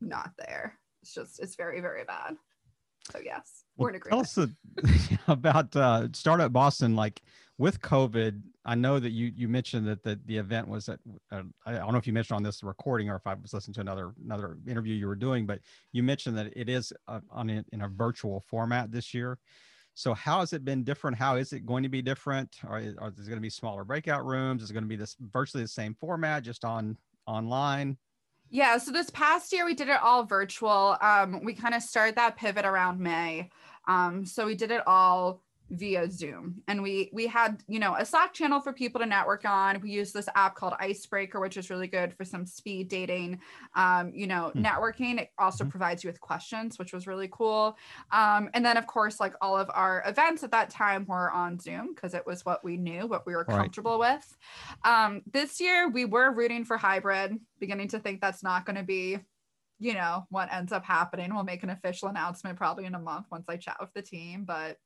not 0.00 0.32
there. 0.38 0.78
It's 1.02 1.14
just 1.14 1.40
it's 1.40 1.56
very, 1.56 1.80
very 1.80 2.04
bad. 2.04 2.36
So 3.10 3.20
yes, 3.24 3.64
we're 3.76 3.90
in 3.90 4.00
Tell 4.00 4.20
agreement. 4.20 4.38
us 4.38 4.38
uh, 4.38 5.16
about 5.32 5.74
uh, 5.74 6.08
Startup 6.12 6.52
Boston. 6.52 6.94
Like 6.94 7.22
with 7.56 7.80
COVID, 7.80 8.42
I 8.64 8.74
know 8.74 8.98
that 8.98 9.10
you 9.10 9.32
you 9.34 9.48
mentioned 9.48 9.86
that 9.88 10.02
the, 10.02 10.18
the 10.26 10.36
event 10.36 10.68
was 10.68 10.88
at. 10.88 11.00
Uh, 11.32 11.42
I 11.64 11.72
don't 11.72 11.92
know 11.92 11.98
if 11.98 12.06
you 12.06 12.12
mentioned 12.12 12.36
on 12.36 12.42
this 12.42 12.62
recording 12.62 13.08
or 13.08 13.16
if 13.16 13.26
I 13.26 13.34
was 13.34 13.54
listening 13.54 13.74
to 13.74 13.80
another 13.80 14.12
another 14.24 14.58
interview 14.66 14.94
you 14.94 15.06
were 15.06 15.16
doing, 15.16 15.46
but 15.46 15.60
you 15.92 16.02
mentioned 16.02 16.36
that 16.38 16.52
it 16.54 16.68
is 16.68 16.92
uh, 17.06 17.20
on 17.30 17.50
a, 17.50 17.64
in 17.72 17.82
a 17.82 17.88
virtual 17.88 18.44
format 18.48 18.92
this 18.92 19.14
year. 19.14 19.38
So 19.94 20.14
how 20.14 20.40
has 20.40 20.52
it 20.52 20.64
been 20.64 20.84
different? 20.84 21.16
How 21.16 21.36
is 21.36 21.52
it 21.52 21.66
going 21.66 21.82
to 21.82 21.88
be 21.88 22.02
different? 22.02 22.56
Or 22.68 22.78
is, 22.78 22.94
are 22.98 23.10
there 23.10 23.24
going 23.24 23.38
to 23.38 23.40
be 23.40 23.50
smaller 23.50 23.82
breakout 23.82 24.24
rooms? 24.24 24.62
Is 24.62 24.70
it 24.70 24.72
going 24.72 24.84
to 24.84 24.88
be 24.88 24.94
this 24.94 25.16
virtually 25.32 25.64
the 25.64 25.68
same 25.68 25.96
format, 25.98 26.44
just 26.44 26.64
on 26.64 26.96
online? 27.26 27.96
Yeah, 28.50 28.78
so 28.78 28.92
this 28.92 29.10
past 29.10 29.52
year 29.52 29.64
we 29.66 29.74
did 29.74 29.88
it 29.88 30.00
all 30.02 30.24
virtual. 30.24 30.96
Um, 31.00 31.44
we 31.44 31.52
kind 31.52 31.74
of 31.74 31.82
started 31.82 32.16
that 32.16 32.36
pivot 32.36 32.64
around 32.64 32.98
May. 32.98 33.50
Um, 33.86 34.24
so 34.24 34.46
we 34.46 34.54
did 34.54 34.70
it 34.70 34.82
all 34.86 35.42
via 35.70 36.10
Zoom, 36.10 36.62
and 36.66 36.82
we 36.82 37.10
we 37.12 37.26
had 37.26 37.62
you 37.68 37.78
know 37.78 37.94
a 37.94 38.04
Slack 38.04 38.32
channel 38.32 38.60
for 38.60 38.72
people 38.72 39.00
to 39.00 39.06
network 39.06 39.44
on. 39.44 39.80
We 39.80 39.90
used 39.90 40.14
this 40.14 40.28
app 40.34 40.54
called 40.54 40.74
Icebreaker, 40.80 41.40
which 41.40 41.56
is 41.58 41.68
really 41.70 41.88
good 41.88 42.14
for 42.14 42.24
some 42.24 42.46
speed 42.46 42.88
dating. 42.88 43.40
Um, 43.74 44.12
you 44.14 44.26
know, 44.26 44.52
Hmm. 44.54 44.62
networking. 44.62 45.20
It 45.20 45.30
also 45.38 45.64
Mhm. 45.64 45.70
provides 45.70 46.02
you 46.02 46.08
with 46.08 46.20
questions, 46.20 46.78
which 46.78 46.92
was 46.92 47.06
really 47.06 47.28
cool. 47.30 47.76
Um, 48.10 48.48
and 48.54 48.64
then 48.64 48.76
of 48.76 48.86
course, 48.86 49.20
like 49.20 49.34
all 49.40 49.56
of 49.58 49.70
our 49.74 50.02
events 50.06 50.42
at 50.42 50.50
that 50.52 50.70
time 50.70 51.04
were 51.06 51.30
on 51.30 51.58
Zoom 51.58 51.94
because 51.94 52.14
it 52.14 52.26
was 52.26 52.44
what 52.44 52.64
we 52.64 52.76
knew, 52.76 53.06
what 53.06 53.26
we 53.26 53.34
were 53.34 53.44
Right. 53.46 53.56
comfortable 53.56 53.98
with. 53.98 54.36
Um, 54.84 55.22
this 55.26 55.60
year 55.60 55.88
we 55.88 56.04
were 56.04 56.32
rooting 56.32 56.64
for 56.64 56.76
hybrid, 56.78 57.38
beginning 57.58 57.88
to 57.88 57.98
think 57.98 58.20
that's 58.20 58.42
not 58.42 58.64
going 58.64 58.76
to 58.76 58.82
be, 58.82 59.18
you 59.78 59.94
know, 59.94 60.26
what 60.30 60.52
ends 60.52 60.72
up 60.72 60.84
happening. 60.84 61.34
We'll 61.34 61.44
make 61.44 61.62
an 61.62 61.70
official 61.70 62.08
announcement 62.08 62.56
probably 62.58 62.84
in 62.86 62.94
a 62.94 62.98
month 63.00 63.26
once 63.30 63.48
I 63.48 63.56
chat 63.56 63.76
with 63.80 63.92
the 63.94 64.02
team, 64.02 64.44
but 64.44 64.78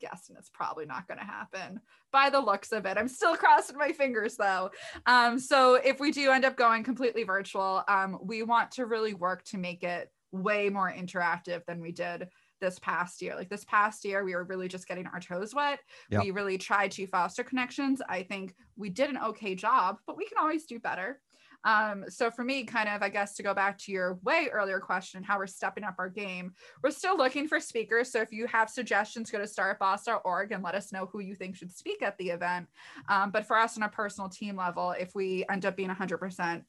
guessing 0.00 0.36
it's 0.38 0.50
probably 0.50 0.86
not 0.86 1.06
going 1.06 1.18
to 1.18 1.24
happen 1.24 1.80
by 2.12 2.30
the 2.30 2.40
looks 2.40 2.72
of 2.72 2.86
it. 2.86 2.98
I'm 2.98 3.08
still 3.08 3.36
crossing 3.36 3.76
my 3.76 3.92
fingers 3.92 4.36
though. 4.36 4.70
Um, 5.06 5.38
so 5.38 5.74
if 5.74 6.00
we 6.00 6.10
do 6.10 6.30
end 6.30 6.44
up 6.44 6.56
going 6.56 6.84
completely 6.84 7.24
virtual, 7.24 7.82
um, 7.88 8.18
we 8.22 8.42
want 8.42 8.72
to 8.72 8.86
really 8.86 9.14
work 9.14 9.44
to 9.44 9.58
make 9.58 9.82
it 9.82 10.10
way 10.32 10.68
more 10.68 10.92
interactive 10.92 11.64
than 11.66 11.80
we 11.80 11.92
did 11.92 12.28
this 12.60 12.78
past 12.78 13.20
year. 13.20 13.34
Like 13.34 13.50
this 13.50 13.64
past 13.64 14.04
year, 14.04 14.24
we 14.24 14.34
were 14.34 14.44
really 14.44 14.68
just 14.68 14.88
getting 14.88 15.06
our 15.06 15.20
toes 15.20 15.54
wet. 15.54 15.80
Yep. 16.10 16.22
We 16.22 16.30
really 16.30 16.56
tried 16.56 16.92
to 16.92 17.06
foster 17.06 17.44
connections. 17.44 18.00
I 18.08 18.22
think 18.22 18.54
we 18.76 18.88
did 18.88 19.10
an 19.10 19.18
okay 19.18 19.54
job, 19.54 19.98
but 20.06 20.16
we 20.16 20.26
can 20.26 20.38
always 20.38 20.64
do 20.64 20.78
better. 20.78 21.20
Um, 21.64 22.04
so 22.08 22.30
for 22.30 22.44
me, 22.44 22.64
kind 22.64 22.88
of, 22.88 23.02
I 23.02 23.08
guess 23.08 23.34
to 23.34 23.42
go 23.42 23.54
back 23.54 23.78
to 23.78 23.92
your 23.92 24.18
way 24.22 24.48
earlier 24.52 24.80
question, 24.80 25.22
how 25.22 25.38
we're 25.38 25.46
stepping 25.46 25.84
up 25.84 25.96
our 25.98 26.08
game, 26.08 26.52
we're 26.82 26.90
still 26.90 27.16
looking 27.16 27.48
for 27.48 27.60
speakers. 27.60 28.10
So 28.10 28.20
if 28.20 28.32
you 28.32 28.46
have 28.46 28.68
suggestions, 28.68 29.30
go 29.30 29.38
to 29.38 29.44
startboss.org 29.44 30.52
and 30.52 30.62
let 30.62 30.74
us 30.74 30.92
know 30.92 31.06
who 31.06 31.20
you 31.20 31.34
think 31.34 31.56
should 31.56 31.72
speak 31.72 32.02
at 32.02 32.18
the 32.18 32.30
event. 32.30 32.68
Um, 33.08 33.30
but 33.30 33.46
for 33.46 33.58
us 33.58 33.76
on 33.76 33.82
a 33.82 33.88
personal 33.88 34.28
team 34.28 34.56
level, 34.56 34.92
if 34.92 35.14
we 35.14 35.44
end 35.50 35.66
up 35.66 35.76
being 35.76 35.90
100% 35.90 36.62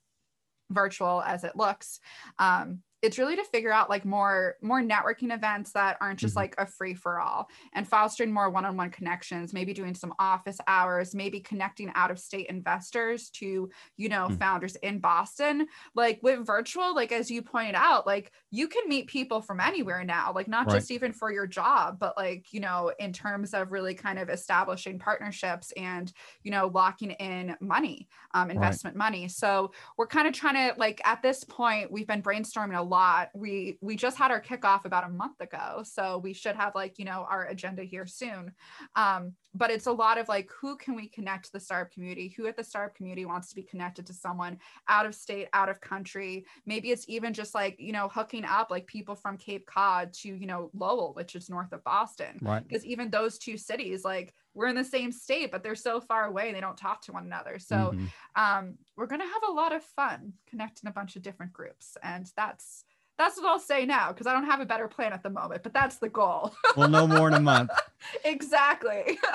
virtual 0.70 1.22
as 1.22 1.44
it 1.44 1.56
looks, 1.56 2.00
um, 2.40 2.80
it's 3.04 3.20
really 3.20 3.36
to 3.36 3.44
figure 3.44 3.72
out 3.72 3.90
like 3.90 4.06
more 4.06 4.56
more 4.62 4.82
networking 4.82 5.34
events 5.34 5.74
that 5.74 5.98
aren't 6.02 6.20
just 6.20 6.36
Mhm. 6.36 6.38
like 6.38 6.56
a 6.58 6.66
free 6.66 6.96
for 6.96 7.20
all 7.20 7.50
and 7.74 7.88
fostering 7.88 8.32
more 8.34 8.50
one-on-one 8.50 8.90
connections 8.90 9.54
maybe 9.54 9.74
doing 9.74 9.94
some 9.94 10.14
office 10.20 10.58
hours 10.68 11.14
maybe 11.14 11.40
connecting 11.40 11.92
out 11.96 12.10
of 12.10 12.18
state 12.20 12.48
investors 12.48 13.30
to 13.30 13.70
you 13.98 14.10
know 14.10 14.30
Mm. 14.30 14.40
founders 14.40 14.76
in 14.78 15.00
boston 15.00 15.68
like 15.96 16.20
with 16.24 16.46
virtual 16.46 16.96
like 16.96 17.12
as 17.12 17.30
you 17.30 17.42
pointed 17.42 17.76
out 17.76 18.08
like 18.08 18.32
you 18.52 18.68
can 18.68 18.88
meet 18.88 19.08
people 19.08 19.42
from 19.42 19.60
anywhere 19.60 20.04
now 20.04 20.32
like 20.34 20.48
not 20.48 20.68
Right. 20.68 20.70
just 20.70 20.90
even 20.92 21.12
for 21.14 21.32
your 21.32 21.48
job 21.48 22.00
but 22.00 22.16
like 22.18 22.54
you 22.54 22.60
know 22.60 22.92
in 23.00 23.14
terms 23.14 23.54
of 23.54 23.72
really 23.72 23.94
kind 23.94 24.18
of 24.20 24.30
establishing 24.30 24.98
partnerships 25.00 25.72
and 25.74 26.14
you 26.44 26.52
know 26.52 26.68
locking 26.68 27.12
in 27.12 27.56
money 27.62 28.08
um, 28.34 28.50
investment 28.50 28.96
money 28.96 29.28
so 29.28 29.72
we're 29.98 30.08
kind 30.08 30.28
of 30.28 30.34
trying 30.34 30.56
to 30.56 30.78
like 30.80 31.02
at 31.06 31.22
this 31.22 31.44
point 31.44 31.92
we've 31.92 32.08
been 32.08 32.24
brainstorming 32.24 32.78
a 32.78 32.84
lot. 32.94 33.30
We 33.34 33.78
we 33.82 33.96
just 33.96 34.18
had 34.18 34.30
our 34.30 34.42
kickoff 34.42 34.86
about 34.86 35.04
a 35.04 35.10
month 35.10 35.42
ago 35.42 35.84
so 35.84 36.20
we 36.20 36.34
should 36.34 36.56
have 36.56 36.76
like 36.76 37.00
you 37.00 37.06
know 37.06 37.26
our 37.30 37.46
agenda 37.48 37.84
here 37.84 38.06
soon. 38.06 38.52
Um 38.96 39.34
but 39.56 39.70
it's 39.70 39.88
a 39.88 39.92
lot 39.92 40.18
of 40.18 40.30
like 40.30 40.50
who 40.60 40.78
can 40.78 40.96
we 40.96 41.08
connect 41.08 41.46
to 41.46 41.52
the 41.54 41.60
startup 41.60 41.92
community? 41.92 42.34
Who 42.38 42.46
at 42.48 42.56
the 42.56 42.64
startup 42.64 42.96
community 42.96 43.26
wants 43.26 43.50
to 43.50 43.56
be 43.56 43.64
connected 43.64 44.06
to 44.08 44.14
someone 44.14 44.58
out 44.88 45.06
of 45.08 45.16
state 45.16 45.48
out 45.54 45.70
of 45.70 45.82
country? 45.82 46.46
Maybe 46.66 46.92
it's 46.92 47.06
even 47.10 47.34
just 47.34 47.56
like 47.56 47.76
you 47.80 47.94
know 47.94 48.08
hooking 48.08 48.46
up 48.46 48.70
like 48.70 48.86
people 48.86 49.16
from 49.16 49.38
cape 49.38 49.66
cod 49.66 50.14
to 50.22 50.30
you 50.30 50.48
know 50.48 50.70
lowell 50.74 51.14
which 51.14 51.36
is 51.36 51.50
north 51.50 51.74
of 51.74 51.84
boston. 51.84 52.38
Right. 52.42 52.64
because 52.68 52.86
even 52.86 53.10
those 53.10 53.38
two 53.40 53.58
cities 53.58 54.06
like 54.06 54.34
we're 54.54 54.68
in 54.68 54.76
the 54.76 54.84
same 54.84 55.12
state 55.12 55.52
but 55.52 55.64
they're 55.64 55.76
so 55.76 56.00
far 56.00 56.26
away 56.26 56.52
they 56.52 56.62
don't 56.62 56.78
talk 56.78 57.02
to 57.04 57.12
one 57.12 57.26
another. 57.26 57.58
So 57.60 57.94
Mhm. 57.94 58.10
um, 58.36 58.78
we're 58.96 59.08
going 59.08 59.22
to 59.22 59.28
have 59.28 59.44
a 59.50 59.52
lot 59.52 59.74
of 59.74 59.84
fun 59.84 60.34
connecting 60.48 60.88
a 60.90 60.94
bunch 60.94 61.16
of 61.16 61.22
different 61.22 61.54
groups 61.54 61.98
and 62.04 62.30
that's 62.38 62.86
that's 63.18 63.38
what 63.38 63.46
i'll 63.46 63.60
say 63.60 63.86
now 63.86 64.08
because 64.12 64.26
i 64.26 64.34
don't 64.34 64.46
have 64.46 64.60
a 64.60 64.66
better 64.66 64.88
plan 64.88 65.14
at 65.14 65.22
the 65.22 65.30
moment 65.30 65.62
but 65.62 65.72
that's 65.74 65.98
the 65.98 66.10
goal. 66.10 66.54
We'll 66.76 66.90
know 66.90 67.06
more 67.08 67.28
in 67.28 67.36
a 67.36 67.40
month. 67.40 67.70
exactly. 68.26 69.20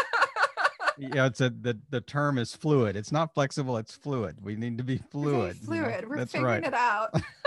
Yeah 1.01 1.27
it's 1.27 1.41
a 1.41 1.51
the, 1.51 1.79
the 1.91 2.01
term 2.01 2.39
is 2.39 2.57
fluid. 2.57 2.97
It's 2.97 3.13
not 3.13 3.33
flexible 3.33 3.77
it's 3.77 3.95
fluid. 3.95 4.39
We 4.43 4.57
need 4.57 4.79
to 4.79 4.85
be 4.85 4.97
very 4.97 5.09
fluid 5.13 5.57
you 5.63 5.69
know? 5.77 5.85
fluid. 5.85 6.09
We're 6.09 6.17
that's 6.17 6.33
figuring 6.33 6.63
right. 6.63 6.67
it 6.67 6.75
out 6.75 7.15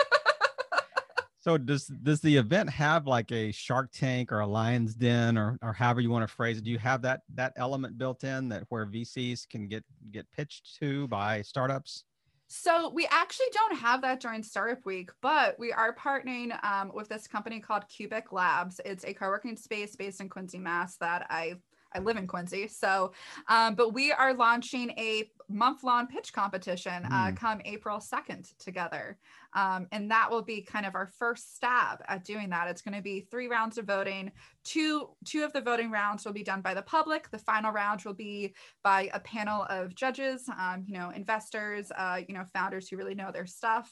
So 1.42 1.58
does 1.58 1.88
does 1.88 2.22
the 2.22 2.38
event 2.38 2.70
have 2.70 3.08
like 3.08 3.32
a 3.32 3.52
Shark 3.52 3.92
Tank 3.92 4.32
or 4.32 4.42
a 4.42 4.48
Lion's 4.48 4.94
Den 4.94 5.40
or 5.40 5.58
or 5.64 5.74
however 5.74 6.00
you 6.00 6.12
want 6.12 6.28
to 6.28 6.34
phrase 6.34 6.60
it? 6.60 6.64
Do 6.64 6.70
you 6.70 6.78
have 6.78 7.02
that 7.02 7.22
that 7.34 7.54
element 7.56 7.98
built 7.98 8.24
in 8.24 8.48
that 8.50 8.66
where 8.70 8.86
VCs 8.86 9.50
can 9.50 9.68
get 9.68 9.84
get 10.12 10.30
pitched 10.32 10.78
to 10.80 11.08
by 11.08 11.42
startups? 11.42 12.04
So 12.48 12.90
we 12.90 13.08
actually 13.10 13.48
don't 13.54 13.78
have 13.78 14.02
that 14.02 14.20
during 14.20 14.44
Startup 14.44 14.86
Week, 14.86 15.10
but 15.22 15.58
we 15.58 15.72
are 15.72 15.96
partnering 15.96 16.64
um, 16.64 16.92
with 16.94 17.08
this 17.08 17.26
company 17.26 17.60
called 17.60 17.88
Cubic 17.88 18.32
Labs. 18.34 18.80
It's 18.84 19.06
a 19.06 19.14
co-working 19.14 19.56
space 19.56 19.96
based 19.96 20.22
in 20.22 20.30
Quincy, 20.30 20.60
Mass. 20.60 20.98
That 20.98 21.26
I 21.30 21.56
I 21.94 22.00
live 22.00 22.18
in 22.18 22.28
Quincy. 22.28 22.68
So, 22.68 23.14
um, 23.48 23.76
but 23.76 23.94
we 23.94 24.12
are 24.12 24.34
launching 24.34 24.92
a 24.92 25.30
month 25.50 25.84
long 25.84 26.08
pitch 26.08 26.32
competition 26.34 27.06
uh, 27.06 27.28
mm. 27.28 27.38
come 27.38 27.62
April 27.66 28.00
2nd 28.00 28.54
together. 28.58 29.18
Um, 29.54 29.88
and 29.92 30.10
that 30.12 30.32
will 30.32 30.42
be 30.42 30.62
kind 30.62 30.86
of 30.86 30.96
our 30.96 31.08
first 31.08 31.56
stab 31.56 32.02
at 32.08 32.24
doing 32.24 32.50
that. 32.52 32.70
It's 32.70 32.82
going 32.82 32.96
to 32.96 33.02
be 33.02 33.28
three 33.30 33.48
rounds 33.48 33.78
of 33.78 33.86
voting. 33.86 34.32
Two, 34.64 35.10
two 35.26 35.44
of 35.44 35.52
the 35.52 35.60
voting 35.60 35.92
rounds 35.92 36.24
will 36.24 36.32
be 36.32 36.44
done 36.44 36.62
by 36.62 36.74
the 36.74 36.82
public. 36.82 37.30
The 37.30 37.38
final 37.38 37.72
round 37.72 38.04
will 38.06 38.14
be 38.14 38.54
by 38.84 39.10
a 39.14 39.20
panel 39.20 39.66
of 39.70 39.94
judges, 39.94 40.48
um, 40.58 40.86
you 40.88 40.94
know, 40.94 41.10
investors, 41.10 41.92
uh, 41.98 42.22
you 42.28 42.34
know, 42.34 42.46
founders 42.54 42.88
who 42.88 42.96
really 42.96 43.16
know 43.16 43.32
their 43.32 43.46
stuff. 43.46 43.92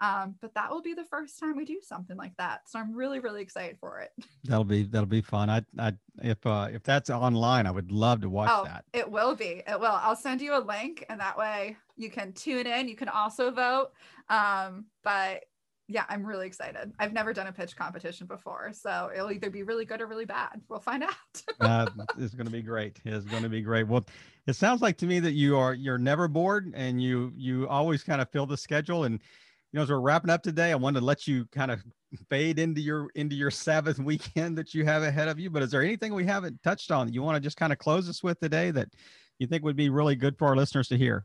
Um, 0.00 0.34
but 0.40 0.54
that 0.54 0.70
will 0.70 0.80
be 0.80 0.94
the 0.94 1.04
first 1.04 1.38
time 1.38 1.56
we 1.56 1.64
do 1.64 1.78
something 1.82 2.16
like 2.16 2.34
that. 2.38 2.62
So 2.66 2.78
I'm 2.78 2.94
really, 2.94 3.20
really 3.20 3.42
excited 3.42 3.76
for 3.78 4.00
it. 4.00 4.10
That'll 4.44 4.64
be 4.64 4.84
that'll 4.84 5.06
be 5.06 5.20
fun. 5.20 5.50
I, 5.50 5.62
I 5.78 5.92
if 6.22 6.44
uh, 6.46 6.68
if 6.72 6.82
that's 6.82 7.10
online, 7.10 7.66
I 7.66 7.70
would 7.70 7.92
love 7.92 8.22
to 8.22 8.30
watch 8.30 8.48
oh, 8.50 8.64
that. 8.64 8.84
It 8.94 9.10
will 9.10 9.34
be. 9.34 9.62
It 9.68 9.78
will. 9.78 9.86
I'll 9.92 10.16
send 10.16 10.40
you 10.40 10.56
a 10.56 10.60
link, 10.60 11.04
and 11.10 11.20
that 11.20 11.36
way 11.36 11.76
you 11.96 12.10
can 12.10 12.32
tune 12.32 12.66
in. 12.66 12.88
You 12.88 12.96
can 12.96 13.10
also 13.10 13.50
vote. 13.50 13.90
Um, 14.30 14.86
but 15.04 15.44
yeah, 15.90 16.04
I'm 16.08 16.24
really 16.24 16.46
excited. 16.46 16.92
I've 16.98 17.12
never 17.12 17.32
done 17.32 17.48
a 17.48 17.52
pitch 17.52 17.76
competition 17.76 18.26
before, 18.26 18.70
so 18.72 19.10
it'll 19.14 19.32
either 19.32 19.50
be 19.50 19.64
really 19.64 19.84
good 19.84 20.00
or 20.00 20.06
really 20.06 20.24
bad. 20.24 20.60
We'll 20.68 20.80
find 20.80 21.02
out. 21.02 21.12
uh, 21.60 21.86
it's 22.16 22.32
going 22.34 22.46
to 22.46 22.52
be 22.52 22.62
great. 22.62 23.00
It's 23.04 23.26
going 23.26 23.42
to 23.42 23.48
be 23.48 23.60
great. 23.60 23.88
Well, 23.88 24.04
it 24.46 24.54
sounds 24.54 24.82
like 24.82 24.96
to 24.98 25.06
me 25.06 25.18
that 25.20 25.32
you 25.32 25.58
are 25.58 25.74
you're 25.74 25.98
never 25.98 26.28
bored, 26.28 26.72
and 26.74 27.02
you 27.02 27.32
you 27.36 27.68
always 27.68 28.02
kind 28.02 28.22
of 28.22 28.30
fill 28.30 28.46
the 28.46 28.56
schedule 28.56 29.04
and 29.04 29.20
you 29.72 29.78
know, 29.78 29.82
as 29.82 29.90
we're 29.90 30.00
wrapping 30.00 30.30
up 30.30 30.42
today, 30.42 30.72
I 30.72 30.74
wanted 30.74 31.00
to 31.00 31.06
let 31.06 31.28
you 31.28 31.46
kind 31.52 31.70
of 31.70 31.82
fade 32.28 32.58
into 32.58 32.80
your 32.80 33.08
into 33.14 33.36
your 33.36 33.50
Sabbath 33.50 33.98
weekend 34.00 34.58
that 34.58 34.74
you 34.74 34.84
have 34.84 35.02
ahead 35.02 35.28
of 35.28 35.38
you. 35.38 35.50
But 35.50 35.62
is 35.62 35.70
there 35.70 35.82
anything 35.82 36.12
we 36.12 36.26
haven't 36.26 36.62
touched 36.62 36.90
on 36.90 37.06
that 37.06 37.14
you 37.14 37.22
want 37.22 37.36
to 37.36 37.40
just 37.40 37.56
kind 37.56 37.72
of 37.72 37.78
close 37.78 38.08
us 38.08 38.22
with 38.22 38.40
today 38.40 38.70
that 38.72 38.88
you 39.38 39.46
think 39.46 39.62
would 39.62 39.76
be 39.76 39.88
really 39.88 40.16
good 40.16 40.36
for 40.38 40.48
our 40.48 40.56
listeners 40.56 40.88
to 40.88 40.98
hear? 40.98 41.24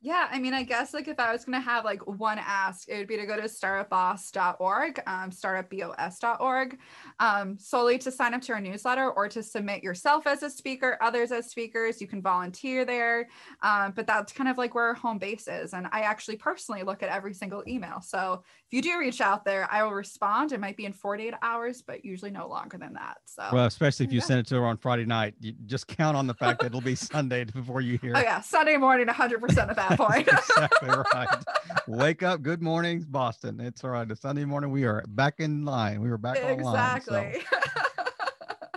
Yeah, 0.00 0.28
I 0.30 0.38
mean, 0.38 0.54
I 0.54 0.62
guess 0.62 0.94
like 0.94 1.08
if 1.08 1.18
I 1.18 1.32
was 1.32 1.44
gonna 1.44 1.60
have 1.60 1.84
like 1.84 2.06
one 2.06 2.38
ask, 2.38 2.88
it 2.88 2.98
would 2.98 3.08
be 3.08 3.16
to 3.16 3.26
go 3.26 3.34
to 3.34 3.42
startupbos.org, 3.42 5.02
um, 5.08 5.30
startupbos.org, 5.30 6.78
um, 7.18 7.58
solely 7.58 7.98
to 7.98 8.12
sign 8.12 8.32
up 8.32 8.40
to 8.42 8.52
our 8.52 8.60
newsletter 8.60 9.10
or 9.10 9.28
to 9.28 9.42
submit 9.42 9.82
yourself 9.82 10.28
as 10.28 10.44
a 10.44 10.50
speaker, 10.50 10.98
others 11.00 11.32
as 11.32 11.50
speakers. 11.50 12.00
You 12.00 12.06
can 12.06 12.22
volunteer 12.22 12.84
there, 12.84 13.28
um, 13.62 13.92
but 13.96 14.06
that's 14.06 14.32
kind 14.32 14.48
of 14.48 14.56
like 14.56 14.72
where 14.76 14.84
our 14.84 14.94
home 14.94 15.18
base 15.18 15.48
is. 15.48 15.74
And 15.74 15.88
I 15.90 16.02
actually 16.02 16.36
personally 16.36 16.84
look 16.84 17.02
at 17.02 17.08
every 17.08 17.34
single 17.34 17.64
email. 17.66 18.00
So 18.00 18.44
if 18.44 18.72
you 18.72 18.80
do 18.80 19.00
reach 19.00 19.20
out 19.20 19.44
there, 19.44 19.66
I 19.68 19.82
will 19.82 19.94
respond. 19.94 20.52
It 20.52 20.60
might 20.60 20.76
be 20.76 20.84
in 20.84 20.92
48 20.92 21.34
hours, 21.42 21.82
but 21.82 22.04
usually 22.04 22.30
no 22.30 22.46
longer 22.46 22.78
than 22.78 22.92
that. 22.92 23.16
So 23.24 23.48
well, 23.52 23.66
especially 23.66 24.06
if 24.06 24.12
you 24.12 24.20
yeah. 24.20 24.26
send 24.26 24.40
it 24.40 24.46
to 24.46 24.54
her 24.56 24.66
on 24.66 24.76
Friday 24.76 25.06
night, 25.06 25.34
you 25.40 25.54
just 25.66 25.88
count 25.88 26.16
on 26.16 26.28
the 26.28 26.34
fact 26.34 26.60
that 26.60 26.66
it'll 26.66 26.80
be 26.80 26.94
Sunday 26.94 27.42
before 27.42 27.80
you 27.80 27.98
hear. 27.98 28.12
Oh 28.14 28.20
yeah, 28.20 28.40
Sunday 28.40 28.76
morning, 28.76 29.08
100 29.08 29.40
percent 29.40 29.70
of 29.70 29.76
that 29.76 29.87
that 29.88 29.98
point. 29.98 30.28
exactly 30.28 30.88
right. 30.88 31.44
Wake 31.88 32.22
up. 32.22 32.42
Good 32.42 32.62
mornings, 32.62 33.04
Boston. 33.04 33.60
It's 33.60 33.84
all 33.84 33.90
right. 33.90 34.10
It's 34.10 34.20
Sunday 34.20 34.44
morning. 34.44 34.70
We 34.70 34.84
are 34.84 35.04
back 35.08 35.34
in 35.38 35.64
line. 35.64 36.00
We 36.00 36.08
were 36.10 36.18
back 36.18 36.36
exactly. 36.36 36.64
online. 36.64 36.96
Exactly. 36.96 37.42
So. 37.50 37.82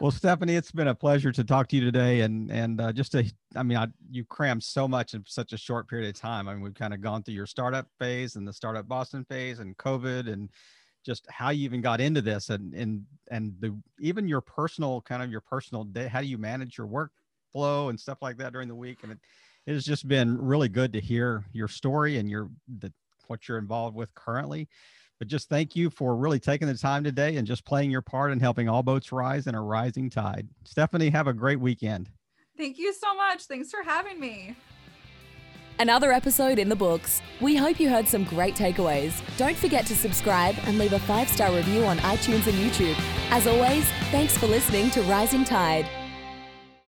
well, 0.02 0.12
Stephanie, 0.12 0.56
it's 0.56 0.72
been 0.72 0.88
a 0.88 0.96
pleasure 0.96 1.32
to 1.32 1.44
talk 1.44 1.68
to 1.70 1.76
you 1.76 1.84
today, 1.84 2.22
and 2.22 2.52
and 2.52 2.82
uh, 2.82 2.92
just 2.92 3.12
to, 3.14 3.30
I 3.56 3.64
mean, 3.64 3.78
I, 3.78 3.88
you 4.10 4.26
crammed 4.26 4.64
so 4.64 4.88
much 4.88 5.14
in 5.14 5.24
such 5.28 5.54
a 5.54 5.58
short 5.58 5.90
period 5.90 6.14
of 6.14 6.20
time. 6.20 6.48
I 6.48 6.54
mean, 6.54 6.64
we've 6.64 6.74
kind 6.74 6.94
of 6.94 7.02
gone 7.02 7.24
through 7.24 7.36
your 7.36 7.48
startup 7.48 7.88
phase 8.00 8.36
and 8.36 8.48
the 8.48 8.54
startup 8.54 8.88
Boston 8.88 9.26
phase, 9.26 9.60
and 9.60 9.78
COVID, 9.78 10.32
and 10.32 10.50
just 11.06 11.26
how 11.30 11.50
you 11.50 11.64
even 11.66 11.82
got 11.82 12.00
into 12.00 12.22
this, 12.22 12.50
and 12.50 12.74
and 12.74 13.04
and 13.30 13.54
the 13.60 13.78
even 14.00 14.28
your 14.28 14.42
personal 14.42 15.02
kind 15.02 15.24
of 15.24 15.32
your 15.32 15.42
personal 15.42 15.84
day. 15.84 16.08
How 16.08 16.22
do 16.22 16.28
you 16.28 16.38
manage 16.38 16.78
your 16.78 16.88
workflow 16.88 17.90
and 17.90 18.00
stuff 18.00 18.20
like 18.22 18.38
that 18.38 18.54
during 18.54 18.68
the 18.68 18.76
week? 18.76 19.00
And 19.04 19.14
it, 19.14 19.20
it 19.66 19.74
has 19.74 19.86
just 19.86 20.08
been 20.08 20.38
really 20.40 20.70
good 20.70 20.94
to 20.94 21.00
hear 21.00 21.46
your 21.54 21.68
story 21.68 22.18
and 22.18 22.30
your 22.30 22.50
the, 22.80 22.92
what 23.28 23.48
you're 23.48 23.58
involved 23.58 23.96
with 23.96 24.14
currently. 24.16 24.68
But 25.20 25.28
just 25.28 25.50
thank 25.50 25.76
you 25.76 25.92
for 25.92 26.16
really 26.16 26.40
taking 26.40 26.68
the 26.68 26.76
time 26.76 27.04
today 27.04 27.38
and 27.38 27.46
just 27.46 27.64
playing 27.64 27.92
your 27.92 28.02
part 28.02 28.32
in 28.32 28.40
helping 28.40 28.68
all 28.68 28.82
boats 28.82 29.12
rise 29.12 29.46
in 29.46 29.54
a 29.54 29.62
rising 29.62 30.10
tide. 30.10 30.48
Stephanie, 30.64 31.10
have 31.10 31.28
a 31.28 31.34
great 31.34 31.60
weekend. 31.60 32.10
Thank 32.58 32.80
you 32.80 32.92
so 32.92 33.16
much. 33.16 33.44
Thanks 33.44 33.70
for 33.70 33.84
having 33.84 34.20
me. 34.20 34.56
Another 35.78 36.12
episode 36.12 36.60
in 36.60 36.70
the 36.70 36.76
books. 36.76 37.22
We 37.40 37.56
hope 37.56 37.80
you 37.80 37.90
heard 37.90 38.08
some 38.08 38.24
great 38.24 38.56
takeaways. 38.56 39.14
Don't 39.38 39.58
forget 39.58 39.86
to 39.88 39.96
subscribe 39.96 40.56
and 40.64 40.78
leave 40.78 40.94
a 40.94 41.00
five 41.00 41.30
star 41.30 41.52
review 41.54 41.86
on 41.86 41.98
iTunes 42.00 42.48
and 42.48 42.58
YouTube. 42.58 43.00
As 43.30 43.48
always, 43.48 43.86
thanks 44.12 44.38
for 44.38 44.48
listening 44.48 44.90
to 44.92 45.02
Rising 45.04 45.44
Tide. 45.44 45.88